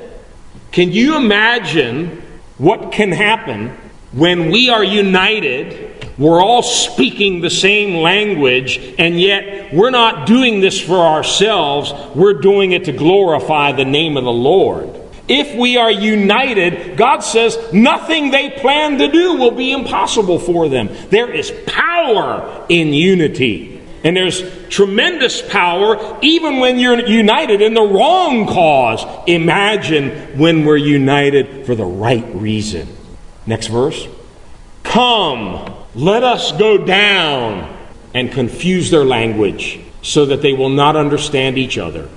Can 0.71 0.93
you 0.93 1.17
imagine 1.17 2.23
what 2.57 2.93
can 2.93 3.11
happen 3.11 3.77
when 4.13 4.53
we 4.53 4.69
are 4.69 4.85
united? 4.85 6.15
We're 6.19 6.41
all 6.41 6.63
speaking 6.63 7.41
the 7.41 7.51
same 7.51 7.97
language, 7.97 8.79
and 8.97 9.21
yet 9.21 9.75
we're 9.75 9.91
not 9.91 10.29
doing 10.29 10.61
this 10.61 10.81
for 10.81 10.99
ourselves. 10.99 11.93
We're 12.15 12.35
doing 12.35 12.73
it 12.73 12.85
to 12.85 12.93
glorify 12.93 13.73
the 13.73 13.85
name 13.85 14.17
of 14.17 14.23
the 14.23 14.31
Lord. 14.31 15.08
If 15.29 15.55
we 15.59 15.77
are 15.77 15.91
united, 15.91 16.97
God 16.97 17.21
says 17.21 17.59
nothing 17.73 18.31
they 18.31 18.51
plan 18.51 18.99
to 18.99 19.09
do 19.09 19.35
will 19.35 19.51
be 19.51 19.73
impossible 19.73 20.39
for 20.39 20.69
them. 20.69 20.89
There 21.11 21.31
is 21.31 21.53
power 21.67 22.67
in 22.69 22.95
unity. 22.95 23.79
And 24.05 24.17
there's 24.17 24.43
tremendous 24.69 25.43
power 25.43 26.19
even 26.23 26.59
when 26.59 26.79
you're 26.79 27.07
united 27.07 27.61
in 27.61 27.75
the 27.75 27.83
wrong 27.83 28.47
cause. 28.47 29.05
Imagine 29.27 30.39
when 30.39 30.65
we're 30.65 30.77
united 30.77 31.67
for 31.67 31.75
the 31.75 31.85
right 31.85 32.25
reason. 32.35 32.89
Next 33.47 33.67
verse. 33.67 34.07
Come, 34.83 35.75
let 35.95 36.23
us 36.23 36.53
go 36.53 36.79
down 36.79 37.77
and 38.15 38.33
confuse 38.33 38.91
their 38.91 39.05
language 39.05 39.81
so 40.01 40.27
that 40.27 40.41
they 40.41 40.53
will 40.53 40.71
not 40.71 40.97
understand 40.97 41.59
each 41.59 41.77
other. 41.77 42.09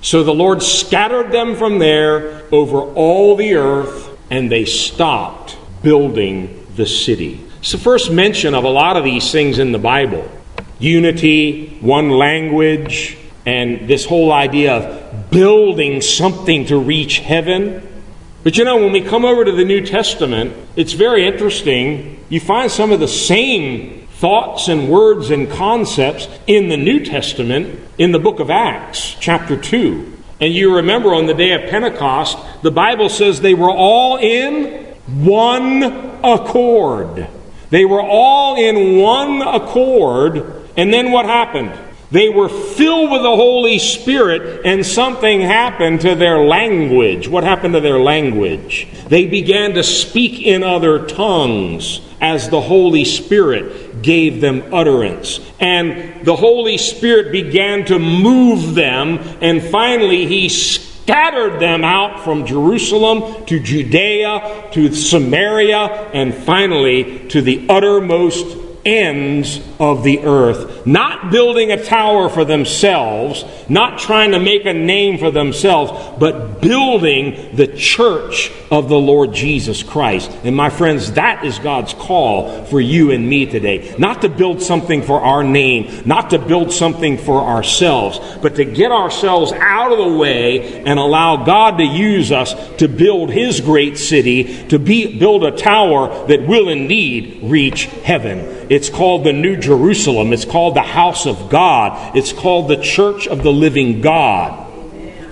So 0.00 0.22
the 0.22 0.34
Lord 0.34 0.62
scattered 0.62 1.32
them 1.32 1.56
from 1.56 1.78
there 1.78 2.42
over 2.52 2.80
all 2.80 3.36
the 3.36 3.54
earth, 3.54 4.16
and 4.30 4.50
they 4.50 4.64
stopped 4.64 5.56
building 5.82 6.66
the 6.76 6.86
city. 6.86 7.44
It's 7.58 7.72
the 7.72 7.78
first 7.78 8.10
mention 8.10 8.54
of 8.54 8.64
a 8.64 8.68
lot 8.68 8.96
of 8.96 9.04
these 9.04 9.32
things 9.32 9.58
in 9.58 9.72
the 9.72 9.78
Bible 9.78 10.30
unity, 10.78 11.78
one 11.80 12.10
language, 12.10 13.16
and 13.46 13.88
this 13.88 14.04
whole 14.04 14.32
idea 14.32 14.74
of 14.74 15.30
building 15.30 16.00
something 16.00 16.66
to 16.66 16.78
reach 16.78 17.20
heaven. 17.20 17.82
But 18.44 18.58
you 18.58 18.64
know, 18.64 18.76
when 18.76 18.92
we 18.92 19.00
come 19.00 19.24
over 19.24 19.44
to 19.44 19.52
the 19.52 19.64
New 19.64 19.84
Testament, 19.86 20.54
it's 20.76 20.92
very 20.92 21.26
interesting. 21.26 22.24
You 22.28 22.40
find 22.40 22.70
some 22.70 22.92
of 22.92 23.00
the 23.00 23.08
same 23.08 23.95
thoughts 24.16 24.68
and 24.68 24.88
words 24.88 25.30
and 25.30 25.50
concepts 25.50 26.26
in 26.46 26.68
the 26.68 26.76
New 26.76 27.04
Testament 27.04 27.78
in 27.98 28.12
the 28.12 28.18
book 28.18 28.40
of 28.40 28.50
Acts, 28.50 29.14
chapter 29.20 29.56
2. 29.58 30.14
And 30.40 30.54
you 30.54 30.76
remember 30.76 31.14
on 31.14 31.26
the 31.26 31.34
day 31.34 31.52
of 31.52 31.70
Pentecost, 31.70 32.38
the 32.62 32.70
Bible 32.70 33.10
says 33.10 33.40
they 33.40 33.54
were 33.54 33.70
all 33.70 34.16
in 34.16 34.84
one 35.06 35.82
accord. 36.24 37.28
They 37.68 37.84
were 37.84 38.02
all 38.02 38.56
in 38.56 38.98
one 39.02 39.42
accord. 39.42 40.66
And 40.76 40.92
then 40.92 41.12
what 41.12 41.26
happened? 41.26 41.72
They 42.10 42.28
were 42.28 42.48
filled 42.48 43.10
with 43.10 43.22
the 43.22 43.34
Holy 43.34 43.78
Spirit, 43.80 44.64
and 44.64 44.86
something 44.86 45.40
happened 45.40 46.02
to 46.02 46.14
their 46.14 46.38
language. 46.38 47.28
What 47.28 47.42
happened 47.42 47.74
to 47.74 47.80
their 47.80 47.98
language? 47.98 48.86
They 49.08 49.26
began 49.26 49.74
to 49.74 49.82
speak 49.82 50.40
in 50.40 50.62
other 50.62 51.04
tongues 51.06 52.00
as 52.20 52.48
the 52.48 52.60
Holy 52.60 53.04
Spirit 53.04 53.85
gave 54.06 54.40
them 54.40 54.72
utterance. 54.72 55.40
And 55.60 56.24
the 56.24 56.36
Holy 56.36 56.78
Spirit 56.78 57.32
began 57.32 57.84
to 57.86 57.98
move 57.98 58.74
them, 58.74 59.18
and 59.42 59.62
finally, 59.62 60.26
He 60.26 60.48
scattered 60.48 61.60
them 61.60 61.84
out 61.84 62.24
from 62.24 62.46
Jerusalem 62.46 63.44
to 63.46 63.60
Judea 63.60 64.70
to 64.72 64.94
Samaria, 64.94 66.10
and 66.14 66.32
finally 66.32 67.28
to 67.28 67.42
the 67.42 67.66
uttermost 67.68 68.46
ends 68.84 69.60
of 69.78 70.02
the 70.02 70.20
earth, 70.20 70.86
not 70.86 71.30
building 71.30 71.70
a 71.70 71.82
tower 71.82 72.28
for 72.28 72.44
themselves, 72.44 73.44
not 73.68 73.98
trying 73.98 74.30
to 74.32 74.40
make 74.40 74.64
a 74.64 74.72
name 74.72 75.18
for 75.18 75.30
themselves, 75.30 75.92
but 76.18 76.60
building 76.60 77.56
the 77.56 77.66
church 77.66 78.50
of 78.70 78.88
the 78.88 78.98
Lord 78.98 79.32
Jesus 79.32 79.82
Christ. 79.82 80.30
And 80.44 80.56
my 80.56 80.70
friends, 80.70 81.12
that 81.12 81.44
is 81.44 81.58
God's 81.58 81.94
call 81.94 82.64
for 82.64 82.80
you 82.80 83.10
and 83.12 83.28
me 83.28 83.46
today. 83.46 83.94
Not 83.98 84.22
to 84.22 84.28
build 84.28 84.62
something 84.62 85.02
for 85.02 85.20
our 85.20 85.44
name, 85.44 86.02
not 86.04 86.30
to 86.30 86.38
build 86.38 86.72
something 86.72 87.18
for 87.18 87.40
ourselves, 87.40 88.18
but 88.42 88.56
to 88.56 88.64
get 88.64 88.90
ourselves 88.90 89.52
out 89.52 89.92
of 89.92 89.98
the 89.98 90.18
way 90.18 90.84
and 90.84 90.98
allow 90.98 91.44
God 91.44 91.78
to 91.78 91.84
use 91.84 92.32
us 92.32 92.54
to 92.76 92.88
build 92.88 93.30
His 93.30 93.60
great 93.60 93.98
city, 93.98 94.66
to 94.68 94.78
be, 94.78 95.18
build 95.18 95.44
a 95.44 95.56
tower 95.56 96.26
that 96.26 96.46
will 96.46 96.68
indeed 96.68 97.40
reach 97.42 97.84
heaven. 97.84 98.56
It's 98.68 98.88
called 98.88 99.24
the 99.24 99.32
New 99.32 99.56
Jerusalem. 99.66 100.32
It's 100.32 100.44
called 100.44 100.76
the 100.76 100.82
house 100.82 101.26
of 101.26 101.50
God. 101.50 102.16
It's 102.16 102.32
called 102.32 102.68
the 102.68 102.80
church 102.80 103.26
of 103.26 103.42
the 103.42 103.52
living 103.52 104.00
God. 104.00 104.62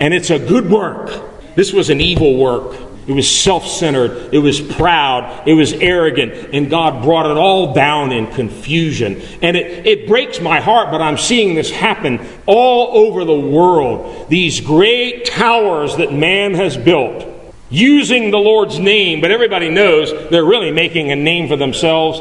And 0.00 0.12
it's 0.12 0.30
a 0.30 0.38
good 0.38 0.68
work. 0.68 1.54
This 1.54 1.72
was 1.72 1.88
an 1.88 2.00
evil 2.00 2.36
work. 2.36 2.76
It 3.06 3.12
was 3.12 3.30
self 3.30 3.66
centered. 3.66 4.34
It 4.34 4.38
was 4.38 4.60
proud. 4.60 5.46
It 5.46 5.54
was 5.54 5.72
arrogant. 5.72 6.32
And 6.52 6.68
God 6.68 7.04
brought 7.04 7.30
it 7.30 7.36
all 7.36 7.74
down 7.74 8.10
in 8.10 8.26
confusion. 8.26 9.22
And 9.40 9.56
it, 9.56 9.86
it 9.86 10.08
breaks 10.08 10.40
my 10.40 10.60
heart, 10.60 10.90
but 10.90 11.00
I'm 11.00 11.18
seeing 11.18 11.54
this 11.54 11.70
happen 11.70 12.26
all 12.46 13.06
over 13.06 13.24
the 13.24 13.38
world. 13.38 14.28
These 14.28 14.60
great 14.60 15.26
towers 15.26 15.96
that 15.98 16.12
man 16.12 16.54
has 16.54 16.76
built 16.76 17.30
using 17.70 18.30
the 18.30 18.38
Lord's 18.38 18.78
name, 18.78 19.20
but 19.20 19.30
everybody 19.30 19.70
knows 19.70 20.10
they're 20.30 20.44
really 20.44 20.70
making 20.70 21.12
a 21.12 21.16
name 21.16 21.48
for 21.48 21.56
themselves 21.56 22.20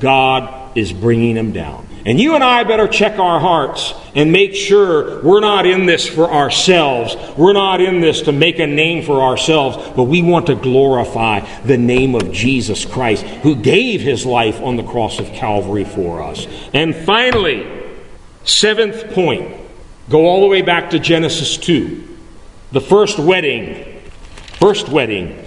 God 0.00 0.61
is 0.74 0.92
bringing 0.92 1.34
them 1.34 1.52
down. 1.52 1.86
And 2.04 2.18
you 2.18 2.34
and 2.34 2.42
I 2.42 2.64
better 2.64 2.88
check 2.88 3.18
our 3.18 3.38
hearts 3.38 3.94
and 4.16 4.32
make 4.32 4.54
sure 4.54 5.22
we're 5.22 5.40
not 5.40 5.66
in 5.66 5.86
this 5.86 6.08
for 6.08 6.28
ourselves. 6.28 7.16
We're 7.36 7.52
not 7.52 7.80
in 7.80 8.00
this 8.00 8.22
to 8.22 8.32
make 8.32 8.58
a 8.58 8.66
name 8.66 9.04
for 9.04 9.22
ourselves, 9.22 9.76
but 9.94 10.04
we 10.04 10.20
want 10.20 10.46
to 10.46 10.56
glorify 10.56 11.40
the 11.62 11.78
name 11.78 12.16
of 12.16 12.32
Jesus 12.32 12.84
Christ, 12.84 13.22
who 13.22 13.54
gave 13.54 14.00
his 14.00 14.26
life 14.26 14.60
on 14.60 14.76
the 14.76 14.82
cross 14.82 15.20
of 15.20 15.26
Calvary 15.28 15.84
for 15.84 16.22
us. 16.22 16.46
And 16.74 16.94
finally, 16.94 17.66
seventh 18.42 19.12
point 19.12 19.56
go 20.08 20.26
all 20.26 20.40
the 20.40 20.48
way 20.48 20.62
back 20.62 20.90
to 20.90 20.98
Genesis 20.98 21.56
2. 21.56 22.08
The 22.72 22.80
first 22.80 23.18
wedding, 23.18 24.02
first 24.54 24.88
wedding 24.88 25.46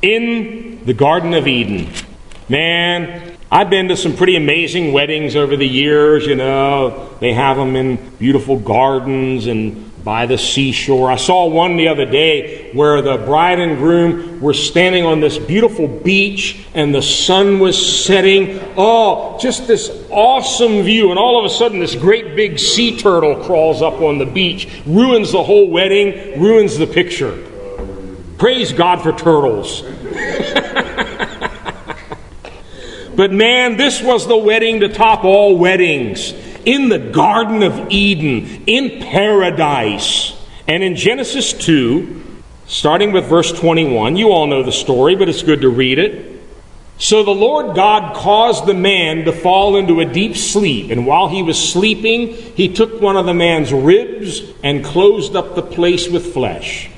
in 0.00 0.84
the 0.86 0.94
Garden 0.94 1.34
of 1.34 1.46
Eden. 1.46 1.92
Man, 2.48 3.33
I've 3.54 3.70
been 3.70 3.86
to 3.86 3.96
some 3.96 4.16
pretty 4.16 4.34
amazing 4.34 4.92
weddings 4.92 5.36
over 5.36 5.56
the 5.56 5.64
years, 5.64 6.26
you 6.26 6.34
know. 6.34 7.08
They 7.20 7.32
have 7.34 7.56
them 7.56 7.76
in 7.76 8.10
beautiful 8.18 8.58
gardens 8.58 9.46
and 9.46 9.92
by 10.02 10.26
the 10.26 10.36
seashore. 10.36 11.08
I 11.08 11.14
saw 11.14 11.46
one 11.46 11.76
the 11.76 11.86
other 11.86 12.04
day 12.04 12.72
where 12.72 13.00
the 13.00 13.16
bride 13.16 13.60
and 13.60 13.78
groom 13.78 14.40
were 14.40 14.54
standing 14.54 15.04
on 15.06 15.20
this 15.20 15.38
beautiful 15.38 15.86
beach 15.86 16.66
and 16.74 16.92
the 16.92 17.00
sun 17.00 17.60
was 17.60 18.04
setting. 18.04 18.58
Oh, 18.76 19.38
just 19.38 19.68
this 19.68 19.88
awesome 20.10 20.82
view. 20.82 21.10
And 21.10 21.18
all 21.20 21.38
of 21.38 21.44
a 21.44 21.54
sudden, 21.54 21.78
this 21.78 21.94
great 21.94 22.34
big 22.34 22.58
sea 22.58 22.98
turtle 22.98 23.36
crawls 23.44 23.82
up 23.82 24.00
on 24.00 24.18
the 24.18 24.26
beach, 24.26 24.68
ruins 24.84 25.30
the 25.30 25.44
whole 25.44 25.70
wedding, 25.70 26.40
ruins 26.40 26.76
the 26.76 26.88
picture. 26.88 27.38
Praise 28.36 28.72
God 28.72 29.00
for 29.00 29.12
turtles. 29.12 29.84
But 33.16 33.32
man, 33.32 33.76
this 33.76 34.02
was 34.02 34.26
the 34.26 34.36
wedding 34.36 34.80
to 34.80 34.88
top 34.88 35.24
all 35.24 35.56
weddings 35.56 36.32
in 36.64 36.88
the 36.88 36.98
Garden 36.98 37.62
of 37.62 37.90
Eden, 37.90 38.64
in 38.66 39.02
paradise. 39.02 40.36
And 40.66 40.82
in 40.82 40.96
Genesis 40.96 41.52
2, 41.52 42.22
starting 42.66 43.12
with 43.12 43.26
verse 43.26 43.52
21, 43.52 44.16
you 44.16 44.30
all 44.30 44.46
know 44.46 44.62
the 44.62 44.72
story, 44.72 45.14
but 45.14 45.28
it's 45.28 45.42
good 45.42 45.60
to 45.60 45.68
read 45.68 45.98
it. 45.98 46.40
So 46.96 47.24
the 47.24 47.32
Lord 47.32 47.74
God 47.74 48.14
caused 48.16 48.66
the 48.66 48.74
man 48.74 49.24
to 49.24 49.32
fall 49.32 49.76
into 49.76 50.00
a 50.00 50.04
deep 50.04 50.36
sleep, 50.36 50.90
and 50.90 51.06
while 51.06 51.28
he 51.28 51.42
was 51.42 51.58
sleeping, 51.58 52.28
he 52.28 52.72
took 52.72 53.00
one 53.00 53.16
of 53.16 53.26
the 53.26 53.34
man's 53.34 53.72
ribs 53.72 54.40
and 54.62 54.84
closed 54.84 55.34
up 55.34 55.54
the 55.54 55.62
place 55.62 56.08
with 56.08 56.32
flesh. 56.32 56.88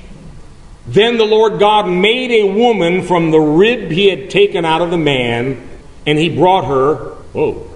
Then 0.85 1.17
the 1.17 1.25
Lord 1.25 1.59
God 1.59 1.89
made 1.89 2.31
a 2.31 2.53
woman 2.53 3.01
from 3.01 3.31
the 3.31 3.39
rib 3.39 3.91
he 3.91 4.09
had 4.09 4.29
taken 4.29 4.63
out 4.63 4.81
of 4.81 4.91
the 4.91 4.97
man 4.97 5.66
and 6.07 6.17
he 6.17 6.29
brought 6.29 6.65
her, 6.65 6.95
whoa, 7.33 7.69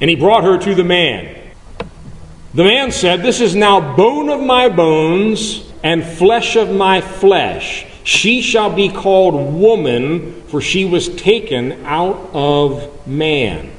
and 0.00 0.10
he 0.10 0.16
brought 0.16 0.42
her 0.42 0.58
to 0.58 0.74
the 0.74 0.82
man. 0.82 1.36
The 2.54 2.64
man 2.64 2.90
said, 2.90 3.22
This 3.22 3.40
is 3.40 3.54
now 3.54 3.94
bone 3.94 4.30
of 4.30 4.40
my 4.40 4.68
bones 4.68 5.70
and 5.82 6.02
flesh 6.02 6.56
of 6.56 6.70
my 6.70 7.00
flesh. 7.00 7.86
She 8.04 8.42
shall 8.42 8.74
be 8.74 8.88
called 8.88 9.54
woman, 9.54 10.42
for 10.48 10.60
she 10.60 10.84
was 10.84 11.14
taken 11.16 11.84
out 11.84 12.30
of 12.32 13.06
man. 13.06 13.70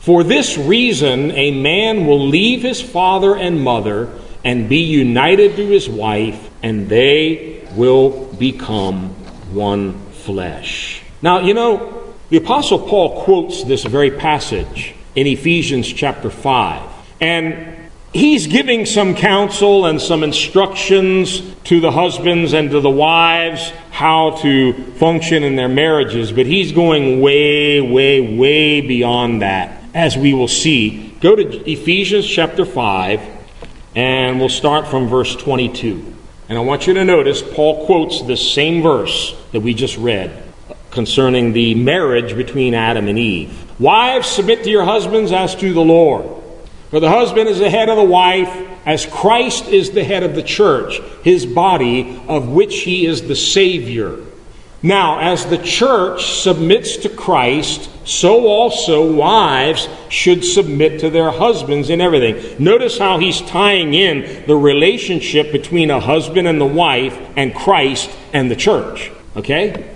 For 0.00 0.24
this 0.24 0.56
reason, 0.56 1.30
a 1.32 1.50
man 1.50 2.06
will 2.06 2.26
leave 2.26 2.62
his 2.62 2.80
father 2.80 3.36
and 3.36 3.60
mother 3.60 4.10
and 4.44 4.68
be 4.68 4.78
united 4.78 5.56
to 5.56 5.66
his 5.66 5.88
wife, 5.88 6.50
and 6.62 6.88
they 6.88 7.66
will 7.74 8.32
become 8.34 9.10
one 9.52 9.98
flesh. 10.10 11.02
Now, 11.22 11.40
you 11.40 11.54
know, 11.54 11.95
the 12.28 12.38
Apostle 12.38 12.80
Paul 12.80 13.22
quotes 13.22 13.62
this 13.64 13.84
very 13.84 14.10
passage 14.10 14.94
in 15.14 15.26
Ephesians 15.28 15.86
chapter 15.92 16.28
5. 16.28 16.82
And 17.20 17.76
he's 18.12 18.48
giving 18.48 18.84
some 18.84 19.14
counsel 19.14 19.86
and 19.86 20.00
some 20.00 20.24
instructions 20.24 21.40
to 21.64 21.80
the 21.80 21.92
husbands 21.92 22.52
and 22.52 22.70
to 22.70 22.80
the 22.80 22.90
wives 22.90 23.70
how 23.92 24.30
to 24.42 24.72
function 24.94 25.44
in 25.44 25.54
their 25.54 25.68
marriages, 25.68 26.32
but 26.32 26.46
he's 26.46 26.72
going 26.72 27.20
way, 27.20 27.80
way, 27.80 28.36
way 28.36 28.80
beyond 28.80 29.42
that, 29.42 29.82
as 29.94 30.16
we 30.16 30.34
will 30.34 30.48
see. 30.48 31.14
Go 31.20 31.36
to 31.36 31.70
Ephesians 31.70 32.26
chapter 32.26 32.64
5, 32.64 33.20
and 33.94 34.40
we'll 34.40 34.48
start 34.48 34.88
from 34.88 35.06
verse 35.06 35.34
22. 35.36 36.14
And 36.48 36.58
I 36.58 36.60
want 36.60 36.86
you 36.88 36.94
to 36.94 37.04
notice 37.04 37.40
Paul 37.40 37.86
quotes 37.86 38.22
this 38.22 38.52
same 38.52 38.82
verse 38.82 39.34
that 39.52 39.60
we 39.60 39.72
just 39.72 39.96
read 39.96 40.45
concerning 40.96 41.52
the 41.52 41.74
marriage 41.74 42.34
between 42.34 42.74
Adam 42.74 43.06
and 43.06 43.18
Eve. 43.18 43.78
Wives, 43.78 44.26
submit 44.26 44.64
to 44.64 44.70
your 44.70 44.84
husbands 44.84 45.30
as 45.30 45.54
to 45.54 45.72
the 45.72 45.84
Lord. 45.84 46.42
For 46.90 47.00
the 47.00 47.10
husband 47.10 47.48
is 47.48 47.58
the 47.58 47.70
head 47.70 47.90
of 47.90 47.96
the 47.96 48.02
wife, 48.02 48.48
as 48.86 49.04
Christ 49.04 49.68
is 49.68 49.90
the 49.90 50.02
head 50.02 50.22
of 50.22 50.34
the 50.34 50.42
church, 50.42 51.00
his 51.22 51.44
body, 51.44 52.20
of 52.26 52.48
which 52.48 52.80
he 52.80 53.06
is 53.06 53.28
the 53.28 53.36
Savior. 53.36 54.16
Now, 54.82 55.18
as 55.18 55.44
the 55.44 55.58
church 55.58 56.24
submits 56.24 56.96
to 56.98 57.10
Christ, 57.10 57.90
so 58.06 58.46
also 58.46 59.12
wives 59.12 59.88
should 60.08 60.44
submit 60.44 61.00
to 61.00 61.10
their 61.10 61.30
husbands 61.30 61.90
in 61.90 62.00
everything. 62.00 62.62
Notice 62.62 62.96
how 62.96 63.18
he's 63.18 63.42
tying 63.42 63.92
in 63.92 64.46
the 64.46 64.56
relationship 64.56 65.52
between 65.52 65.90
a 65.90 66.00
husband 66.00 66.48
and 66.48 66.58
the 66.58 66.64
wife 66.64 67.18
and 67.36 67.54
Christ 67.54 68.08
and 68.32 68.50
the 68.50 68.56
church. 68.56 69.10
Okay? 69.36 69.95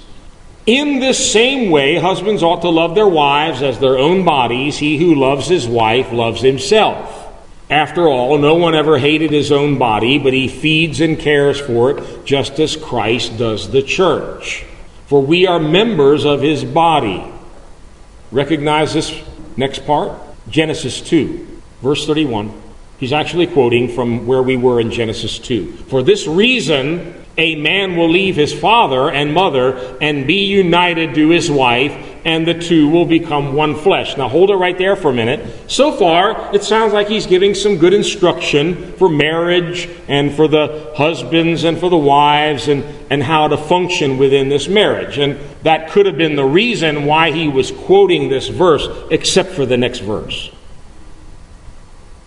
In 0.71 0.99
this 0.99 1.33
same 1.33 1.69
way, 1.69 1.97
husbands 1.97 2.41
ought 2.41 2.61
to 2.61 2.69
love 2.69 2.95
their 2.95 3.05
wives 3.05 3.61
as 3.61 3.77
their 3.77 3.97
own 3.97 4.23
bodies. 4.23 4.77
He 4.77 4.97
who 4.97 5.15
loves 5.15 5.49
his 5.49 5.67
wife 5.67 6.13
loves 6.13 6.41
himself. 6.41 7.27
After 7.69 8.07
all, 8.07 8.37
no 8.37 8.55
one 8.55 8.73
ever 8.73 8.97
hated 8.97 9.31
his 9.31 9.51
own 9.51 9.77
body, 9.77 10.17
but 10.17 10.31
he 10.31 10.47
feeds 10.47 11.01
and 11.01 11.19
cares 11.19 11.59
for 11.59 11.91
it 11.91 12.25
just 12.25 12.57
as 12.57 12.77
Christ 12.77 13.37
does 13.37 13.69
the 13.69 13.81
church. 13.81 14.63
For 15.07 15.21
we 15.21 15.45
are 15.45 15.59
members 15.59 16.23
of 16.23 16.39
his 16.41 16.63
body. 16.63 17.21
Recognize 18.31 18.93
this 18.93 19.13
next 19.57 19.85
part? 19.85 20.17
Genesis 20.49 21.01
2, 21.01 21.61
verse 21.81 22.07
31. 22.07 22.49
He's 22.97 23.11
actually 23.11 23.47
quoting 23.47 23.89
from 23.89 24.25
where 24.25 24.41
we 24.41 24.55
were 24.55 24.79
in 24.79 24.89
Genesis 24.89 25.37
2. 25.37 25.73
For 25.89 26.01
this 26.01 26.27
reason, 26.27 27.20
a 27.37 27.55
man 27.55 27.95
will 27.95 28.09
leave 28.09 28.35
his 28.35 28.53
father 28.53 29.09
and 29.09 29.33
mother 29.33 29.97
and 30.01 30.27
be 30.27 30.45
united 30.45 31.15
to 31.15 31.29
his 31.29 31.49
wife, 31.49 31.93
and 32.25 32.45
the 32.45 32.53
two 32.53 32.89
will 32.89 33.05
become 33.05 33.53
one 33.53 33.75
flesh. 33.75 34.17
Now 34.17 34.27
hold 34.27 34.51
it 34.51 34.55
right 34.55 34.77
there 34.77 34.95
for 34.95 35.09
a 35.09 35.13
minute. 35.13 35.69
So 35.71 35.91
far, 35.91 36.53
it 36.53 36.63
sounds 36.63 36.93
like 36.93 37.07
he's 37.07 37.25
giving 37.25 37.55
some 37.55 37.77
good 37.77 37.93
instruction 37.93 38.93
for 38.93 39.09
marriage 39.09 39.89
and 40.07 40.33
for 40.33 40.47
the 40.47 40.93
husbands 40.95 41.63
and 41.63 41.79
for 41.79 41.89
the 41.89 41.97
wives 41.97 42.67
and, 42.67 42.83
and 43.09 43.23
how 43.23 43.47
to 43.47 43.57
function 43.57 44.17
within 44.17 44.49
this 44.49 44.67
marriage. 44.67 45.17
And 45.17 45.39
that 45.63 45.89
could 45.91 46.05
have 46.05 46.17
been 46.17 46.35
the 46.35 46.45
reason 46.45 47.05
why 47.05 47.31
he 47.31 47.47
was 47.47 47.71
quoting 47.71 48.29
this 48.29 48.49
verse, 48.49 48.87
except 49.09 49.51
for 49.51 49.65
the 49.65 49.77
next 49.77 49.99
verse. 49.99 50.51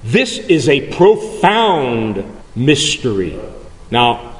This 0.03 0.39
is 0.39 0.69
a 0.69 0.93
profound 0.93 2.25
mystery. 2.55 3.39
Now, 3.91 4.34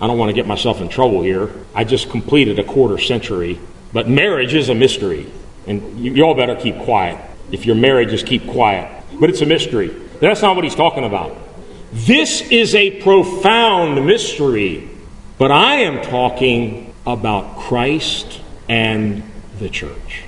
I 0.00 0.06
don't 0.06 0.16
want 0.16 0.30
to 0.30 0.34
get 0.34 0.46
myself 0.46 0.80
in 0.80 0.88
trouble 0.88 1.22
here. 1.22 1.50
I 1.74 1.84
just 1.84 2.10
completed 2.10 2.58
a 2.58 2.64
quarter 2.64 2.98
century. 2.98 3.60
But 3.92 4.08
marriage 4.08 4.54
is 4.54 4.68
a 4.68 4.74
mystery. 4.74 5.30
And 5.66 6.00
you, 6.00 6.14
you 6.14 6.22
all 6.24 6.34
better 6.34 6.56
keep 6.56 6.78
quiet. 6.78 7.20
If 7.52 7.66
you're 7.66 7.76
married, 7.76 8.08
just 8.08 8.26
keep 8.26 8.46
quiet. 8.48 9.04
But 9.18 9.28
it's 9.28 9.42
a 9.42 9.46
mystery. 9.46 9.88
That's 10.20 10.40
not 10.40 10.56
what 10.56 10.64
he's 10.64 10.74
talking 10.74 11.04
about. 11.04 11.36
This 11.92 12.40
is 12.40 12.74
a 12.74 13.02
profound 13.02 14.06
mystery. 14.06 14.88
But 15.36 15.50
I 15.50 15.76
am 15.76 16.02
talking 16.02 16.94
about 17.06 17.58
Christ 17.58 18.40
and 18.68 19.22
the 19.58 19.68
church. 19.68 20.24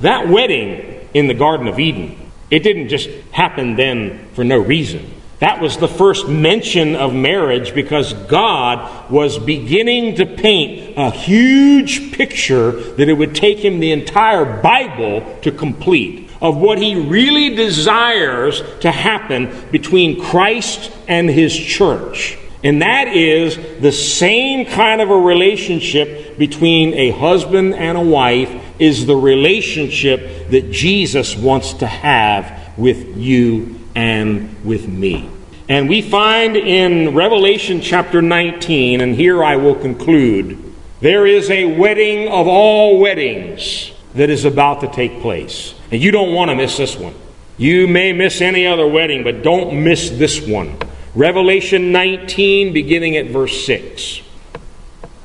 That 0.00 0.28
wedding 0.28 1.08
in 1.14 1.28
the 1.28 1.34
Garden 1.34 1.68
of 1.68 1.78
Eden, 1.78 2.30
it 2.50 2.60
didn't 2.64 2.88
just 2.88 3.08
happen 3.30 3.76
then 3.76 4.28
for 4.34 4.42
no 4.42 4.58
reason. 4.58 5.21
That 5.42 5.60
was 5.60 5.76
the 5.76 5.88
first 5.88 6.28
mention 6.28 6.94
of 6.94 7.12
marriage 7.12 7.74
because 7.74 8.12
God 8.12 9.10
was 9.10 9.40
beginning 9.40 10.14
to 10.14 10.24
paint 10.24 10.94
a 10.96 11.10
huge 11.10 12.12
picture 12.12 12.70
that 12.70 13.08
it 13.08 13.14
would 13.14 13.34
take 13.34 13.58
him 13.58 13.80
the 13.80 13.90
entire 13.90 14.62
Bible 14.62 15.40
to 15.42 15.50
complete 15.50 16.30
of 16.40 16.58
what 16.58 16.78
he 16.78 16.94
really 16.94 17.56
desires 17.56 18.62
to 18.82 18.92
happen 18.92 19.52
between 19.72 20.22
Christ 20.22 20.92
and 21.08 21.28
his 21.28 21.52
church. 21.52 22.38
And 22.62 22.82
that 22.82 23.08
is 23.08 23.56
the 23.80 23.90
same 23.90 24.64
kind 24.66 25.00
of 25.00 25.10
a 25.10 25.18
relationship 25.18 26.38
between 26.38 26.94
a 26.94 27.10
husband 27.10 27.74
and 27.74 27.98
a 27.98 28.00
wife 28.00 28.62
is 28.78 29.06
the 29.06 29.16
relationship 29.16 30.50
that 30.50 30.70
Jesus 30.70 31.36
wants 31.36 31.72
to 31.74 31.86
have 31.88 32.78
with 32.78 33.16
you 33.16 33.81
and 33.94 34.64
with 34.64 34.88
me. 34.88 35.28
And 35.68 35.88
we 35.88 36.02
find 36.02 36.56
in 36.56 37.14
Revelation 37.14 37.80
chapter 37.80 38.20
19, 38.20 39.00
and 39.00 39.14
here 39.14 39.42
I 39.42 39.56
will 39.56 39.74
conclude, 39.74 40.72
there 41.00 41.26
is 41.26 41.50
a 41.50 41.76
wedding 41.76 42.28
of 42.28 42.46
all 42.46 42.98
weddings 42.98 43.92
that 44.14 44.30
is 44.30 44.44
about 44.44 44.80
to 44.80 44.88
take 44.88 45.20
place. 45.20 45.74
And 45.90 46.02
you 46.02 46.10
don't 46.10 46.34
want 46.34 46.50
to 46.50 46.54
miss 46.54 46.76
this 46.76 46.96
one. 46.96 47.14
You 47.56 47.86
may 47.86 48.12
miss 48.12 48.40
any 48.40 48.66
other 48.66 48.86
wedding, 48.86 49.24
but 49.24 49.42
don't 49.42 49.84
miss 49.84 50.10
this 50.10 50.46
one. 50.46 50.76
Revelation 51.14 51.92
19, 51.92 52.72
beginning 52.72 53.16
at 53.16 53.26
verse 53.26 53.64
6. 53.66 54.22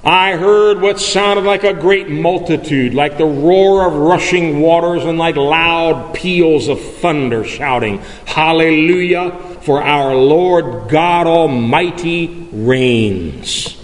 I 0.07 0.37
heard 0.37 0.79
what 0.79 1.01
sounded 1.01 1.43
like 1.43 1.65
a 1.65 1.73
great 1.73 2.07
multitude, 2.07 2.93
like 2.93 3.17
the 3.17 3.25
roar 3.25 3.85
of 3.85 3.93
rushing 3.93 4.61
waters 4.61 5.03
and 5.03 5.17
like 5.17 5.35
loud 5.35 6.15
peals 6.15 6.69
of 6.69 6.79
thunder, 6.79 7.43
shouting, 7.43 7.97
Hallelujah, 8.25 9.31
for 9.63 9.83
our 9.83 10.15
Lord 10.15 10.89
God 10.89 11.27
Almighty 11.27 12.47
reigns. 12.53 13.75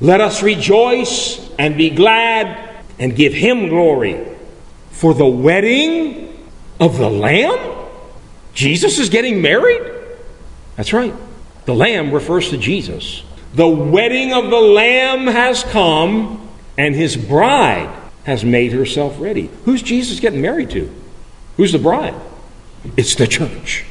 Let 0.00 0.22
us 0.22 0.42
rejoice 0.42 1.46
and 1.58 1.76
be 1.76 1.90
glad 1.90 2.82
and 2.98 3.14
give 3.14 3.34
him 3.34 3.68
glory. 3.68 4.26
For 4.92 5.12
the 5.12 5.26
wedding 5.26 6.48
of 6.80 6.96
the 6.96 7.10
Lamb? 7.10 7.90
Jesus 8.54 8.98
is 8.98 9.10
getting 9.10 9.42
married? 9.42 9.82
That's 10.76 10.94
right. 10.94 11.12
The 11.66 11.74
Lamb 11.74 12.12
refers 12.12 12.48
to 12.48 12.56
Jesus. 12.56 13.25
The 13.56 13.66
wedding 13.66 14.34
of 14.34 14.50
the 14.50 14.60
Lamb 14.60 15.28
has 15.28 15.64
come, 15.64 16.46
and 16.76 16.94
his 16.94 17.16
bride 17.16 17.88
has 18.24 18.44
made 18.44 18.72
herself 18.72 19.18
ready. 19.18 19.48
Who's 19.64 19.80
Jesus 19.80 20.20
getting 20.20 20.42
married 20.42 20.68
to? 20.72 20.92
Who's 21.56 21.72
the 21.72 21.78
bride? 21.78 22.14
It's 22.98 23.14
the 23.14 23.26
church. 23.26 23.86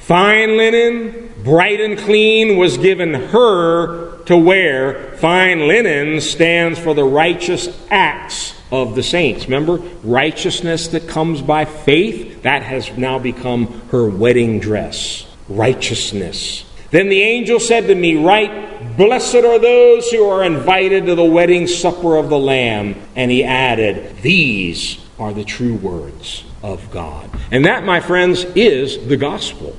Fine 0.00 0.56
linen, 0.56 1.32
bright 1.44 1.80
and 1.80 1.96
clean, 1.96 2.56
was 2.56 2.78
given 2.78 3.14
her 3.14 4.18
to 4.24 4.36
wear. 4.36 5.16
Fine 5.18 5.68
linen 5.68 6.20
stands 6.20 6.76
for 6.76 6.92
the 6.92 7.04
righteous 7.04 7.68
acts 7.92 8.60
of 8.72 8.96
the 8.96 9.04
saints. 9.04 9.44
Remember, 9.44 9.76
righteousness 10.02 10.88
that 10.88 11.06
comes 11.06 11.42
by 11.42 11.64
faith, 11.64 12.42
that 12.42 12.64
has 12.64 12.90
now 12.98 13.20
become 13.20 13.68
her 13.92 14.10
wedding 14.10 14.58
dress. 14.58 15.28
Righteousness. 15.48 16.64
Then 16.90 17.08
the 17.08 17.22
angel 17.22 17.60
said 17.60 17.86
to 17.86 17.94
me, 17.94 18.16
Right, 18.16 18.79
blessed 19.00 19.36
are 19.36 19.58
those 19.58 20.10
who 20.10 20.28
are 20.28 20.44
invited 20.44 21.06
to 21.06 21.14
the 21.14 21.24
wedding 21.24 21.66
supper 21.66 22.18
of 22.18 22.28
the 22.28 22.38
Lamb. 22.38 22.94
And 23.16 23.30
he 23.30 23.42
added, 23.42 24.18
These 24.18 25.02
are 25.18 25.32
the 25.32 25.42
true 25.42 25.74
words 25.76 26.44
of 26.62 26.90
God. 26.90 27.30
And 27.50 27.64
that, 27.64 27.82
my 27.82 28.00
friends, 28.00 28.44
is 28.54 29.08
the 29.08 29.16
gospel. 29.16 29.74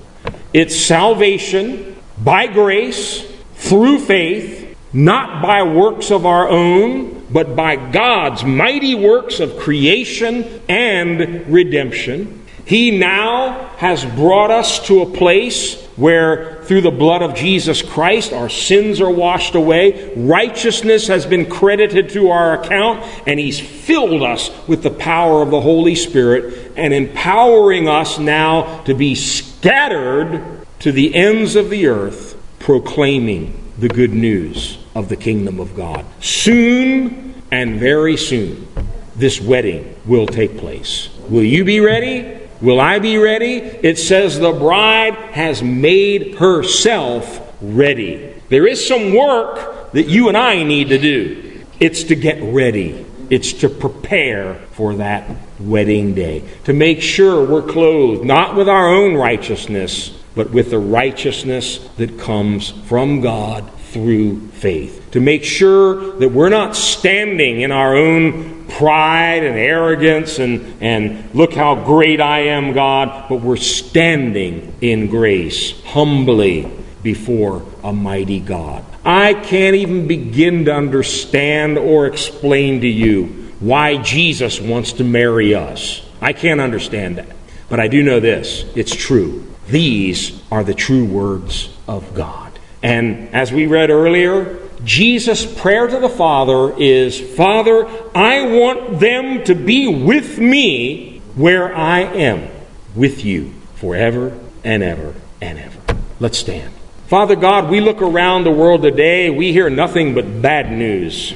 It's 0.54 0.76
salvation 0.76 1.96
by 2.18 2.48
grace, 2.48 3.32
through 3.54 4.00
faith, 4.00 4.76
not 4.92 5.44
by 5.44 5.62
works 5.62 6.10
of 6.10 6.26
our 6.26 6.50
own, 6.50 7.28
but 7.30 7.56
by 7.56 7.76
God's 7.76 8.44
mighty 8.44 8.96
works 8.96 9.40
of 9.40 9.60
creation 9.60 10.62
and 10.68 11.48
redemption. 11.48 12.41
He 12.66 12.92
now 12.92 13.68
has 13.78 14.06
brought 14.06 14.52
us 14.52 14.86
to 14.88 15.02
a 15.02 15.06
place 15.06 15.82
where 15.96 16.64
through 16.64 16.82
the 16.82 16.92
blood 16.92 17.22
of 17.22 17.36
Jesus 17.36 17.82
Christ 17.82 18.34
our 18.34 18.50
sins 18.50 19.02
are 19.02 19.12
washed 19.12 19.56
away, 19.56 20.14
righteousness 20.16 21.08
has 21.08 21.26
been 21.26 21.50
credited 21.50 22.10
to 22.10 22.30
our 22.30 22.62
account, 22.62 23.04
and 23.28 23.40
He's 23.40 23.60
filled 23.60 24.24
us 24.24 24.50
with 24.68 24.84
the 24.84 24.90
power 24.90 25.42
of 25.42 25.52
the 25.52 25.62
Holy 25.62 25.96
Spirit 25.96 26.72
and 26.78 26.94
empowering 26.94 27.88
us 27.88 28.20
now 28.20 28.82
to 28.84 28.94
be 28.94 29.16
scattered 29.16 30.66
to 30.80 30.92
the 30.92 31.14
ends 31.14 31.56
of 31.56 31.70
the 31.70 31.88
earth, 31.88 32.42
proclaiming 32.60 33.58
the 33.78 33.90
good 33.90 34.14
news 34.14 34.78
of 34.96 35.10
the 35.10 35.16
kingdom 35.16 35.60
of 35.60 35.76
God. 35.76 36.06
Soon 36.22 37.42
and 37.52 37.80
very 37.80 38.18
soon, 38.18 38.68
this 39.16 39.42
wedding 39.42 39.96
will 40.06 40.26
take 40.26 40.58
place. 40.58 41.10
Will 41.30 41.44
you 41.44 41.64
be 41.64 41.80
ready? 41.80 42.41
Will 42.62 42.80
I 42.80 43.00
be 43.00 43.18
ready? 43.18 43.56
It 43.56 43.98
says 43.98 44.40
the 44.40 44.52
bride 44.52 45.16
has 45.16 45.64
made 45.64 46.36
herself 46.36 47.56
ready. 47.60 48.34
There 48.50 48.68
is 48.68 48.86
some 48.86 49.16
work 49.16 49.92
that 49.94 50.08
you 50.08 50.28
and 50.28 50.38
I 50.38 50.64
need 50.64 50.90
to 50.90 51.00
do. 51.00 51.64
It's 51.80 52.04
to 52.06 52.16
get 52.16 52.42
ready. 52.42 53.06
It's 53.32 53.54
to 53.54 53.70
prepare 53.70 54.56
for 54.72 54.96
that 54.96 55.30
wedding 55.60 56.14
day. 56.14 56.44
To 56.66 56.74
make 56.74 57.02
sure 57.02 57.46
we're 57.46 57.62
clothed 57.62 58.26
not 58.26 58.56
with 58.56 58.70
our 58.70 58.90
own 58.90 59.16
righteousness, 59.16 60.10
but 60.36 60.52
with 60.52 60.70
the 60.70 60.80
righteousness 60.80 61.80
that 61.98 62.20
comes 62.20 62.70
from 62.70 63.22
God 63.22 63.72
through 63.92 64.48
faith. 64.50 65.12
To 65.12 65.20
make 65.20 65.44
sure 65.44 66.14
that 66.20 66.32
we're 66.32 66.50
not 66.50 66.76
standing 66.76 67.62
in 67.62 67.72
our 67.72 67.96
own 67.96 68.51
pride 68.78 69.44
and 69.44 69.58
arrogance 69.58 70.40
and, 70.40 70.82
and 70.82 71.34
look 71.36 71.54
how 71.54 71.76
great 71.76 72.20
I 72.22 72.40
am, 72.48 72.74
God, 72.74 73.30
but 73.30 73.42
we're 73.42 73.58
standing 73.58 74.74
in 74.82 75.08
grace, 75.08 75.82
humbly 75.84 76.72
before 77.04 77.64
a 77.84 77.92
mighty 77.94 78.40
God. 78.40 78.84
I 79.04 79.34
can't 79.34 79.76
even 79.76 80.08
begin 80.08 80.66
to 80.66 80.74
understand 80.74 81.78
or 81.78 82.06
explain 82.06 82.82
to 82.82 82.88
you 82.88 83.26
why 83.60 83.98
Jesus 83.98 84.60
wants 84.60 84.94
to 84.94 85.04
marry 85.04 85.56
us. 85.56 86.02
I 86.22 86.34
can't 86.34 86.62
understand 86.62 87.18
that. 87.18 87.36
But 87.70 87.80
I 87.80 87.88
do 87.88 88.04
know 88.04 88.20
this 88.20 88.66
it's 88.76 88.96
true. 88.96 89.48
These 89.68 90.42
are 90.52 90.64
the 90.64 90.74
true 90.74 91.06
words 91.06 91.70
of 91.88 92.14
God. 92.14 92.52
And 92.84 93.34
as 93.34 93.52
we 93.52 93.68
read 93.68 93.90
earlier, 93.90 94.60
Jesus' 94.84 95.46
prayer 95.46 95.88
to 95.88 96.00
the 96.00 96.10
Father 96.10 96.76
is 96.78 97.20
Father, 97.36 97.88
I 98.16 98.48
want 98.48 99.00
them 99.00 99.44
to 99.46 99.56
be 99.56 99.88
with 99.88 100.40
me 100.40 101.22
where 101.36 101.76
I 101.76 102.00
am, 102.00 102.48
with 102.96 103.24
you 103.24 103.54
forever 103.76 104.38
and 104.64 104.84
ever. 104.84 105.14
and 105.42 105.60
ever. 105.60 105.98
Let's 106.20 106.38
stand. 106.38 106.74
Father 107.08 107.36
God, 107.36 107.70
we 107.70 107.82
look 107.82 108.02
around 108.02 108.44
the 108.44 108.52
world 108.52 108.84
today, 108.84 109.30
we 109.30 109.52
hear 109.52 109.70
nothing 109.70 110.16
but 110.16 110.42
bad 110.42 110.72
news. 110.72 111.34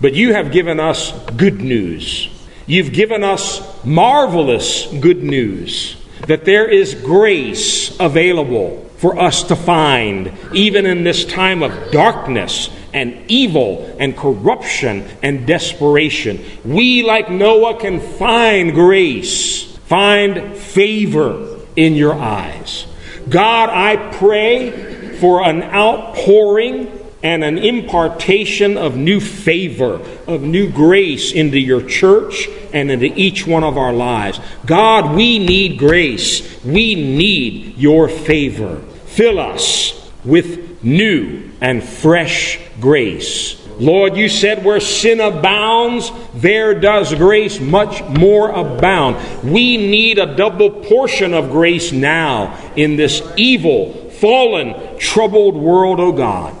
But 0.00 0.14
you 0.14 0.32
have 0.32 0.50
given 0.50 0.80
us 0.80 1.12
good 1.32 1.60
news. 1.60 2.28
You've 2.66 2.92
given 2.92 3.22
us 3.22 3.60
marvelous 3.84 4.86
good 4.86 5.22
news 5.22 5.96
that 6.26 6.44
there 6.44 6.68
is 6.68 6.94
grace 6.94 7.98
available 7.98 8.88
for 8.96 9.18
us 9.18 9.42
to 9.44 9.56
find, 9.56 10.32
even 10.54 10.86
in 10.86 11.04
this 11.04 11.24
time 11.24 11.62
of 11.62 11.90
darkness 11.90 12.70
and 12.92 13.24
evil 13.28 13.96
and 13.98 14.16
corruption 14.16 15.06
and 15.22 15.46
desperation. 15.46 16.44
We, 16.64 17.02
like 17.02 17.30
Noah, 17.30 17.78
can 17.78 18.00
find 18.00 18.72
grace, 18.72 19.64
find 19.64 20.56
favor 20.56 21.60
in 21.76 21.94
your 21.94 22.14
eyes. 22.14 22.86
God, 23.28 23.70
I 23.70 24.12
pray 24.12 25.18
for 25.18 25.42
an 25.42 25.62
outpouring 25.62 26.98
and 27.22 27.44
an 27.44 27.58
impartation 27.58 28.78
of 28.78 28.96
new 28.96 29.20
favor, 29.20 30.00
of 30.26 30.42
new 30.42 30.70
grace 30.70 31.32
into 31.32 31.58
your 31.58 31.82
church 31.82 32.48
and 32.72 32.90
into 32.90 33.06
each 33.06 33.46
one 33.46 33.62
of 33.62 33.76
our 33.76 33.92
lives. 33.92 34.40
God, 34.64 35.14
we 35.14 35.38
need 35.38 35.78
grace. 35.78 36.64
We 36.64 36.94
need 36.94 37.76
your 37.76 38.08
favor. 38.08 38.76
Fill 39.06 39.38
us 39.38 40.10
with 40.24 40.82
new 40.82 41.49
and 41.60 41.82
fresh 41.82 42.58
grace. 42.80 43.56
Lord, 43.78 44.14
you 44.14 44.28
said 44.28 44.62
where 44.62 44.80
sin 44.80 45.20
abounds, 45.20 46.12
there 46.34 46.78
does 46.78 47.14
grace 47.14 47.58
much 47.60 48.02
more 48.04 48.50
abound. 48.50 49.16
We 49.42 49.78
need 49.78 50.18
a 50.18 50.36
double 50.36 50.70
portion 50.70 51.32
of 51.32 51.50
grace 51.50 51.90
now 51.90 52.58
in 52.76 52.96
this 52.96 53.22
evil, 53.36 54.10
fallen, 54.10 54.98
troubled 54.98 55.56
world, 55.56 55.98
O 55.98 56.08
oh 56.08 56.12
God. 56.12 56.54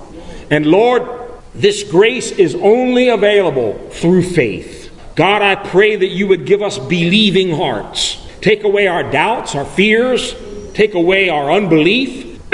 And 0.50 0.64
Lord, 0.64 1.02
this 1.54 1.82
grace 1.82 2.30
is 2.30 2.54
only 2.54 3.10
available 3.10 3.74
through 3.90 4.22
faith. 4.22 4.90
God, 5.14 5.42
I 5.42 5.56
pray 5.56 5.96
that 5.96 6.06
you 6.06 6.26
would 6.28 6.46
give 6.46 6.62
us 6.62 6.78
believing 6.78 7.54
hearts. 7.54 8.16
Take 8.40 8.64
away 8.64 8.86
our 8.86 9.02
doubts, 9.10 9.54
our 9.54 9.66
fears, 9.66 10.34
take 10.72 10.94
away 10.94 11.28
our 11.28 11.52
unbelief, 11.52 12.40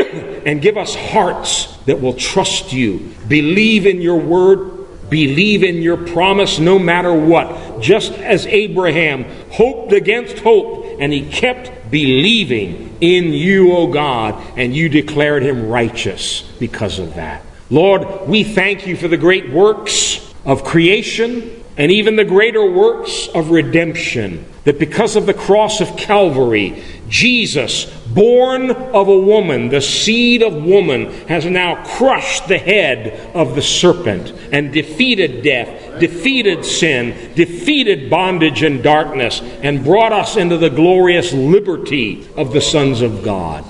and 0.46 0.62
give 0.62 0.78
us 0.78 0.94
hearts 0.94 1.76
that 1.84 2.00
will 2.00 2.14
trust 2.14 2.72
you, 2.72 3.12
believe 3.28 3.84
in 3.84 4.00
your 4.00 4.18
word, 4.18 5.10
believe 5.10 5.62
in 5.62 5.82
your 5.82 5.96
promise 5.96 6.58
no 6.58 6.78
matter 6.78 7.12
what. 7.12 7.82
Just 7.82 8.12
as 8.12 8.46
Abraham 8.46 9.24
hoped 9.50 9.92
against 9.92 10.38
hope, 10.38 10.98
and 11.00 11.12
he 11.12 11.28
kept 11.28 11.90
believing 11.90 12.96
in 13.00 13.32
you, 13.32 13.72
O 13.72 13.88
God, 13.88 14.42
and 14.56 14.74
you 14.74 14.88
declared 14.88 15.42
him 15.42 15.68
righteous 15.68 16.42
because 16.58 16.98
of 16.98 17.16
that. 17.16 17.42
Lord, 17.68 18.28
we 18.28 18.44
thank 18.44 18.86
you 18.86 18.96
for 18.96 19.08
the 19.08 19.16
great 19.16 19.50
works 19.50 20.32
of 20.44 20.62
creation 20.62 21.64
and 21.76 21.90
even 21.92 22.16
the 22.16 22.24
greater 22.24 22.64
works 22.70 23.28
of 23.28 23.50
redemption. 23.50 24.46
That 24.64 24.78
because 24.78 25.16
of 25.16 25.26
the 25.26 25.34
cross 25.34 25.80
of 25.80 25.96
Calvary, 25.96 26.82
Jesus, 27.08 27.84
born 28.16 28.70
of 28.70 29.08
a 29.08 29.18
woman, 29.18 29.68
the 29.68 29.80
seed 29.80 30.42
of 30.42 30.64
woman, 30.64 31.12
has 31.28 31.44
now 31.44 31.84
crushed 31.84 32.48
the 32.48 32.58
head 32.58 33.30
of 33.36 33.54
the 33.54 33.62
serpent 33.62 34.32
and 34.50 34.72
defeated 34.72 35.42
death, 35.42 36.00
defeated 36.00 36.64
sin, 36.64 37.32
defeated 37.34 38.10
bondage 38.10 38.62
and 38.62 38.82
darkness, 38.82 39.40
and 39.62 39.84
brought 39.84 40.12
us 40.12 40.36
into 40.36 40.56
the 40.56 40.70
glorious 40.70 41.32
liberty 41.32 42.26
of 42.36 42.52
the 42.52 42.60
sons 42.60 43.02
of 43.02 43.22
God. 43.22 43.64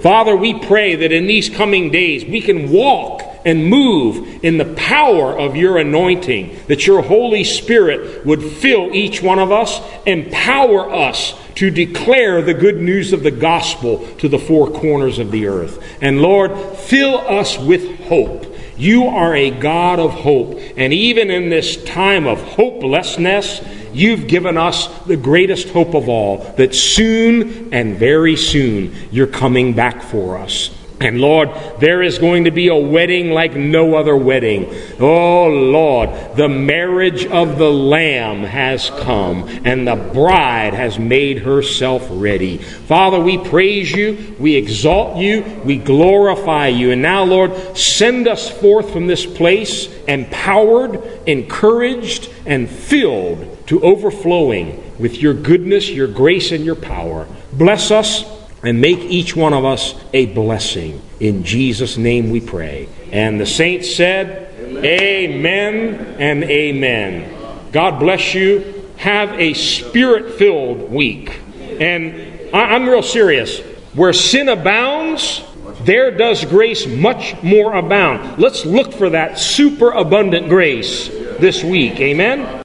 Father, 0.00 0.34
we 0.36 0.58
pray 0.58 0.96
that 0.96 1.12
in 1.12 1.26
these 1.26 1.50
coming 1.50 1.90
days 1.90 2.24
we 2.24 2.40
can 2.40 2.70
walk 2.70 3.22
and 3.44 3.66
move 3.66 4.44
in 4.44 4.58
the 4.58 4.74
power 4.74 5.38
of 5.38 5.54
your 5.54 5.78
anointing, 5.78 6.58
that 6.66 6.86
your 6.86 7.02
Holy 7.02 7.44
Spirit 7.44 8.24
would 8.26 8.42
fill 8.42 8.92
each 8.94 9.22
one 9.22 9.38
of 9.38 9.52
us, 9.52 9.80
empower 10.04 10.90
us 10.92 11.34
to 11.56 11.70
declare 11.70 12.42
the 12.42 12.54
good 12.54 12.80
news 12.80 13.12
of 13.12 13.22
the 13.22 13.30
gospel 13.30 14.06
to 14.18 14.28
the 14.28 14.38
four 14.38 14.70
corners 14.70 15.18
of 15.18 15.30
the 15.30 15.46
earth. 15.46 15.82
And 16.00 16.22
Lord, 16.22 16.56
fill 16.78 17.18
us 17.18 17.58
with 17.58 18.00
hope. 18.00 18.54
You 18.76 19.06
are 19.06 19.34
a 19.34 19.50
God 19.50 19.98
of 19.98 20.12
hope. 20.12 20.60
And 20.76 20.92
even 20.92 21.30
in 21.30 21.48
this 21.48 21.82
time 21.84 22.26
of 22.26 22.42
hopelessness, 22.42 23.62
you've 23.94 24.28
given 24.28 24.58
us 24.58 24.88
the 25.04 25.16
greatest 25.16 25.70
hope 25.70 25.94
of 25.94 26.10
all 26.10 26.38
that 26.58 26.74
soon 26.74 27.72
and 27.72 27.96
very 27.96 28.36
soon 28.36 28.94
you're 29.10 29.26
coming 29.26 29.72
back 29.72 30.02
for 30.02 30.36
us. 30.36 30.75
And 30.98 31.20
Lord, 31.20 31.50
there 31.78 32.02
is 32.02 32.18
going 32.18 32.44
to 32.44 32.50
be 32.50 32.68
a 32.68 32.74
wedding 32.74 33.30
like 33.30 33.54
no 33.54 33.96
other 33.96 34.16
wedding. 34.16 34.66
Oh 34.98 35.46
Lord, 35.46 36.08
the 36.36 36.48
marriage 36.48 37.26
of 37.26 37.58
the 37.58 37.70
Lamb 37.70 38.44
has 38.44 38.88
come, 38.88 39.46
and 39.66 39.86
the 39.86 39.96
bride 39.96 40.72
has 40.72 40.98
made 40.98 41.40
herself 41.40 42.06
ready. 42.10 42.56
Father, 42.56 43.20
we 43.20 43.36
praise 43.36 43.92
you, 43.92 44.36
we 44.38 44.54
exalt 44.54 45.18
you, 45.18 45.42
we 45.66 45.76
glorify 45.76 46.68
you. 46.68 46.92
And 46.92 47.02
now, 47.02 47.24
Lord, 47.24 47.76
send 47.76 48.26
us 48.26 48.48
forth 48.48 48.90
from 48.90 49.06
this 49.06 49.26
place 49.26 49.94
empowered, 50.04 51.02
encouraged, 51.26 52.30
and 52.46 52.70
filled 52.70 53.66
to 53.66 53.82
overflowing 53.82 54.82
with 54.98 55.20
your 55.20 55.34
goodness, 55.34 55.90
your 55.90 56.08
grace, 56.08 56.52
and 56.52 56.64
your 56.64 56.76
power. 56.76 57.26
Bless 57.52 57.90
us 57.90 58.35
and 58.66 58.80
make 58.80 58.98
each 58.98 59.36
one 59.36 59.52
of 59.52 59.64
us 59.64 59.94
a 60.12 60.26
blessing. 60.26 61.00
In 61.20 61.44
Jesus' 61.44 61.96
name 61.96 62.30
we 62.30 62.40
pray. 62.40 62.88
And 63.12 63.40
the 63.40 63.46
saints 63.46 63.94
said, 63.94 64.52
Amen, 64.84 64.84
amen 64.84 66.16
and 66.18 66.44
amen. 66.44 67.70
God 67.70 68.00
bless 68.00 68.34
you. 68.34 68.90
Have 68.96 69.38
a 69.38 69.54
spirit 69.54 70.34
filled 70.36 70.90
week. 70.90 71.38
And 71.78 72.52
I'm 72.52 72.88
real 72.88 73.02
serious. 73.02 73.60
Where 73.94 74.12
sin 74.12 74.48
abounds, 74.48 75.42
there 75.82 76.10
does 76.10 76.44
grace 76.44 76.88
much 76.88 77.40
more 77.44 77.74
abound. 77.74 78.38
Let's 78.38 78.66
look 78.66 78.92
for 78.92 79.10
that 79.10 79.38
super 79.38 79.92
abundant 79.92 80.48
grace 80.48 81.08
this 81.08 81.62
week. 81.62 82.00
Amen. 82.00 82.62